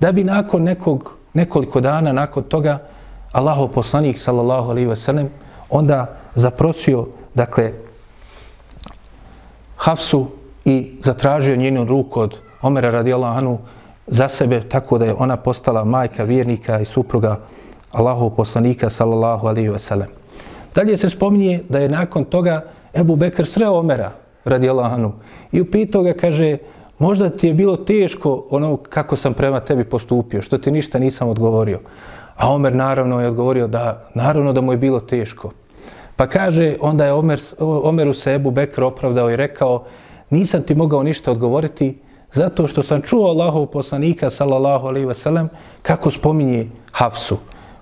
Da 0.00 0.12
bi 0.12 0.24
nakon 0.24 0.62
nekog, 0.62 1.12
nekoliko 1.34 1.80
dana 1.80 2.12
nakon 2.12 2.42
toga 2.42 2.78
Allahov 3.32 3.68
poslanik 3.68 4.18
sallallahu 4.18 4.70
alaihi 4.70 4.88
ve 4.88 4.96
sellem 4.96 5.28
onda 5.70 6.06
zaprosio 6.34 7.06
dakle 7.34 7.72
Hafsu 9.76 10.26
i 10.64 10.96
zatražio 11.04 11.56
njenu 11.56 11.84
ruku 11.84 12.20
od 12.20 12.38
Omera 12.62 12.90
radijallahu 12.90 13.38
anhu 13.38 13.58
za 14.06 14.28
sebe 14.28 14.60
tako 14.60 14.98
da 14.98 15.04
je 15.04 15.14
ona 15.18 15.36
postala 15.36 15.84
majka 15.84 16.24
vjernika 16.24 16.80
i 16.80 16.84
supruga 16.84 17.36
Allahov 17.92 18.30
poslanika 18.30 18.90
sallallahu 18.90 19.46
alaihi 19.46 19.68
ve 19.68 19.78
sellem. 19.78 20.21
Dalje 20.74 20.96
se 20.96 21.08
spominje 21.08 21.60
da 21.68 21.78
je 21.78 21.88
nakon 21.88 22.24
toga 22.24 22.64
Ebu 22.94 23.16
Bekr 23.16 23.46
sreo 23.46 23.72
Omera 23.72 24.12
radi 24.44 24.68
Allahanu 24.68 25.12
i 25.52 25.60
upitao 25.60 26.02
ga, 26.02 26.12
kaže, 26.12 26.58
možda 26.98 27.30
ti 27.30 27.46
je 27.46 27.54
bilo 27.54 27.76
teško 27.76 28.46
ono 28.50 28.76
kako 28.76 29.16
sam 29.16 29.34
prema 29.34 29.60
tebi 29.60 29.84
postupio, 29.84 30.42
što 30.42 30.58
ti 30.58 30.70
ništa 30.70 30.98
nisam 30.98 31.28
odgovorio. 31.28 31.80
A 32.36 32.54
Omer 32.54 32.74
naravno 32.74 33.20
je 33.20 33.28
odgovorio 33.28 33.66
da 33.66 34.10
naravno 34.14 34.52
da 34.52 34.60
mu 34.60 34.72
je 34.72 34.78
bilo 34.78 35.00
teško. 35.00 35.50
Pa 36.16 36.26
kaže, 36.26 36.76
onda 36.80 37.04
je 37.04 37.12
Omer, 37.12 37.40
Omeru 37.58 38.14
se 38.14 38.34
Ebu 38.34 38.50
Bekr 38.50 38.82
opravdao 38.82 39.30
i 39.30 39.36
rekao, 39.36 39.84
nisam 40.30 40.62
ti 40.62 40.74
mogao 40.74 41.02
ništa 41.02 41.30
odgovoriti 41.30 41.98
zato 42.32 42.66
što 42.66 42.82
sam 42.82 43.00
čuo 43.00 43.28
Allahov 43.28 43.66
poslanika 43.66 44.30
sallallahu 44.30 44.86
alaihi 44.86 45.06
ve 45.06 45.14
sellem 45.14 45.48
kako 45.82 46.10
spominje 46.10 46.68
Hafsu. 46.92 47.36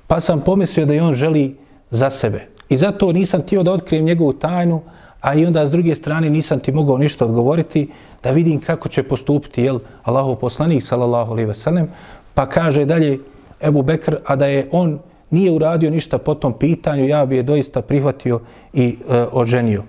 Pa 0.06 0.20
sam 0.20 0.40
pomislio 0.40 0.86
da 0.86 0.94
i 0.94 1.00
on 1.00 1.14
želi 1.14 1.56
za 1.90 2.10
sebe. 2.10 2.49
I 2.70 2.76
zato 2.76 3.12
nisam 3.12 3.42
tio 3.42 3.62
da 3.62 3.72
otkrijem 3.72 4.04
njegovu 4.04 4.32
tajnu, 4.32 4.82
a 5.20 5.34
i 5.34 5.46
onda 5.46 5.66
s 5.66 5.70
druge 5.70 5.94
strane 5.94 6.30
nisam 6.30 6.60
ti 6.60 6.72
mogao 6.72 6.98
ništa 6.98 7.24
odgovoriti 7.24 7.88
da 8.22 8.30
vidim 8.30 8.60
kako 8.60 8.88
će 8.88 9.02
postupiti 9.02 9.62
jel 9.62 9.78
Allahov 10.02 10.36
poslanik 10.36 10.82
sallallahu 10.82 11.32
alejhi 11.32 11.48
ve 11.48 11.54
sellem. 11.54 11.88
Pa 12.34 12.46
kaže 12.46 12.84
dalje 12.84 13.18
Ebu 13.60 13.82
Bekr, 13.82 14.16
a 14.24 14.36
da 14.36 14.46
je 14.46 14.68
on 14.72 14.98
nije 15.30 15.50
uradio 15.50 15.90
ništa 15.90 16.18
po 16.18 16.34
tom 16.34 16.52
pitanju, 16.52 17.08
ja 17.08 17.26
bi 17.26 17.36
je 17.36 17.42
doista 17.42 17.82
prihvatio 17.82 18.40
i 18.72 18.96
e, 19.08 19.26
oženio. 19.32 19.82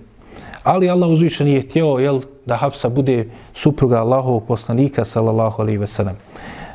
Ali 0.64 0.90
Allah 0.90 1.10
uzviše 1.10 1.46
nije 1.46 1.62
htio 1.62 1.86
jel, 1.86 2.22
da 2.46 2.56
Hafsa 2.56 2.90
bude 2.90 3.30
supruga 3.54 4.02
Allahovog 4.02 4.44
poslanika, 4.48 5.06
sallallahu 5.06 5.62
alaihi 5.62 5.78
ve 5.78 5.88
sellem. 5.88 6.16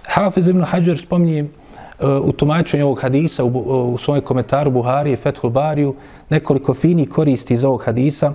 Hafiz 0.02 0.48
ibn 0.48 0.62
Hajar 0.62 0.98
spominje 0.98 1.44
u 2.22 2.32
tumačenju 2.32 2.84
ovog 2.84 3.00
hadisa 3.00 3.44
u, 3.44 3.48
u 3.94 3.98
svojom 3.98 4.24
komentaru 4.24 4.70
Buhari 4.70 5.12
i 5.12 5.16
Fethul 5.16 5.50
Bariju 5.50 5.94
nekoliko 6.30 6.74
fini 6.74 7.06
koristi 7.06 7.54
iz 7.54 7.64
ovog 7.64 7.84
hadisa. 7.84 8.32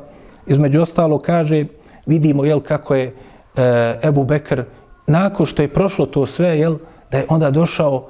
Između 0.48 0.82
ostalo 0.82 1.20
kaže, 1.20 1.66
vidimo 2.06 2.46
jel, 2.46 2.60
kako 2.60 2.96
je 2.96 3.14
e, 3.56 4.00
Ebu 4.04 4.24
Bekr 4.24 4.64
nakon 5.08 5.46
što 5.46 5.62
je 5.62 5.74
prošlo 5.74 6.06
to 6.06 6.26
sve, 6.26 6.60
jel, 6.60 6.78
da 7.12 7.18
je 7.18 7.26
onda 7.30 7.52
došao 7.52 8.08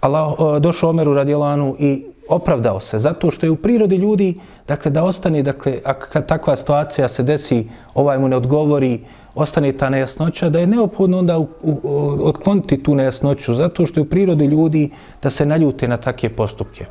Allah, 0.00 0.60
došao 0.60 0.90
Omeru 0.90 1.14
Radjelanu 1.14 1.76
i 1.78 2.04
opravdao 2.28 2.80
se 2.80 2.98
zato 2.98 3.30
što 3.30 3.46
je 3.46 3.50
u 3.50 3.56
prirodi 3.56 3.96
ljudi 3.96 4.40
dakle 4.68 4.90
da 4.90 5.04
ostane 5.04 5.42
dakle 5.42 5.80
kad 6.12 6.26
takva 6.26 6.56
situacija 6.56 7.08
se 7.08 7.22
desi 7.22 7.68
ovaj 7.94 8.18
mu 8.18 8.28
ne 8.28 8.36
odgovori 8.36 9.00
ostane 9.34 9.72
ta 9.72 9.88
nejasnoća 9.90 10.48
da 10.48 10.58
je 10.58 10.66
neophodno 10.66 11.18
onda 11.18 11.38
u, 11.38 11.48
u, 11.62 11.78
otkloniti 12.22 12.82
tu 12.82 12.94
nejasnoću 12.94 13.54
zato 13.54 13.86
što 13.86 14.00
je 14.00 14.02
u 14.02 14.08
prirodi 14.08 14.44
ljudi 14.44 14.90
da 15.22 15.30
se 15.30 15.46
naljute 15.46 15.88
na 15.88 15.96
takve 15.96 16.28
postupke. 16.28 16.84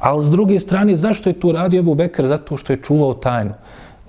Ali 0.00 0.24
s 0.24 0.30
druge 0.30 0.58
strane 0.58 0.96
zašto 0.96 1.30
je 1.30 1.40
tu 1.40 1.52
radio 1.52 1.80
Abu 1.80 1.94
Bekr 1.94 2.26
zato 2.26 2.56
što 2.56 2.72
je 2.72 2.82
čuvao 2.82 3.14
tajnu 3.14 3.52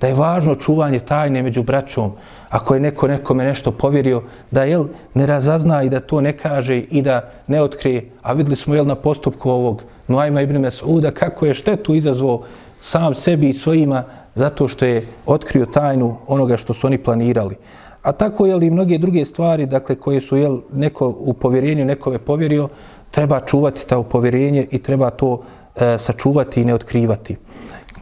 da 0.03 0.07
je 0.07 0.13
važno 0.13 0.55
čuvanje 0.55 0.99
tajne 0.99 1.43
među 1.43 1.63
braćom 1.63 2.11
ako 2.49 2.73
je 2.73 2.79
neko 2.79 3.07
nekome 3.07 3.43
nešto 3.43 3.71
povjerio, 3.71 4.21
da 4.51 4.63
jel, 4.63 4.85
ne 5.13 5.25
razazna 5.25 5.83
i 5.83 5.89
da 5.89 5.99
to 5.99 6.21
ne 6.21 6.33
kaže 6.37 6.77
i 6.77 7.01
da 7.01 7.21
ne 7.47 7.61
otkrije. 7.61 8.09
A 8.21 8.33
videli 8.33 8.55
smo 8.55 8.75
jel, 8.75 8.85
na 8.85 8.95
postupku 8.95 9.49
ovog 9.49 9.83
Nuajma 10.07 10.41
ibn 10.41 10.57
Mesuda 10.57 11.11
kako 11.11 11.45
je 11.45 11.53
štetu 11.53 11.95
izazvao 11.95 12.41
sam 12.79 13.15
sebi 13.15 13.49
i 13.49 13.53
svojima 13.53 14.03
zato 14.35 14.67
što 14.67 14.85
je 14.85 15.05
otkrio 15.25 15.65
tajnu 15.65 16.17
onoga 16.27 16.57
što 16.57 16.73
su 16.73 16.87
oni 16.87 16.97
planirali. 16.97 17.55
A 18.03 18.11
tako 18.11 18.45
je 18.45 18.55
li 18.55 18.69
mnoge 18.69 18.97
druge 18.97 19.25
stvari, 19.25 19.65
dakle, 19.65 19.95
koje 19.95 20.21
su 20.21 20.37
jel, 20.37 20.59
neko 20.73 21.15
u 21.19 21.33
povjerenju 21.33 21.85
nekome 21.85 22.19
povjerio, 22.19 22.69
treba 23.11 23.39
čuvati 23.39 23.87
ta 23.87 24.01
povjerenje 24.03 24.67
i 24.71 24.79
treba 24.79 25.09
to 25.09 25.41
e, 25.75 25.97
sačuvati 25.97 26.61
i 26.61 26.65
ne 26.65 26.73
otkrivati. 26.73 27.35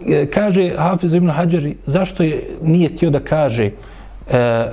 E, 0.08 0.26
kaže 0.26 0.72
Hafiz 0.78 1.14
ibn 1.14 1.30
Hađari, 1.30 1.76
zašto 1.86 2.24
je, 2.24 2.58
nije 2.62 2.90
htio 2.90 3.10
da 3.10 3.20
kaže 3.20 3.66
e, 3.66 3.72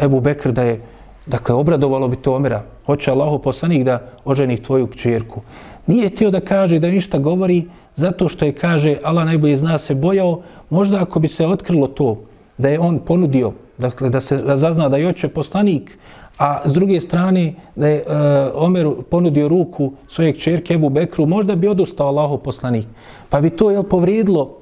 Ebu 0.02 0.20
Bekr 0.20 0.52
da 0.52 0.62
je, 0.62 0.80
dakle, 1.26 1.54
obradovalo 1.54 2.08
bi 2.08 2.16
to 2.16 2.34
Omera, 2.34 2.62
hoće 2.86 3.10
Allahu 3.10 3.38
poslanik 3.38 3.84
da 3.84 4.00
oženi 4.24 4.62
tvoju 4.62 4.86
kćerku. 4.86 5.42
Nije 5.86 6.08
htio 6.08 6.30
da 6.30 6.40
kaže 6.40 6.78
da 6.78 6.88
ništa 6.88 7.18
govori 7.18 7.64
zato 7.98 8.28
što 8.28 8.44
je, 8.44 8.52
kaže, 8.52 8.96
Allah 9.02 9.26
najbolje 9.26 9.56
zna 9.56 9.78
se 9.78 9.94
bojao, 9.94 10.40
možda 10.70 11.02
ako 11.02 11.20
bi 11.20 11.28
se 11.28 11.46
otkrilo 11.46 11.86
to, 11.86 12.16
da 12.58 12.68
je 12.68 12.80
on 12.80 12.98
ponudio, 12.98 13.52
dakle, 13.78 14.10
da 14.10 14.20
se 14.20 14.38
zazna 14.54 14.88
da 14.88 14.96
je 14.96 15.08
oče 15.08 15.28
poslanik, 15.28 15.98
a 16.38 16.60
s 16.64 16.72
druge 16.72 17.00
strane 17.00 17.54
da 17.76 17.88
je 17.88 17.96
e, 17.98 18.04
Omer 18.54 18.86
ponudio 19.10 19.48
ruku 19.48 19.92
svojeg 20.06 20.38
čerke 20.38 20.74
Ebu 20.74 20.88
Bekru, 20.88 21.26
možda 21.26 21.56
bi 21.56 21.68
odustao 21.68 22.06
Allahu 22.06 22.38
poslanik. 22.38 22.86
Pa 23.28 23.40
bi 23.40 23.50
to, 23.50 23.70
jel, 23.70 23.82
povrijedilo 23.82 24.56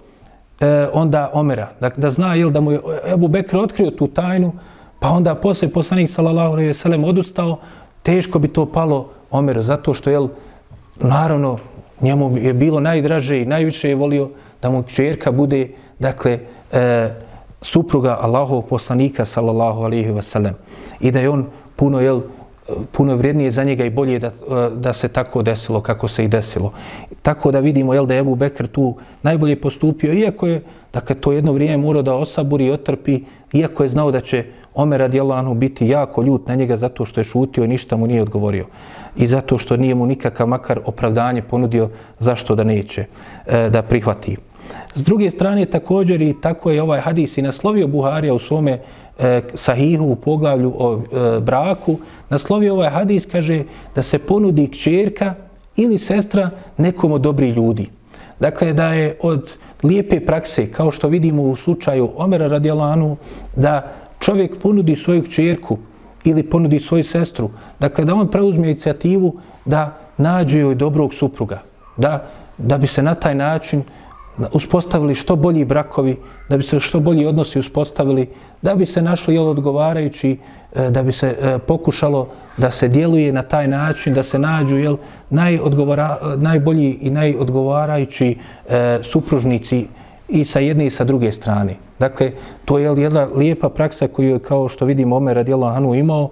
e, 0.61 0.89
onda 0.93 1.31
Omera, 1.33 1.69
da, 1.81 1.89
da 1.89 2.11
zna, 2.11 2.35
jel, 2.35 2.51
da 2.51 2.61
mu 2.61 2.73
je 2.73 2.81
Ebu 3.13 3.29
Bekr 3.29 3.59
otkrio 3.59 3.91
tu 3.91 4.09
tajnu, 4.09 4.53
Pa 4.99 5.09
onda 5.09 5.35
posle 5.35 5.69
poslanik 5.69 6.11
sallallahu 6.11 6.53
alejhi 6.53 6.69
ve 6.69 6.75
sellem 6.75 7.05
odustao, 7.05 7.59
teško 8.03 8.39
bi 8.39 8.49
to 8.49 8.67
palo 8.67 9.09
Omeru 9.31 9.63
zato 9.63 9.95
što 9.95 10.11
je 10.11 10.29
naravno 10.97 11.59
njemu 12.01 12.37
je 12.39 12.53
bilo 12.53 12.81
najdraže 12.81 13.43
i 13.43 13.47
najviše 13.47 13.89
je 13.89 13.95
volio 13.95 14.31
da 14.63 14.71
mu 14.71 14.83
čerka 14.83 15.33
bude 15.33 15.69
dakle 15.99 16.39
e, 16.73 17.11
supruga 17.61 18.19
Allahovog 18.21 18.69
poslanika 18.69 19.25
sallallahu 19.25 19.83
alejhi 19.83 20.11
wasallam. 20.11 20.23
sellem 20.23 20.55
i 21.01 21.11
da 21.11 21.21
je 21.21 21.31
on 21.31 21.47
puno 21.77 22.01
jel 22.01 22.21
puno 22.93 23.17
vrijednije 23.17 23.51
za 23.51 23.65
njega 23.65 23.85
i 23.85 23.91
bolje 23.91 24.19
da, 24.19 24.27
e, 24.27 24.31
da 24.77 24.93
se 24.93 25.09
tako 25.09 25.43
desilo 25.43 25.81
kako 25.81 26.09
se 26.09 26.25
i 26.25 26.29
desilo. 26.29 26.73
Tako 27.23 27.53
da 27.53 27.61
vidimo 27.61 27.95
jel, 27.95 28.07
da 28.07 28.15
je 28.15 28.21
Ebu 28.21 28.35
Bekr 28.35 28.67
tu 28.67 28.95
najbolje 29.23 29.61
postupio, 29.61 30.13
iako 30.13 30.47
je 30.47 30.63
dakle, 30.93 31.17
to 31.17 31.33
jedno 31.33 31.53
vrijeme 31.53 31.77
morao 31.77 32.03
da 32.03 32.15
osaburi 32.15 32.67
i 32.67 32.71
otrpi, 32.71 33.21
iako 33.53 33.83
je 33.83 33.89
znao 33.89 34.11
da 34.11 34.21
će 34.21 34.45
Omer 34.77 35.01
radijallahu 35.01 35.55
biti 35.55 35.87
jako 35.89 36.23
ljut 36.23 36.49
na 36.49 36.55
njega 36.55 36.77
zato 36.77 37.05
što 37.05 37.21
je 37.21 37.25
šutio 37.25 37.65
i 37.65 37.69
ništa 37.69 37.97
mu 37.97 38.07
nije 38.07 38.23
odgovorio. 38.23 38.67
I 39.17 39.27
zato 39.27 39.59
što 39.59 39.77
nije 39.77 39.95
mu 39.95 40.07
nikakav 40.07 40.47
makar 40.47 40.81
opravdanje 40.85 41.43
ponudio 41.43 41.91
zašto 42.19 42.55
da 42.55 42.65
neće 42.65 43.05
e, 43.47 43.71
da 43.71 43.83
prihvati. 43.83 44.37
S 44.95 45.05
druge 45.05 45.31
strane 45.31 45.67
također 45.67 46.23
i 46.23 46.35
tako 46.41 46.71
je 46.71 46.83
ovaj 46.83 47.01
hadis 47.01 47.39
i 47.39 47.43
naslovio 47.43 47.87
Buharija 47.87 48.35
u 48.35 48.39
svome 48.39 48.81
e, 49.19 49.43
sahihu 49.55 50.05
u 50.05 50.17
poglavlju 50.17 50.73
o 50.79 50.95
e, 50.95 51.41
braku. 51.41 51.99
Naslovio 52.29 52.75
ovaj 52.75 52.91
hadis 52.91 53.27
kaže 53.27 53.65
da 53.95 54.03
se 54.03 54.19
ponudi 54.19 54.69
kćerka 54.71 55.35
ili 55.77 55.99
sestra 55.99 56.51
nekom 56.77 57.13
od 57.13 57.21
dobri 57.21 57.49
ljudi. 57.51 57.89
Dakle, 58.41 58.73
da 58.73 58.93
je 58.93 59.19
od 59.23 59.51
lijepe 59.83 60.21
prakse, 60.27 60.73
kao 60.73 60.91
što 60.91 61.09
vidimo 61.09 61.43
u 61.43 61.57
slučaju 61.57 62.11
Omera 62.17 62.47
radijalanu, 62.47 63.17
da 63.57 63.93
čovjek 64.21 64.59
ponudi 64.63 64.97
svoju 64.97 65.23
čerku 65.23 65.79
ili 66.27 66.43
ponudi 66.43 66.81
svoju 66.81 67.05
sestru, 67.05 67.51
dakle 67.81 68.05
da 68.05 68.15
on 68.15 68.31
preuzme 68.31 68.67
inicijativu 68.67 69.35
da 69.65 69.99
nađe 70.17 70.59
joj 70.59 70.75
dobrog 70.75 71.15
supruga, 71.15 71.63
da, 71.97 72.27
da 72.59 72.79
bi 72.79 72.87
se 72.87 73.03
na 73.03 73.15
taj 73.15 73.35
način 73.35 73.83
uspostavili 74.53 75.15
što 75.15 75.37
bolji 75.37 75.65
brakovi, 75.65 76.17
da 76.49 76.57
bi 76.57 76.63
se 76.63 76.81
što 76.81 77.01
bolji 77.01 77.27
odnosi 77.27 77.59
uspostavili, 77.59 78.29
da 78.63 78.75
bi 78.75 78.87
se 78.87 79.03
našli 79.03 79.35
jel, 79.35 79.49
odgovarajući, 79.49 80.39
e, 80.75 80.91
da 80.91 81.03
bi 81.03 81.13
se 81.13 81.37
e, 81.41 81.59
pokušalo 81.59 82.29
da 82.57 82.71
se 82.71 82.89
djeluje 82.89 83.33
na 83.33 83.43
taj 83.43 83.69
način, 83.69 84.15
da 84.15 84.23
se 84.23 84.39
nađu 84.39 84.77
jel, 84.77 84.97
najbolji 86.37 86.99
i 87.01 87.11
najodgovarajući 87.11 88.39
e, 88.69 88.99
supružnici 89.03 89.87
i 90.29 90.45
sa 90.45 90.61
jedne 90.61 90.87
i 90.87 90.91
sa 90.91 91.05
druge 91.05 91.33
strane. 91.33 91.77
Dakle, 91.99 92.33
to 92.65 92.79
je 92.79 93.03
jedna 93.03 93.29
lijepa 93.35 93.69
praksa 93.69 94.09
koju 94.09 94.31
je, 94.31 94.39
kao 94.39 94.69
što 94.69 94.85
vidimo, 94.85 95.17
Omer 95.17 95.37
radijallahu 95.37 95.77
anhu 95.77 95.95
imao 95.95 96.31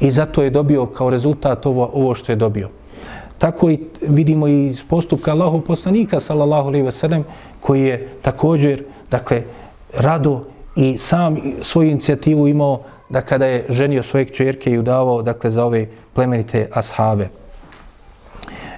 i 0.00 0.10
zato 0.10 0.42
je 0.42 0.50
dobio 0.50 0.86
kao 0.86 1.10
rezultat 1.10 1.66
ovo, 1.66 1.90
ovo 1.94 2.14
što 2.14 2.32
je 2.32 2.36
dobio. 2.36 2.68
Tako 3.38 3.70
i 3.70 3.78
vidimo 4.00 4.48
i 4.48 4.66
iz 4.66 4.82
postupka 4.88 5.30
Allahu 5.32 5.60
poslanika, 5.60 6.20
sallallahu 6.20 6.68
alaihi 6.68 6.84
ve 6.84 6.92
sellem, 6.92 7.24
koji 7.60 7.82
je 7.82 8.08
također, 8.22 8.84
dakle, 9.10 9.42
rado 9.98 10.44
i 10.76 10.98
sam 10.98 11.36
svoju 11.62 11.90
inicijativu 11.90 12.48
imao 12.48 12.80
da 13.08 13.20
kada 13.20 13.46
je 13.46 13.66
ženio 13.68 14.02
svoje 14.02 14.24
čerke 14.24 14.70
i 14.70 14.78
udavao, 14.78 15.22
dakle, 15.22 15.50
za 15.50 15.64
ove 15.64 15.88
plemenite 16.14 16.68
ashave 16.72 17.41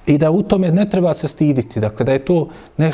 i 0.06 0.18
da 0.18 0.30
u 0.30 0.42
tome 0.42 0.72
ne 0.72 0.90
treba 0.90 1.14
se 1.14 1.28
stiditi, 1.28 1.80
dakle 1.80 2.04
da 2.04 2.12
je 2.12 2.24
to 2.24 2.48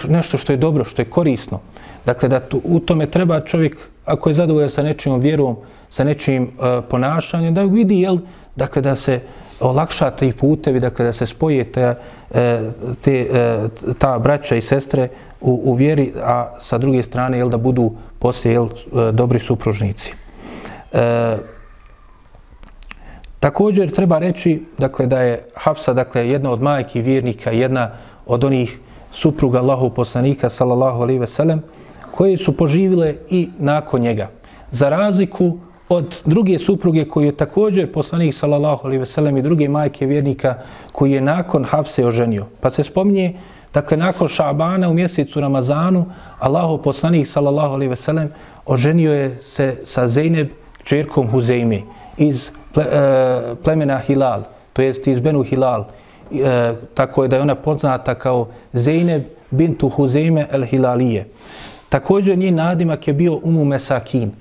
nešto 0.09 0.39
što 0.39 0.53
je 0.53 0.57
dobro, 0.57 0.85
što 0.85 1.03
je 1.03 1.11
korisno. 1.11 1.61
Dakle, 2.07 2.29
da 2.29 2.41
tu, 2.41 2.61
u 2.65 2.81
tome 2.81 3.07
treba 3.07 3.41
čovjek, 3.41 3.77
ako 4.05 4.31
je 4.31 4.35
zadovoljan 4.35 4.71
sa 4.71 4.83
nečijom 4.83 5.21
vjerom, 5.21 5.57
sa 5.89 6.05
nečijim 6.05 6.43
uh, 6.43 6.85
ponašanjem, 6.91 7.55
da 7.55 7.63
vidi, 7.63 8.01
jel, 8.01 8.19
dakle, 8.57 8.83
da 8.83 8.97
se 8.97 9.21
olakša 9.61 10.11
ti 10.11 10.33
putevi, 10.33 10.81
dakle, 10.81 11.05
da 11.05 11.13
se 11.13 11.27
spoje 11.27 11.61
e, 11.61 11.65
te, 11.75 11.95
te, 13.01 13.29
ta 13.99 14.19
braća 14.19 14.57
i 14.57 14.63
sestre 14.63 15.09
u, 15.41 15.61
u 15.65 15.75
vjeri, 15.75 16.13
a 16.23 16.55
sa 16.61 16.79
druge 16.79 17.03
strane, 17.03 17.39
jel, 17.39 17.49
da 17.49 17.57
budu 17.57 17.93
poslije, 18.19 18.53
jel, 18.53 18.67
e, 18.67 19.13
dobri 19.13 19.39
supružnici. 19.39 20.15
E, 20.93 21.37
Također 23.41 23.91
treba 23.91 24.19
reći 24.19 24.63
dakle 24.79 25.07
da 25.07 25.21
je 25.21 25.45
Hafsa 25.55 25.93
dakle 25.93 26.29
jedna 26.29 26.51
od 26.51 26.63
majki 26.63 27.03
vjernika, 27.03 27.51
jedna 27.51 27.91
od 28.27 28.45
onih 28.45 28.79
supruga 29.13 29.59
Allahu 29.59 29.91
poslanika 29.91 30.51
sallallahu 30.51 31.03
alejhi 31.03 31.21
ve 31.21 31.27
sellem 31.27 31.63
koji 32.11 32.37
su 32.37 32.57
poživile 32.57 33.15
i 33.31 33.49
nakon 33.59 34.01
njega. 34.01 34.29
Za 34.71 34.89
razliku 34.89 35.59
od 35.89 36.21
druge 36.25 36.59
supruge 36.59 37.05
koji 37.05 37.27
je 37.27 37.37
također 37.37 37.93
poslanik 37.93 38.35
sallallahu 38.35 38.87
alejhi 38.87 39.01
ve 39.01 39.07
sellem 39.07 39.37
i 39.37 39.43
druge 39.43 39.69
majke 39.69 40.07
vjernika 40.07 40.55
koji 40.93 41.13
je 41.13 41.21
nakon 41.21 41.65
Hafse 41.65 42.07
oženio. 42.07 42.47
Pa 42.61 42.71
se 42.71 42.85
spominje 42.85 43.35
dakle 43.75 43.97
nakon 43.97 44.29
Šabana 44.29 44.89
u 44.89 44.95
mjesecu 44.95 45.41
Ramazanu 45.41 46.07
Allahu 46.39 46.79
poslanik 46.79 47.27
sallallahu 47.27 47.75
alejhi 47.75 47.91
ve 47.91 47.97
sellem 47.97 48.33
oženio 48.67 49.13
je 49.13 49.39
se 49.41 49.77
sa 49.85 50.09
Zejneb 50.09 50.49
čerkom 50.85 51.31
Huzejmi 51.31 51.85
iz 52.17 52.51
ple, 52.73 52.85
e, 52.85 53.55
plemena 53.65 53.99
Hilal, 53.99 54.43
to 54.73 54.83
jest 54.83 55.07
iz 55.07 55.21
Benu 55.21 55.43
Hilal, 55.43 55.85
e, 56.33 56.75
tako 56.95 57.23
je 57.23 57.29
da 57.29 57.37
je 57.37 57.43
ona 57.43 57.55
poznata 57.55 58.15
kao 58.15 58.49
Zeyneb 58.73 59.23
bintu 59.51 59.89
Huzeime 59.89 60.47
el 60.53 60.63
Hilalije. 60.65 61.27
Također 61.89 62.39
njen 62.39 62.55
nadimak 62.55 63.09
je 63.09 63.15
bio 63.15 63.41
Umu 63.43 63.65
Mesakin. 63.65 64.33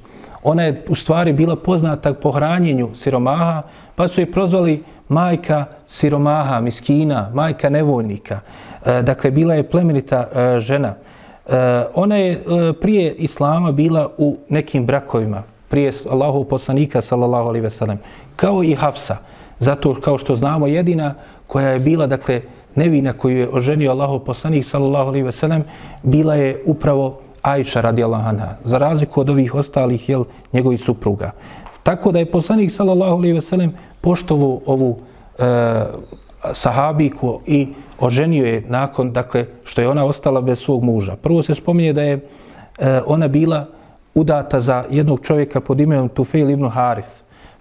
Ona 0.44 0.64
je 0.64 0.86
u 0.88 0.96
stvari 0.96 1.34
bila 1.34 1.56
poznata 1.56 2.14
po 2.14 2.32
hranjenju 2.32 2.90
siromaha, 2.96 3.62
pa 3.96 4.08
su 4.08 4.22
je 4.22 4.32
prozvali 4.32 4.84
majka 5.10 5.66
siromaha, 5.88 6.62
miskina, 6.62 7.30
majka 7.34 7.70
nevoljnika. 7.70 8.40
E, 8.86 9.02
dakle, 9.02 9.32
bila 9.32 9.54
je 9.54 9.64
plemenita 9.64 10.28
e, 10.34 10.60
žena. 10.60 10.94
E, 11.48 11.84
ona 11.94 12.18
je 12.18 12.32
e, 12.32 12.40
prije 12.82 13.14
Islama 13.14 13.72
bila 13.72 14.10
u 14.18 14.38
nekim 14.50 14.86
brakovima, 14.86 15.44
prije 15.70 15.92
Allahov 16.10 16.44
poslanika, 16.44 17.02
sallallahu 17.02 17.50
alaihi 17.50 17.64
ve 17.64 17.70
sellem, 17.70 18.00
kao 18.36 18.64
i 18.64 18.76
Hafsa. 18.76 19.18
Zato, 19.60 19.96
kao 20.02 20.18
što 20.18 20.36
znamo, 20.36 20.68
jedina 20.68 21.16
koja 21.48 21.70
je 21.70 21.80
bila, 21.80 22.08
dakle, 22.08 22.42
nevina 22.76 23.14
koju 23.14 23.38
je 23.38 23.50
oženio 23.50 23.92
Allahov 23.92 24.20
poslanik, 24.20 24.66
sallallahu 24.66 25.10
alaihi 25.10 25.26
ve 25.26 25.32
sellem, 25.32 25.64
bila 26.04 26.36
je 26.36 26.64
upravo 26.66 27.20
Ajša 27.42 27.82
radijallahu 27.82 28.30
anha, 28.30 28.56
za 28.64 28.78
razliku 28.78 29.22
od 29.22 29.30
ovih 29.30 29.56
ostalih 29.56 30.10
jel, 30.10 30.24
njegovih 30.54 30.82
supruga. 30.82 31.32
Tako 31.84 32.12
da 32.12 32.20
je 32.20 32.32
poslanik 32.32 32.72
sallallahu 32.72 33.16
alaihi 33.18 33.34
ve 33.34 33.42
sellem 33.42 33.74
poštovao 34.02 34.60
ovu 34.66 34.98
e, 35.40 35.44
sahabiku 36.54 37.40
i 37.48 37.68
oženio 38.00 38.46
je 38.46 38.64
nakon 38.68 39.12
dakle 39.14 39.46
što 39.64 39.82
je 39.82 39.88
ona 39.90 40.06
ostala 40.06 40.42
bez 40.42 40.60
svog 40.60 40.84
muža. 40.84 41.16
Prvo 41.16 41.44
se 41.44 41.56
spominje 41.56 41.94
da 41.94 42.02
je 42.02 42.14
e, 42.14 43.02
ona 43.06 43.28
bila 43.28 43.66
udata 44.14 44.60
za 44.60 44.84
jednog 44.90 45.20
čovjeka 45.22 45.62
pod 45.62 45.80
imenom 45.80 46.10
Tufail 46.10 46.50
ibn 46.50 46.70
Harith, 46.70 47.10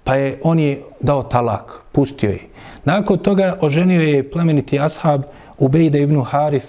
pa 0.04 0.14
je 0.14 0.40
on 0.42 0.58
je 0.58 0.82
dao 1.00 1.22
talak, 1.22 1.82
pustio 1.92 2.30
je. 2.30 2.40
Nakon 2.84 3.18
toga 3.18 3.56
oženio 3.60 4.02
je 4.02 4.30
plemeniti 4.30 4.80
ashab 4.80 5.22
Ubejda 5.58 5.98
ibn 5.98 6.22
Harith 6.24 6.66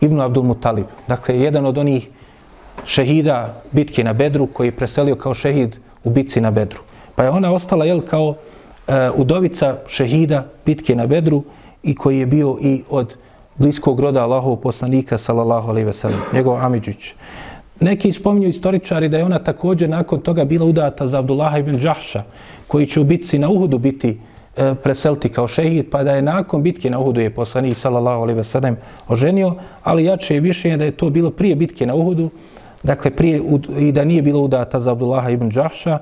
ibn 0.00 0.20
Abdul 0.20 0.44
Mutalib. 0.44 0.86
Dakle, 1.08 1.40
jedan 1.40 1.66
od 1.66 1.78
onih 1.78 2.08
šehida 2.84 3.54
bitke 3.72 4.04
na 4.04 4.12
Bedru 4.12 4.46
koji 4.46 4.68
je 4.68 4.76
preselio 4.76 5.16
kao 5.16 5.34
šehid 5.34 5.76
u 6.04 6.10
bitci 6.10 6.40
na 6.40 6.50
Bedru. 6.50 6.80
Pa 7.14 7.22
je 7.22 7.30
ona 7.30 7.52
ostala 7.52 7.84
jel, 7.84 8.00
kao 8.00 8.34
e, 8.88 9.10
udovica 9.14 9.76
šehida 9.86 10.44
bitke 10.66 10.96
na 10.96 11.06
Bedru 11.06 11.42
i 11.82 11.94
koji 11.94 12.18
je 12.18 12.26
bio 12.26 12.56
i 12.60 12.82
od 12.90 13.16
bliskog 13.56 14.00
roda 14.00 14.22
Allahov 14.22 14.56
poslanika 14.56 15.18
sallallahu 15.18 15.68
alejhi 15.68 15.86
ve 15.86 15.92
sellem 15.92 16.20
njegov 16.32 16.56
Amidžić. 16.64 17.14
Neki 17.80 18.12
spominju 18.12 18.48
istoričari 18.48 19.08
da 19.08 19.18
je 19.18 19.24
ona 19.24 19.38
također 19.38 19.88
nakon 19.88 20.18
toga 20.18 20.44
bila 20.44 20.66
udata 20.66 21.06
za 21.06 21.18
Abdullaha 21.18 21.58
ibn 21.58 21.78
Đahša, 21.78 22.22
koji 22.66 22.86
će 22.86 23.00
u 23.00 23.04
bitci 23.04 23.38
na 23.38 23.48
Uhudu 23.48 23.78
biti 23.78 24.18
e, 24.56 24.74
preseliti 24.74 25.28
kao 25.28 25.48
šehid, 25.48 25.86
pa 25.90 26.04
da 26.04 26.12
je 26.12 26.22
nakon 26.22 26.62
bitke 26.62 26.90
na 26.90 26.98
Uhudu 26.98 27.20
je 27.20 27.34
poslanik 27.34 27.76
sallallahu 27.76 28.22
alejhi 28.22 28.36
ve 28.36 28.44
sellem 28.44 28.76
oženio, 29.08 29.54
ali 29.82 30.04
jače 30.04 30.34
je 30.34 30.40
više 30.40 30.76
da 30.76 30.84
je 30.84 30.90
to 30.90 31.10
bilo 31.10 31.30
prije 31.30 31.56
bitke 31.56 31.86
na 31.86 31.94
Uhudu, 31.94 32.30
dakle 32.82 33.10
prije 33.10 33.40
i 33.78 33.92
da 33.92 34.04
nije 34.04 34.22
bila 34.22 34.40
udata 34.40 34.80
za 34.80 34.92
Abdullaha 34.92 35.30
ibn 35.30 35.48
Đahša, 35.48 35.98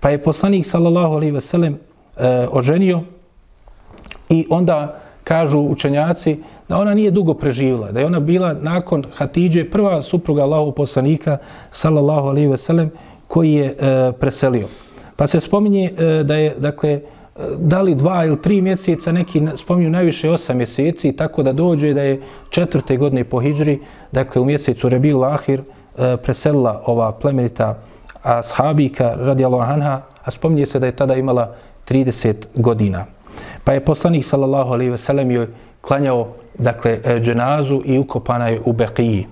pa 0.00 0.10
je 0.10 0.22
poslanik 0.22 0.66
sallallahu 0.66 1.14
alejhi 1.14 1.32
ve 1.32 1.40
sellem 1.40 1.78
e, 2.16 2.46
oženio 2.50 3.00
i 4.28 4.46
onda 4.50 5.00
kažu 5.24 5.58
učenjaci 5.58 6.38
da 6.68 6.78
ona 6.78 6.94
nije 6.94 7.10
dugo 7.10 7.34
preživjela, 7.34 7.92
da 7.92 8.00
je 8.00 8.06
ona 8.06 8.20
bila 8.20 8.54
nakon 8.54 9.04
Hatidže 9.16 9.70
prva 9.70 10.02
supruga 10.02 10.42
Allahu 10.42 10.72
poslanika 10.72 11.38
sallallahu 11.70 12.28
alejhi 12.28 12.48
ve 12.48 12.56
sellem 12.56 12.90
koji 13.28 13.52
je 13.52 13.66
e, 13.66 14.12
preselio. 14.20 14.68
Pa 15.16 15.26
se 15.26 15.40
spominje 15.40 15.90
e, 15.98 16.22
da 16.24 16.34
je 16.34 16.54
dakle 16.58 16.90
e, 16.90 17.00
da 17.58 17.82
li 17.82 17.94
dva 17.94 18.24
ili 18.24 18.42
tri 18.42 18.62
mjeseca, 18.62 19.12
neki 19.12 19.42
spominju 19.56 19.90
najviše 19.90 20.30
osam 20.30 20.56
mjeseci, 20.56 21.12
tako 21.12 21.42
da 21.42 21.52
dođe 21.52 21.94
da 21.94 22.02
je 22.02 22.20
četvrte 22.50 22.96
godine 22.96 23.24
po 23.24 23.40
Hidžri, 23.40 23.80
dakle 24.12 24.40
u 24.40 24.44
mjesecu 24.44 24.88
Rebil 24.88 25.18
Lahir, 25.20 25.60
e, 25.60 26.16
preselila 26.16 26.82
ova 26.86 27.12
plemenita 27.12 27.78
ashabika 28.22 29.14
radijallahu 29.18 29.72
anha, 29.72 30.00
a 30.24 30.30
spominje 30.30 30.66
se 30.66 30.78
da 30.78 30.86
je 30.86 30.96
tada 30.96 31.14
imala 31.14 31.54
30 31.88 32.34
godina. 32.54 33.13
Pa 33.64 33.72
je 33.72 33.84
poslanik 33.84 34.24
sallallahu 34.24 34.72
alejhi 34.72 34.90
ve 34.90 34.98
sellem 34.98 35.30
joj 35.30 35.46
klanjao 35.80 36.28
dakle 36.58 37.00
e, 37.04 37.20
dženazu 37.20 37.82
i 37.84 37.98
ukopana 37.98 38.48
je 38.48 38.60
u 38.64 38.72
Beqiji. 38.72 39.26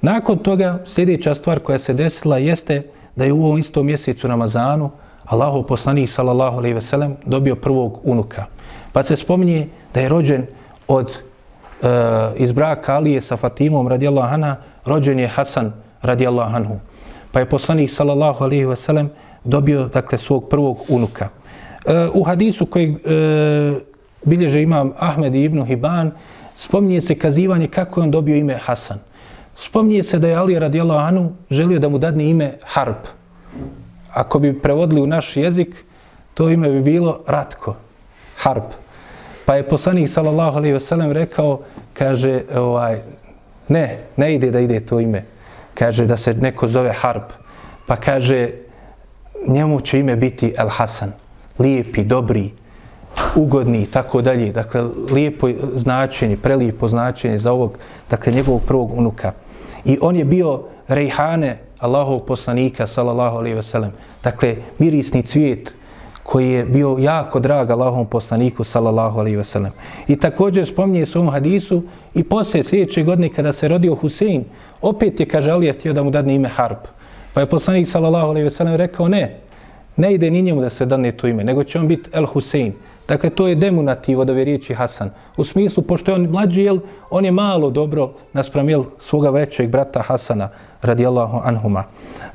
Nakon 0.00 0.38
toga 0.38 0.78
sljedeća 0.84 1.34
stvar 1.34 1.60
koja 1.60 1.78
se 1.78 1.94
desila 1.94 2.38
jeste 2.38 2.82
da 3.16 3.24
je 3.24 3.32
u 3.32 3.44
ovom 3.44 3.58
istom 3.58 3.86
mjesecu 3.86 4.26
Ramazanu 4.26 4.90
Allahov 5.24 5.62
poslanik 5.62 6.10
sallallahu 6.10 6.58
alejhi 6.58 6.74
ve 6.74 6.80
sellem 6.80 7.16
dobio 7.24 7.56
prvog 7.56 8.00
unuka. 8.04 8.44
Pa 8.92 9.02
se 9.02 9.16
spominje 9.16 9.68
da 9.94 10.00
je 10.00 10.08
rođen 10.08 10.46
od 10.88 11.18
e, 11.82 11.88
iz 12.36 12.52
braka 12.52 12.94
Alije 12.94 13.20
sa 13.20 13.36
Fatimom 13.36 13.88
radijallahu 13.88 14.34
anha, 14.34 14.56
rođen 14.84 15.18
je 15.18 15.28
Hasan 15.28 15.72
radijallahu 16.02 16.56
anhu. 16.56 16.78
Pa 17.32 17.40
je 17.40 17.48
poslanik 17.48 17.90
sallallahu 17.90 18.44
alejhi 18.44 18.64
ve 18.64 18.76
sellem 18.76 19.10
dobio 19.44 19.88
dakle 19.88 20.18
svog 20.18 20.48
prvog 20.48 20.78
unuka. 20.88 21.28
Eh, 21.86 22.08
u 22.14 22.22
hadisu 22.22 22.66
koji 22.66 22.96
eh, 23.04 23.78
bilježe 24.24 24.62
imam 24.62 24.92
Ahmed 24.98 25.34
ibn 25.34 25.64
Hiban, 25.64 26.10
spominje 26.56 27.00
se 27.00 27.18
kazivanje 27.18 27.66
kako 27.66 28.00
je 28.00 28.04
on 28.04 28.10
dobio 28.10 28.36
ime 28.36 28.54
Hasan. 28.54 28.98
Spominje 29.54 30.02
se 30.02 30.18
da 30.18 30.28
je 30.28 30.34
Ali 30.34 30.58
radijallahu 30.58 31.00
anhu 31.00 31.32
želio 31.50 31.78
da 31.78 31.88
mu 31.88 31.98
dadne 31.98 32.24
ime 32.24 32.52
Harp. 32.62 33.06
Ako 34.12 34.38
bi 34.38 34.58
prevodili 34.58 35.00
u 35.00 35.06
naš 35.06 35.36
jezik, 35.36 35.84
to 36.34 36.50
ime 36.50 36.70
bi 36.70 36.80
bilo 36.80 37.20
Ratko, 37.26 37.76
Harp. 38.36 38.64
Pa 39.44 39.54
je 39.54 39.68
poslanik 39.68 40.08
sallallahu 40.08 40.56
alejhi 40.56 40.72
ve 40.72 40.80
sellem 40.80 41.12
rekao, 41.12 41.60
kaže, 41.94 42.42
ovaj, 42.54 42.98
ne, 43.68 43.98
ne 44.16 44.34
ide 44.34 44.50
da 44.50 44.60
ide 44.60 44.80
to 44.80 45.00
ime. 45.00 45.24
Kaže 45.74 46.06
da 46.06 46.16
se 46.16 46.34
neko 46.34 46.68
zove 46.68 46.92
Harp. 46.92 47.32
Pa 47.86 47.96
kaže, 47.96 48.50
njemu 49.48 49.80
će 49.80 49.98
ime 49.98 50.16
biti 50.16 50.54
El 50.58 50.68
Hasan 50.68 51.25
lijepi, 51.58 52.04
dobri, 52.04 52.50
ugodni 53.36 53.82
i 53.82 53.86
tako 53.86 54.22
dalje. 54.22 54.52
Dakle, 54.52 54.84
lijepo 55.10 55.48
značenje, 55.74 56.36
prelijepo 56.36 56.88
značenje 56.88 57.38
za 57.38 57.52
ovog, 57.52 57.78
dakle, 58.10 58.32
njegovog 58.32 58.62
prvog 58.66 58.98
unuka. 58.98 59.32
I 59.84 59.98
on 60.00 60.16
je 60.16 60.24
bio 60.24 60.62
rejhane 60.88 61.58
Allahov 61.78 62.18
poslanika, 62.18 62.86
sallallahu 62.86 63.36
alaihi 63.36 63.62
sellem. 63.62 63.92
Dakle, 64.22 64.56
mirisni 64.78 65.22
cvijet 65.22 65.74
koji 66.22 66.50
je 66.50 66.64
bio 66.64 66.96
jako 67.00 67.40
drag 67.40 67.70
Allahovom 67.70 68.06
poslaniku, 68.06 68.64
sallallahu 68.64 69.18
alaihi 69.18 69.44
sellem. 69.44 69.72
I 70.08 70.16
također 70.16 70.66
spominje 70.66 71.06
se 71.06 71.18
ovom 71.18 71.32
hadisu 71.32 71.82
i 72.14 72.24
poslije 72.24 72.64
sljedeće 72.64 73.02
godine 73.02 73.28
kada 73.28 73.52
se 73.52 73.68
rodio 73.68 73.94
Husein, 73.94 74.44
opet 74.82 75.20
je, 75.20 75.28
kaže 75.28 75.50
Alija, 75.50 75.72
htio 75.72 75.92
da 75.92 76.02
mu 76.02 76.10
dadne 76.10 76.34
ime 76.34 76.48
Harp. 76.48 76.78
Pa 77.34 77.40
je 77.40 77.46
poslanik, 77.46 77.88
sallallahu 77.88 78.26
alaihi 78.26 78.50
sellem, 78.50 78.74
rekao, 78.74 79.08
ne, 79.08 79.40
ne 79.96 80.14
ide 80.14 80.30
ni 80.30 80.42
njemu 80.42 80.60
da 80.60 80.70
se 80.70 80.86
dane 80.86 81.12
to 81.12 81.26
ime, 81.26 81.44
nego 81.44 81.64
će 81.64 81.78
on 81.78 81.88
biti 81.88 82.10
El 82.12 82.26
Husein. 82.26 82.72
Dakle, 83.08 83.30
to 83.30 83.48
je 83.48 83.54
demunativ 83.54 84.20
od 84.20 84.30
ove 84.30 84.44
riječi 84.44 84.74
Hasan. 84.74 85.10
U 85.36 85.44
smislu, 85.44 85.82
pošto 85.82 86.10
je 86.10 86.14
on 86.14 86.28
mlađi, 86.30 86.62
jel, 86.62 86.78
on 87.10 87.24
je 87.24 87.32
malo 87.32 87.70
dobro 87.70 88.12
naspram 88.32 88.68
jel, 88.68 88.84
svoga 88.98 89.30
većeg 89.30 89.70
brata 89.70 90.02
Hasana, 90.02 90.48
radijallahu 90.82 91.40
anhuma. 91.44 91.84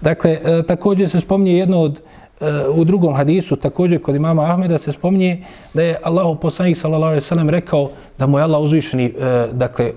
Dakle, 0.02 0.32
e, 0.32 0.64
također 0.68 1.10
se 1.10 1.20
spominje 1.20 1.58
jedno 1.58 1.82
od, 1.82 2.00
e, 2.42 2.46
u 2.76 2.84
drugom 2.84 3.16
hadisu, 3.16 3.56
također 3.56 4.02
kod 4.02 4.16
imama 4.16 4.44
Ahmeda 4.44 4.78
se 4.78 4.92
spominje 4.92 5.44
da 5.74 5.84
je 5.84 5.98
Allah 6.04 6.38
poslanik 6.42 6.78
sallallahu 6.78 7.12
alaihi 7.12 7.26
sallam 7.26 7.50
rekao 7.50 7.90
da 8.18 8.28
mu 8.28 8.38
je 8.38 8.44
Allah 8.44 8.62
uzvišeni, 8.62 9.06
e, 9.06 9.48
dakle, 9.52 9.86
e, 9.86 9.92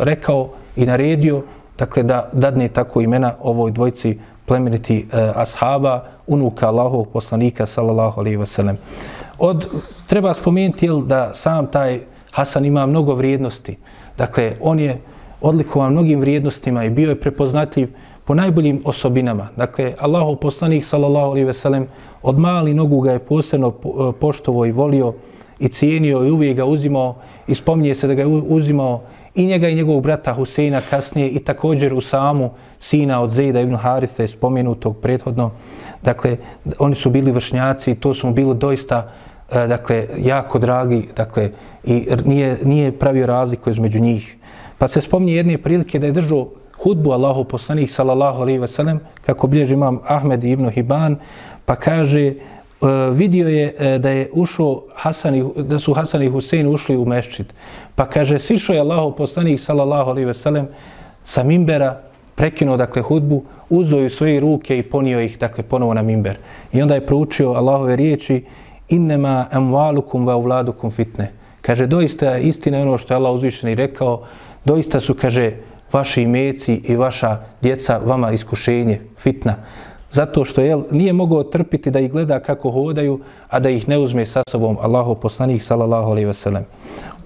rekao 0.00 0.48
i 0.76 0.86
naredio, 0.86 1.42
dakle, 1.78 2.02
da 2.02 2.28
dadne 2.32 2.68
tako 2.68 3.00
imena 3.00 3.34
ovoj 3.40 3.70
dvojci 3.70 4.18
plemeniti 4.46 5.06
e, 5.12 5.32
ashaba, 5.34 6.04
unuka 6.26 6.68
Allahov 6.68 7.04
poslanika 7.04 7.66
sallallahu 7.66 8.20
alejhi 8.20 8.36
ve 8.36 8.46
sellem. 8.46 8.78
Od 9.38 9.66
treba 10.06 10.34
spomenuti 10.34 10.88
da 11.06 11.34
sam 11.34 11.66
taj 11.66 12.00
Hasan 12.32 12.64
ima 12.64 12.86
mnogo 12.86 13.14
vrijednosti. 13.14 13.76
Dakle, 14.18 14.56
on 14.60 14.78
je 14.78 15.00
odlikovan 15.40 15.92
mnogim 15.92 16.20
vrijednostima 16.20 16.84
i 16.84 16.90
bio 16.90 17.08
je 17.08 17.20
prepoznatljiv 17.20 17.88
po 18.24 18.34
najboljim 18.34 18.82
osobinama. 18.84 19.48
Dakle, 19.56 19.94
Allahov 19.98 20.36
poslanik 20.36 20.84
sallallahu 20.84 21.30
alejhi 21.30 21.46
ve 21.46 21.52
sellem 21.52 21.86
od 22.22 22.38
mali 22.38 22.74
nogu 22.74 23.00
ga 23.00 23.12
je 23.12 23.18
posebno 23.18 23.68
e, 23.68 24.12
poštovo 24.20 24.66
i 24.66 24.72
volio 24.72 25.14
i 25.58 25.68
cijenio 25.68 26.24
i 26.26 26.30
uvijek 26.30 26.56
ga 26.56 26.64
uzimao 26.64 27.14
i 27.46 27.54
spominje 27.54 27.94
se 27.94 28.06
da 28.06 28.14
ga 28.14 28.22
je 28.22 28.26
uzimao 28.28 29.02
i 29.36 29.46
njega 29.46 29.68
i 29.68 29.74
njegovog 29.74 30.02
brata 30.02 30.34
Huseina 30.34 30.80
kasnije 30.90 31.28
i 31.28 31.38
također 31.38 31.94
u 31.94 32.00
samu 32.00 32.50
sina 32.78 33.22
od 33.22 33.30
Zejda 33.30 33.60
ibn 33.60 33.76
Harithe 33.76 34.28
spomenutog 34.28 34.96
prethodno. 34.96 35.50
Dakle, 36.02 36.36
oni 36.78 36.94
su 36.94 37.10
bili 37.10 37.30
vršnjaci 37.30 37.90
i 37.90 37.94
to 37.94 38.14
su 38.14 38.26
mu 38.26 38.32
bilo 38.32 38.54
doista 38.54 39.08
e, 39.52 39.66
dakle, 39.66 40.06
jako 40.18 40.58
dragi 40.58 41.08
dakle, 41.16 41.50
i 41.84 42.08
nije, 42.24 42.58
nije 42.64 42.98
pravio 42.98 43.26
razliku 43.26 43.70
između 43.70 44.00
njih. 44.00 44.36
Pa 44.78 44.88
se 44.88 45.00
spominje 45.00 45.34
jedne 45.34 45.58
prilike 45.58 45.98
da 45.98 46.06
je 46.06 46.12
držao 46.12 46.48
hudbu 46.82 47.12
Allahu 47.12 47.44
poslanih 47.44 47.92
sallallahu 47.92 48.40
alaihi 48.42 48.58
ve 48.58 48.68
sellem, 48.68 49.00
kako 49.26 49.46
bilježi 49.46 49.74
imam 49.74 50.00
Ahmed 50.04 50.44
ibn 50.44 50.70
Hiban, 50.70 51.16
pa 51.64 51.76
kaže, 51.76 52.32
E, 52.82 53.10
vidio 53.12 53.48
je 53.48 53.74
e, 53.78 53.98
da 53.98 54.10
je 54.10 54.30
ušao 54.32 54.82
Hasan 54.94 55.34
i, 55.34 55.44
da 55.56 55.78
su 55.78 55.94
Hasan 55.94 56.22
i 56.22 56.28
Husein 56.28 56.68
ušli 56.68 56.96
u 56.96 57.04
meščit. 57.04 57.54
Pa 57.94 58.06
kaže, 58.06 58.38
sišao 58.38 58.74
je 58.74 58.80
Allahu 58.80 59.16
poslanik 59.16 59.60
sallallahu 59.60 60.10
alaihi 60.10 60.26
ve 60.26 60.34
sellem 60.34 60.68
sa 61.24 61.42
mimbera, 61.42 62.00
prekinuo 62.34 62.76
dakle 62.76 63.02
hudbu, 63.02 63.42
uzeo 63.70 64.00
ju 64.00 64.10
svoje 64.10 64.40
ruke 64.40 64.78
i 64.78 64.82
ponio 64.82 65.20
ih 65.20 65.38
dakle 65.38 65.64
ponovo 65.64 65.94
na 65.94 66.02
mimber. 66.02 66.36
I 66.72 66.82
onda 66.82 66.94
je 66.94 67.06
proučio 67.06 67.52
Allahove 67.52 67.96
riječi 67.96 68.44
innema 68.88 69.46
amwalukum 69.52 70.26
wa 70.26 70.34
uladukum 70.36 70.90
fitne. 70.90 71.32
Kaže 71.62 71.86
doista 71.86 72.38
istina 72.38 72.78
je 72.78 72.82
ono 72.82 72.98
što 72.98 73.14
je 73.14 73.16
Allah 73.16 73.34
uzvišeni 73.34 73.74
rekao, 73.74 74.22
doista 74.64 75.00
su 75.00 75.14
kaže 75.14 75.52
vaši 75.92 76.22
imeci 76.22 76.74
i 76.84 76.96
vaša 76.96 77.38
djeca 77.62 78.00
vama 78.04 78.32
iskušenje, 78.32 79.00
fitna. 79.18 79.54
Zato 80.16 80.44
što 80.44 80.60
je 80.60 80.76
nije 80.90 81.12
mogao 81.12 81.42
trpiti 81.42 81.90
da 81.90 82.00
ih 82.00 82.12
gleda 82.12 82.40
kako 82.40 82.70
hodaju, 82.70 83.20
a 83.48 83.60
da 83.60 83.70
ih 83.70 83.88
ne 83.88 83.98
uzme 83.98 84.26
sa 84.26 84.42
sobom 84.48 84.76
Allahu 84.80 85.14
poslanik 85.14 85.62
sallallahu 85.62 86.10
alejhi 86.10 86.26
ve 86.26 86.34
sellem. 86.34 86.64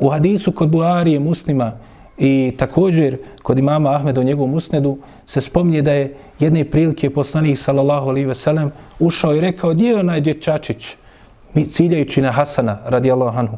U 0.01 0.09
hadisu 0.09 0.53
kod 0.53 0.69
Buharije 0.69 1.21
muslima 1.21 1.73
I 2.21 2.53
također, 2.57 3.17
kod 3.43 3.59
imama 3.59 3.95
Ahmeda 3.95 4.21
u 4.21 4.25
njegovom 4.25 4.55
usnedu, 4.55 4.99
se 5.27 5.41
spominje 5.41 5.83
da 5.83 5.93
je 5.93 6.17
jedne 6.39 6.65
prilike 6.65 7.11
poslanik, 7.11 7.59
sallallahu 7.59 8.11
alaihi 8.11 8.27
ve 8.29 8.35
sellem, 8.35 8.73
ušao 8.99 9.35
i 9.35 9.41
rekao, 9.41 9.71
gdje 9.71 9.89
je 9.89 10.01
onaj 10.01 10.21
dječačić, 10.21 10.97
ciljajući 11.67 12.23
na 12.23 12.33
Hasana, 12.33 12.79
radijallahu 12.85 13.39
anhu. 13.39 13.57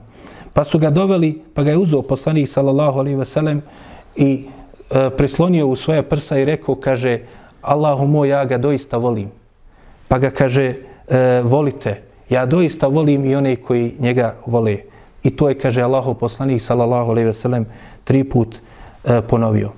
Pa 0.53 0.65
su 0.65 0.79
ga 0.79 0.91
doveli, 0.91 1.43
pa 1.55 1.63
ga 1.63 1.71
je 1.71 1.79
uzeo 1.79 2.03
poslanik, 2.03 2.49
sallallahu 2.49 2.99
alaihi 2.99 3.19
ve 3.19 3.25
sellem, 3.25 3.63
i 4.17 4.45
e, 4.91 5.11
prislonio 5.17 5.67
u 5.67 5.77
svoje 5.77 6.03
prsa 6.03 6.39
i 6.39 6.45
rekao, 6.45 6.75
kaže, 6.75 7.19
Allahu 7.63 8.07
moj, 8.07 8.29
ja 8.29 8.45
ga 8.45 8.59
doista 8.59 8.97
volim. 8.97 9.31
Pa 10.09 10.19
ga 10.19 10.31
kaže, 10.31 10.75
e, 11.09 11.43
volite, 11.43 12.03
ja 12.29 12.47
doista 12.47 12.87
volim 12.87 13.25
i 13.25 13.37
one 13.37 13.57
koji 13.57 13.95
njega 13.99 14.35
vole. 14.47 14.77
I 15.23 15.31
to 15.31 15.49
je, 15.49 15.59
kaže 15.59 15.83
Allahu 15.83 16.15
poslanik, 16.15 16.63
sallallahu 16.63 17.11
alaihi 17.11 17.27
ve 17.27 17.33
sellem, 17.33 17.67
tri 18.05 18.25
put 18.25 18.57
e, 19.05 19.21
ponovio. 19.23 19.71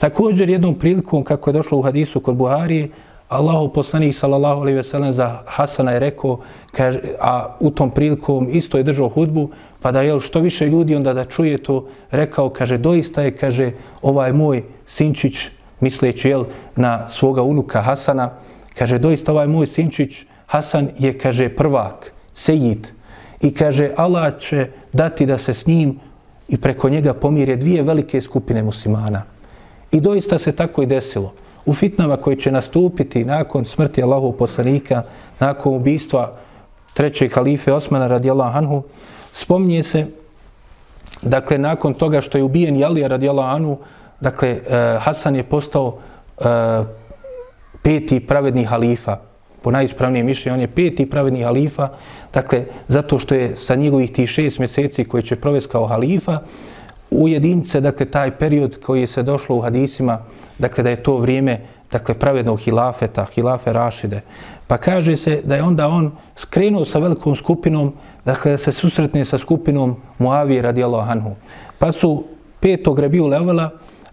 Također 0.00 0.50
jednom 0.50 0.74
prilikom, 0.74 1.22
kako 1.22 1.50
je 1.50 1.54
došlo 1.54 1.78
u 1.78 1.82
hadisu 1.82 2.20
kod 2.20 2.36
Buharije, 2.36 2.88
Allahu 3.28 3.68
poslanik 3.72 4.14
sallallahu 4.14 4.60
alejhi 4.60 4.76
ve 4.76 4.82
sellem 4.82 5.12
za 5.12 5.42
Hasana 5.46 5.92
je 5.92 6.00
rekao, 6.00 6.40
kaže, 6.72 7.00
a 7.20 7.56
u 7.60 7.70
tom 7.70 7.90
prilikom 7.90 8.48
isto 8.50 8.78
je 8.78 8.82
držao 8.82 9.08
hudbu, 9.08 9.50
pa 9.80 9.92
da 9.92 10.02
je 10.02 10.20
što 10.20 10.40
više 10.40 10.66
ljudi 10.66 10.96
onda 10.96 11.12
da 11.12 11.24
čuje 11.24 11.62
to, 11.62 11.86
rekao, 12.10 12.48
kaže, 12.50 12.78
doista 12.78 13.22
je, 13.22 13.30
kaže, 13.30 13.70
ovaj 14.02 14.32
moj 14.32 14.64
sinčić, 14.86 15.48
misleći 15.80 16.28
jel, 16.28 16.44
na 16.76 17.08
svoga 17.08 17.42
unuka 17.42 17.82
Hasana, 17.82 18.30
kaže, 18.78 18.98
doista 18.98 19.32
ovaj 19.32 19.46
moj 19.46 19.66
sinčić, 19.66 20.24
Hasan 20.46 20.88
je, 20.98 21.18
kaže, 21.18 21.48
prvak, 21.48 22.12
sejid, 22.34 22.88
i 23.40 23.54
kaže, 23.54 23.90
Allah 23.96 24.38
će 24.38 24.68
dati 24.92 25.26
da 25.26 25.38
se 25.38 25.54
s 25.54 25.66
njim 25.66 25.98
i 26.48 26.56
preko 26.56 26.88
njega 26.88 27.14
pomire 27.14 27.56
dvije 27.56 27.82
velike 27.82 28.20
skupine 28.20 28.62
muslimana. 28.62 29.22
I 29.92 30.00
doista 30.00 30.38
se 30.38 30.52
tako 30.52 30.82
i 30.82 30.86
desilo. 30.86 31.32
U 31.66 31.74
fitnama 31.74 32.16
koji 32.16 32.36
će 32.36 32.52
nastupiti 32.52 33.24
nakon 33.24 33.64
smrti 33.64 34.02
Allahov 34.02 34.32
poslanika, 34.32 35.02
nakon 35.40 35.74
ubistva 35.74 36.32
trećeg 36.94 37.32
halife 37.32 37.72
Osmana 37.72 38.06
radijallahu 38.06 38.58
anhu, 38.58 38.82
spominje 39.32 39.82
se, 39.82 40.06
dakle, 41.22 41.58
nakon 41.58 41.94
toga 41.94 42.20
što 42.20 42.38
je 42.38 42.44
ubijen 42.44 42.76
Jalija 42.76 43.08
radijallahu 43.08 43.56
anhu, 43.56 43.78
dakle, 44.20 44.48
eh, 44.48 44.98
Hasan 45.00 45.36
je 45.36 45.42
postao 45.42 45.98
eh, 46.40 46.84
peti 47.82 48.20
pravedni 48.20 48.64
halifa, 48.64 49.16
po 49.62 49.70
najispravnijem 49.70 50.26
mišljenju, 50.26 50.54
on 50.54 50.60
je 50.60 50.74
peti 50.74 51.10
pravedni 51.10 51.42
halifa, 51.42 51.88
dakle, 52.32 52.64
zato 52.88 53.18
što 53.18 53.34
je 53.34 53.56
sa 53.56 53.74
njegovih 53.74 54.12
tih 54.12 54.28
šest 54.28 54.58
mjeseci 54.58 55.04
koji 55.04 55.22
će 55.22 55.36
provesti 55.36 55.70
kao 55.70 55.86
halifa, 55.86 56.40
u 57.10 57.26
dakle, 57.80 58.06
taj 58.06 58.38
period 58.38 58.80
koji 58.80 59.00
je 59.00 59.06
se 59.06 59.22
došlo 59.22 59.56
u 59.56 59.60
hadisima, 59.60 60.18
dakle, 60.58 60.84
da 60.84 60.90
je 60.90 61.02
to 61.02 61.16
vrijeme, 61.16 61.60
dakle, 61.92 62.14
pravednog 62.14 62.60
hilafeta, 62.60 63.26
hilafe 63.34 63.72
Rašide. 63.72 64.20
Pa 64.66 64.78
kaže 64.78 65.16
se 65.16 65.40
da 65.44 65.56
je 65.56 65.62
onda 65.62 65.88
on 65.88 66.12
skrenuo 66.36 66.84
sa 66.84 66.98
velikom 66.98 67.36
skupinom, 67.36 67.92
dakle, 68.24 68.50
da 68.50 68.58
se 68.58 68.72
susretne 68.72 69.24
sa 69.24 69.38
skupinom 69.38 69.96
Muavije 70.18 70.62
radijallahu 70.62 71.10
anhu. 71.10 71.34
Pa 71.78 71.92
su 71.92 72.24
petog 72.60 72.98
rebiju 72.98 73.26
levela, 73.26 73.70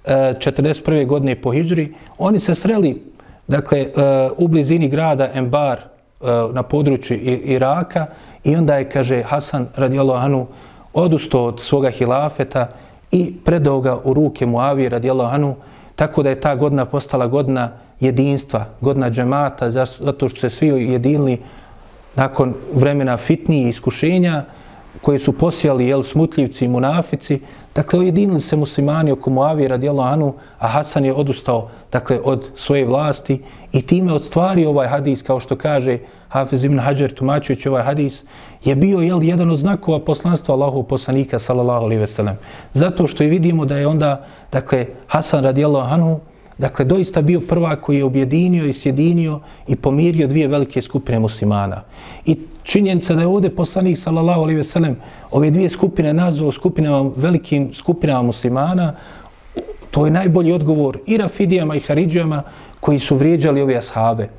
41. 0.07 1.05
godine 1.05 1.35
po 1.35 1.51
Hidžri, 1.51 1.93
oni 2.17 2.39
se 2.39 2.55
sreli 2.55 3.01
dakle, 3.47 3.79
e, 3.79 3.89
u 4.37 4.47
blizini 4.47 4.89
grada 4.89 5.29
Embar 5.33 5.77
e, 5.77 5.85
na 6.53 6.63
području 6.63 7.17
Iraka 7.43 8.05
i 8.43 8.55
onda 8.55 8.75
je, 8.75 8.89
kaže, 8.89 9.23
Hasan 9.23 9.67
radijallahu 9.75 10.25
anu 10.25 10.47
odustao 10.93 11.43
od 11.45 11.61
svoga 11.61 11.89
hilafeta 11.89 12.67
i 13.11 13.33
predao 13.45 13.81
ga 13.81 13.97
u 14.03 14.13
ruke 14.13 14.45
Muavije 14.45 14.89
radijallahu 14.89 15.35
anu, 15.35 15.55
tako 15.95 16.23
da 16.23 16.29
je 16.29 16.39
ta 16.39 16.55
godina 16.55 16.85
postala 16.85 17.27
godina 17.27 17.71
jedinstva, 17.99 18.65
godina 18.81 19.09
džemata, 19.09 19.71
zato 19.71 20.29
što 20.29 20.39
se 20.39 20.49
svi 20.49 20.67
jedinili 20.67 21.41
nakon 22.15 22.53
vremena 22.73 23.17
fitnije 23.17 23.69
iskušenja, 23.69 24.43
koji 25.01 25.19
su 25.19 25.31
posijali 25.33 25.87
jel, 25.87 26.03
smutljivci 26.03 26.65
i 26.65 26.67
munafici, 26.67 27.39
dakle, 27.75 27.99
ujedinili 27.99 28.41
se 28.41 28.55
muslimani 28.55 29.11
oko 29.11 29.29
Muavije 29.29 29.67
radijalo 29.67 30.03
Anu, 30.03 30.33
a 30.59 30.67
Hasan 30.67 31.05
je 31.05 31.13
odustao 31.13 31.69
dakle, 31.91 32.19
od 32.23 32.45
svoje 32.55 32.85
vlasti 32.85 33.41
i 33.71 33.81
time 33.81 34.13
ostvario 34.13 34.69
ovaj 34.69 34.87
hadis, 34.87 35.21
kao 35.21 35.39
što 35.39 35.55
kaže 35.55 35.97
Hafez 36.29 36.63
ibn 36.63 36.79
Hajar 36.79 37.11
tumačujući 37.11 37.69
ovaj 37.69 37.83
hadis, 37.83 38.23
je 38.63 38.75
bio 38.75 38.99
jel, 38.99 39.23
jedan 39.23 39.51
od 39.51 39.57
znakova 39.57 39.99
poslanstva 39.99 40.55
Allahu 40.55 40.83
poslanika, 40.83 41.39
sallallahu 41.39 41.85
alaihi 41.85 41.99
ve 41.99 42.07
sellem. 42.07 42.35
Zato 42.73 43.07
što 43.07 43.23
i 43.23 43.27
vidimo 43.27 43.65
da 43.65 43.77
je 43.77 43.87
onda, 43.87 44.25
dakle, 44.51 44.85
Hasan 45.07 45.43
radijelo 45.43 45.79
Anu, 45.79 46.19
dakle, 46.57 46.85
doista 46.85 47.21
bio 47.21 47.41
prva 47.41 47.75
koji 47.75 47.97
je 47.97 48.05
objedinio 48.05 48.65
i 48.65 48.73
sjedinio 48.73 49.39
i 49.67 49.75
pomirio 49.75 50.27
dvije 50.27 50.47
velike 50.47 50.81
skupine 50.81 51.19
muslimana. 51.19 51.83
I 52.25 52.37
činjenica 52.67 53.15
da 53.15 53.21
je 53.21 53.27
ovdje 53.27 53.55
poslanik 53.55 53.97
sallallahu 53.97 54.41
alejhi 54.41 54.57
ve 54.57 54.63
sellem 54.63 54.95
ove 55.31 55.51
dvije 55.51 55.69
skupine 55.69 56.13
nazvao 56.13 56.51
skupinama 56.51 57.11
velikim 57.15 57.73
skupinama 57.73 58.21
muslimana 58.21 58.93
to 59.91 60.05
je 60.05 60.11
najbolji 60.11 60.51
odgovor 60.51 60.97
i 61.05 61.17
Rafidijama 61.17 61.75
i 61.75 61.79
Haridžijama 61.79 62.43
koji 62.79 62.99
su 62.99 63.15
vrijeđali 63.15 63.61
ove 63.61 63.75
ashabe. 63.75 64.29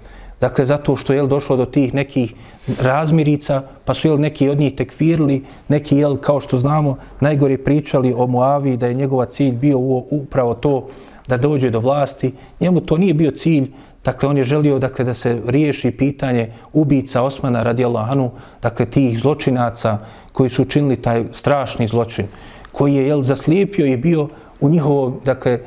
Dakle, 0.41 0.65
zato 0.65 0.97
što 0.97 1.13
je 1.13 1.27
došlo 1.27 1.57
do 1.57 1.65
tih 1.65 1.95
nekih 1.95 2.35
razmirica, 2.81 3.63
pa 3.85 3.95
su 3.95 4.09
jel, 4.09 4.21
neki 4.21 4.49
od 4.49 4.59
njih 4.59 4.75
tekvirili, 4.75 5.43
neki, 5.69 5.97
jel, 5.97 6.17
kao 6.17 6.41
što 6.41 6.59
znamo, 6.59 6.97
najgore 7.21 7.59
pričali 7.59 8.15
o 8.17 8.27
Muavi, 8.27 8.77
da 8.77 8.87
je 8.87 8.95
njegova 8.95 9.27
cilj 9.27 9.57
bio 9.57 9.79
upravo 10.11 10.55
to 10.55 10.87
da 11.29 11.37
dođe 11.37 11.71
do 11.71 11.81
vlasti. 11.81 12.33
Njemu 12.61 12.81
to 12.81 12.97
nije 12.97 13.15
bio 13.15 13.31
cilj, 13.31 13.71
Dakle, 14.09 14.29
on 14.29 14.39
je 14.39 14.45
želio 14.45 14.79
dakle, 14.79 15.05
da 15.05 15.15
se 15.15 15.41
riješi 15.47 15.91
pitanje 15.91 16.53
ubica 16.73 17.23
Osmana 17.23 17.63
radijallahu 17.63 18.13
anhu, 18.13 18.31
dakle, 18.63 18.87
tih 18.87 19.19
zločinaca 19.21 19.99
koji 20.33 20.51
su 20.51 20.63
učinili 20.63 20.97
taj 20.97 21.25
strašni 21.33 21.87
zločin, 21.87 22.27
koji 22.73 22.95
je 22.95 23.07
jel, 23.07 23.23
zaslijepio 23.23 23.87
i 23.87 23.97
bio 23.97 24.29
u 24.61 24.69
njihovom 24.69 25.21
dakle, 25.25 25.53
e, 25.53 25.61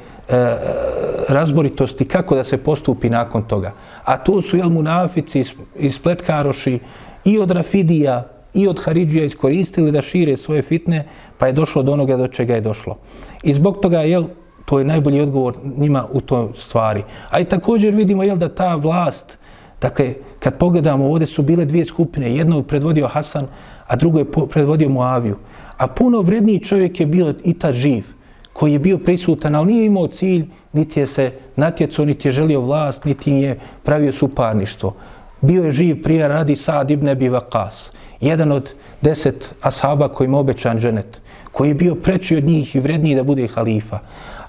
razboritosti 1.30 2.06
kako 2.06 2.36
da 2.36 2.44
se 2.44 2.58
postupi 2.58 3.10
nakon 3.10 3.44
toga. 3.44 3.74
A 4.06 4.18
to 4.18 4.42
su 4.42 4.58
jel, 4.58 4.70
munafici 4.70 5.44
iz 5.76 6.00
Pletkaroši 6.00 6.80
i 7.26 7.40
od 7.40 7.52
Rafidija 7.52 8.26
i 8.54 8.68
od 8.68 8.82
Haridžija 8.84 9.26
iskoristili 9.26 9.92
da 9.92 10.02
šire 10.02 10.38
svoje 10.38 10.62
fitne, 10.62 11.06
pa 11.38 11.48
je 11.48 11.54
došlo 11.54 11.84
do 11.84 11.94
onoga 11.94 12.18
do 12.18 12.28
čega 12.28 12.56
je 12.56 12.62
došlo. 12.62 12.98
I 13.44 13.54
zbog 13.54 13.80
toga, 13.82 14.02
jel, 14.02 14.26
to 14.66 14.80
je 14.80 14.86
najbolji 14.86 15.22
odgovor 15.22 15.56
njima 15.78 16.06
u 16.12 16.22
toj 16.22 16.48
stvari. 16.56 17.04
A 17.30 17.40
i 17.40 17.46
također 17.46 17.96
vidimo 17.96 18.24
jel, 18.24 18.38
da 18.38 18.56
ta 18.56 18.76
vlast, 18.76 19.38
dakle, 19.82 20.14
kad 20.40 20.58
pogledamo, 20.58 21.10
ovdje 21.10 21.28
su 21.28 21.44
bile 21.44 21.66
dvije 21.66 21.86
skupine, 21.86 22.36
jedno 22.36 22.58
je 22.58 22.68
predvodio 22.68 23.08
Hasan, 23.08 23.48
a 23.88 23.96
drugo 23.96 24.20
je 24.20 24.32
predvodio 24.50 24.90
Muaviju. 24.90 25.38
A 25.78 25.88
puno 25.88 26.22
vredniji 26.22 26.60
čovjek 26.60 27.00
je 27.00 27.06
bio 27.06 27.34
i 27.44 27.54
ta 27.54 27.72
živ, 27.72 28.04
koji 28.54 28.74
je 28.74 28.80
bio 28.80 28.98
prisutan, 28.98 29.56
ali 29.56 29.74
nije 29.74 29.86
imao 29.86 30.08
cilj, 30.08 30.46
niti 30.74 31.00
je 31.00 31.08
se 31.08 31.32
natjecao, 31.56 32.06
niti 32.06 32.28
je 32.28 32.32
želio 32.32 32.62
vlast, 32.62 33.06
niti 33.06 33.32
je 33.32 33.60
pravio 33.84 34.14
suparništvo. 34.14 34.94
Bio 35.42 35.64
je 35.64 35.72
živ 35.72 36.04
prije 36.04 36.28
radi 36.28 36.56
Sad 36.56 36.92
ibn 36.92 37.08
Abi 37.08 37.30
Vakas, 37.30 37.92
jedan 38.22 38.52
od 38.52 38.74
deset 39.02 39.56
ashaba 39.62 40.10
kojim 40.10 40.36
obećan 40.36 40.80
ženet, 40.80 41.22
koji 41.52 41.70
je 41.70 41.76
bio 41.76 41.96
preći 41.96 42.38
od 42.38 42.44
njih 42.44 42.76
i 42.76 42.80
vredniji 42.80 43.16
da 43.16 43.24
bude 43.24 43.48
halifa. 43.48 44.00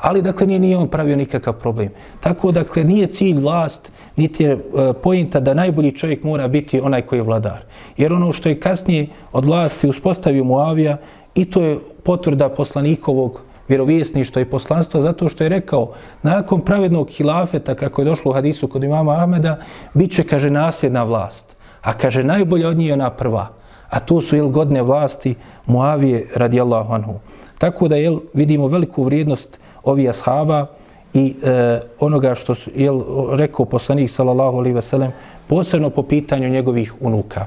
Ali, 0.03 0.23
dakle, 0.23 0.47
nije, 0.47 0.59
nije 0.59 0.77
on 0.77 0.89
pravio 0.89 1.17
nikakav 1.17 1.55
problem. 1.55 1.89
Tako, 2.21 2.53
dakle, 2.53 2.85
nije 2.85 3.07
cilj 3.07 3.39
vlast, 3.39 3.93
niti 4.17 4.43
je 4.45 4.53
e, 4.53 4.59
pojenta 5.03 5.41
da 5.41 5.55
najbolji 5.55 5.93
čovjek 5.93 6.25
mora 6.25 6.49
biti 6.49 6.81
onaj 6.81 7.03
koji 7.03 7.19
je 7.19 7.23
vladar. 7.23 7.63
Jer 7.97 8.13
ono 8.13 8.33
što 8.33 8.49
je 8.49 8.61
kasnije 8.61 9.07
od 9.33 9.45
vlasti 9.45 9.89
uspostavio 9.89 10.45
Muavija, 10.45 10.97
i 11.35 11.45
to 11.45 11.63
je 11.63 11.79
potvrda 12.03 12.49
poslanikovog 12.49 13.41
vjerovjesništva 13.69 14.43
i 14.43 14.51
poslanstva 14.51 15.01
zato 15.01 15.29
što 15.29 15.45
je 15.45 15.49
rekao 15.49 15.93
nakon 16.23 16.61
pravednog 16.61 17.11
hilafeta 17.11 17.75
kako 17.75 18.01
je 18.01 18.05
došlo 18.05 18.31
u 18.31 18.35
hadisu 18.35 18.69
kod 18.69 18.85
imama 18.85 19.23
Ahmeda 19.23 19.59
bit 19.95 20.13
će, 20.13 20.25
kaže, 20.25 20.51
nasljedna 20.51 21.05
vlast. 21.05 21.57
A 21.83 21.93
kaže, 21.93 22.25
najbolja 22.25 22.69
od 22.69 22.77
njih 22.77 22.93
ona 22.93 23.11
prva. 23.11 23.49
A 23.91 24.01
to 24.01 24.21
su, 24.21 24.37
jel, 24.37 24.49
godine 24.49 24.83
vlasti 24.83 25.35
Muavije 25.67 26.29
radijallahu 26.35 26.93
anhu. 26.93 27.21
Tako 27.59 27.89
da, 27.89 27.97
jel, 27.97 28.21
vidimo 28.35 28.69
veliku 28.69 29.05
vrijednost 29.05 29.59
ovih 29.85 30.09
ashaba 30.09 30.67
i 31.15 31.35
e, 31.43 31.81
onoga 32.01 32.35
što 32.35 32.55
su, 32.55 32.71
jel, 32.77 33.03
rekao 33.33 33.67
poslanik 33.67 34.11
sallallahu 34.11 34.59
alaihi 34.59 34.75
ve 34.75 34.83
sellem, 34.83 35.11
posebno 35.47 35.91
po 35.91 36.03
pitanju 36.03 36.49
njegovih 36.49 36.95
unuka. 37.01 37.47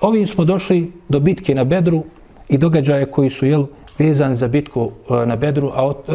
Ovim 0.00 0.26
smo 0.26 0.44
došli 0.44 0.92
do 1.08 1.20
bitke 1.20 1.54
na 1.54 1.64
Bedru 1.64 2.02
i 2.48 2.58
događaje 2.58 3.06
koji 3.06 3.30
su 3.30 3.46
jel, 3.46 3.64
vezani 3.98 4.34
za 4.34 4.48
bitku 4.48 4.90
e, 5.10 5.26
na 5.26 5.36
Bedru, 5.36 5.70
a 5.74 5.86
od, 5.86 5.96
e, 6.08 6.12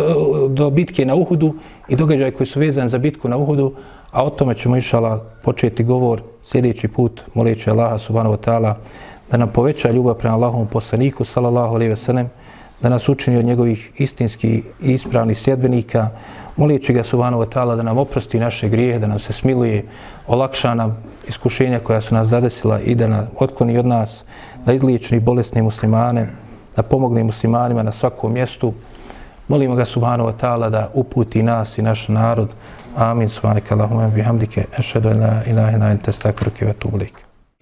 do 0.49 0.69
bitke 0.69 1.05
na 1.05 1.15
Uhudu 1.15 1.53
i 1.87 1.95
događaje 1.95 2.31
koji 2.31 2.47
su 2.47 2.59
vezani 2.59 2.89
za 2.89 2.97
bitku 2.97 3.29
na 3.29 3.37
Uhudu, 3.37 3.73
a 4.11 4.23
o 4.23 4.29
tome 4.29 4.55
ćemo 4.55 4.77
išala 4.77 5.25
početi 5.43 5.83
govor 5.83 6.21
sljedeći 6.43 6.87
put, 6.87 7.21
moleći 7.33 7.69
Allaha 7.69 7.97
subhanahu 7.97 8.35
wa 8.35 8.49
ta'ala 8.49 8.73
da 9.31 9.37
nam 9.37 9.49
poveća 9.49 9.91
ljubav 9.91 10.15
prema 10.15 10.35
Allahovom 10.35 10.67
poslaniku, 10.67 11.23
sallallahu 11.23 11.75
alaihi 11.75 11.89
ve 11.89 11.95
sellem, 11.95 12.29
da 12.83 12.89
nas 12.89 13.09
učini 13.09 13.37
od 13.37 13.45
njegovih 13.45 13.91
istinskih 13.97 14.63
i 14.81 14.93
ispravnih 14.93 15.37
sljedbenika, 15.37 16.09
molijeći 16.57 16.93
ga 16.93 17.03
subhanahu 17.03 17.43
wa 17.43 17.49
ta'ala 17.49 17.75
da 17.75 17.83
nam 17.83 17.97
oprosti 17.97 18.39
naše 18.39 18.69
grijehe, 18.69 18.99
da 18.99 19.07
nam 19.07 19.19
se 19.19 19.33
smiluje, 19.33 19.85
olakša 20.27 20.73
nam 20.73 21.03
iskušenja 21.27 21.79
koja 21.79 22.01
su 22.01 22.15
nas 22.15 22.27
zadesila 22.27 22.79
i 22.79 22.95
da 22.95 23.07
nam 23.07 23.27
otkloni 23.39 23.77
od 23.77 23.85
nas, 23.85 24.23
da 24.65 24.73
izliječi 24.73 25.19
bolesne 25.19 25.61
muslimane, 25.61 26.27
da 26.75 26.83
pomogne 26.83 27.23
muslimanima 27.23 27.83
na 27.83 27.91
svakom 27.91 28.33
mjestu. 28.33 28.73
Molimo 29.47 29.75
ga 29.75 29.85
subhanahu 29.85 30.29
wa 30.29 30.33
ta'ala 30.41 30.69
da 30.69 30.89
uputi 30.93 31.43
nas 31.43 31.77
i 31.77 31.81
naš 31.81 32.07
narod. 32.07 32.49
Amin. 32.95 33.29
Subhanaka 33.29 33.75
Allahumma 33.75 34.07
bihamdike. 34.07 34.65
Ešhedu 34.79 35.09
la 35.09 35.41
ilaha 35.47 35.71
illa 35.71 35.91
ente 35.91 36.11
stakruki 36.11 36.65
wa 36.65 36.73
tubulik. 36.79 37.32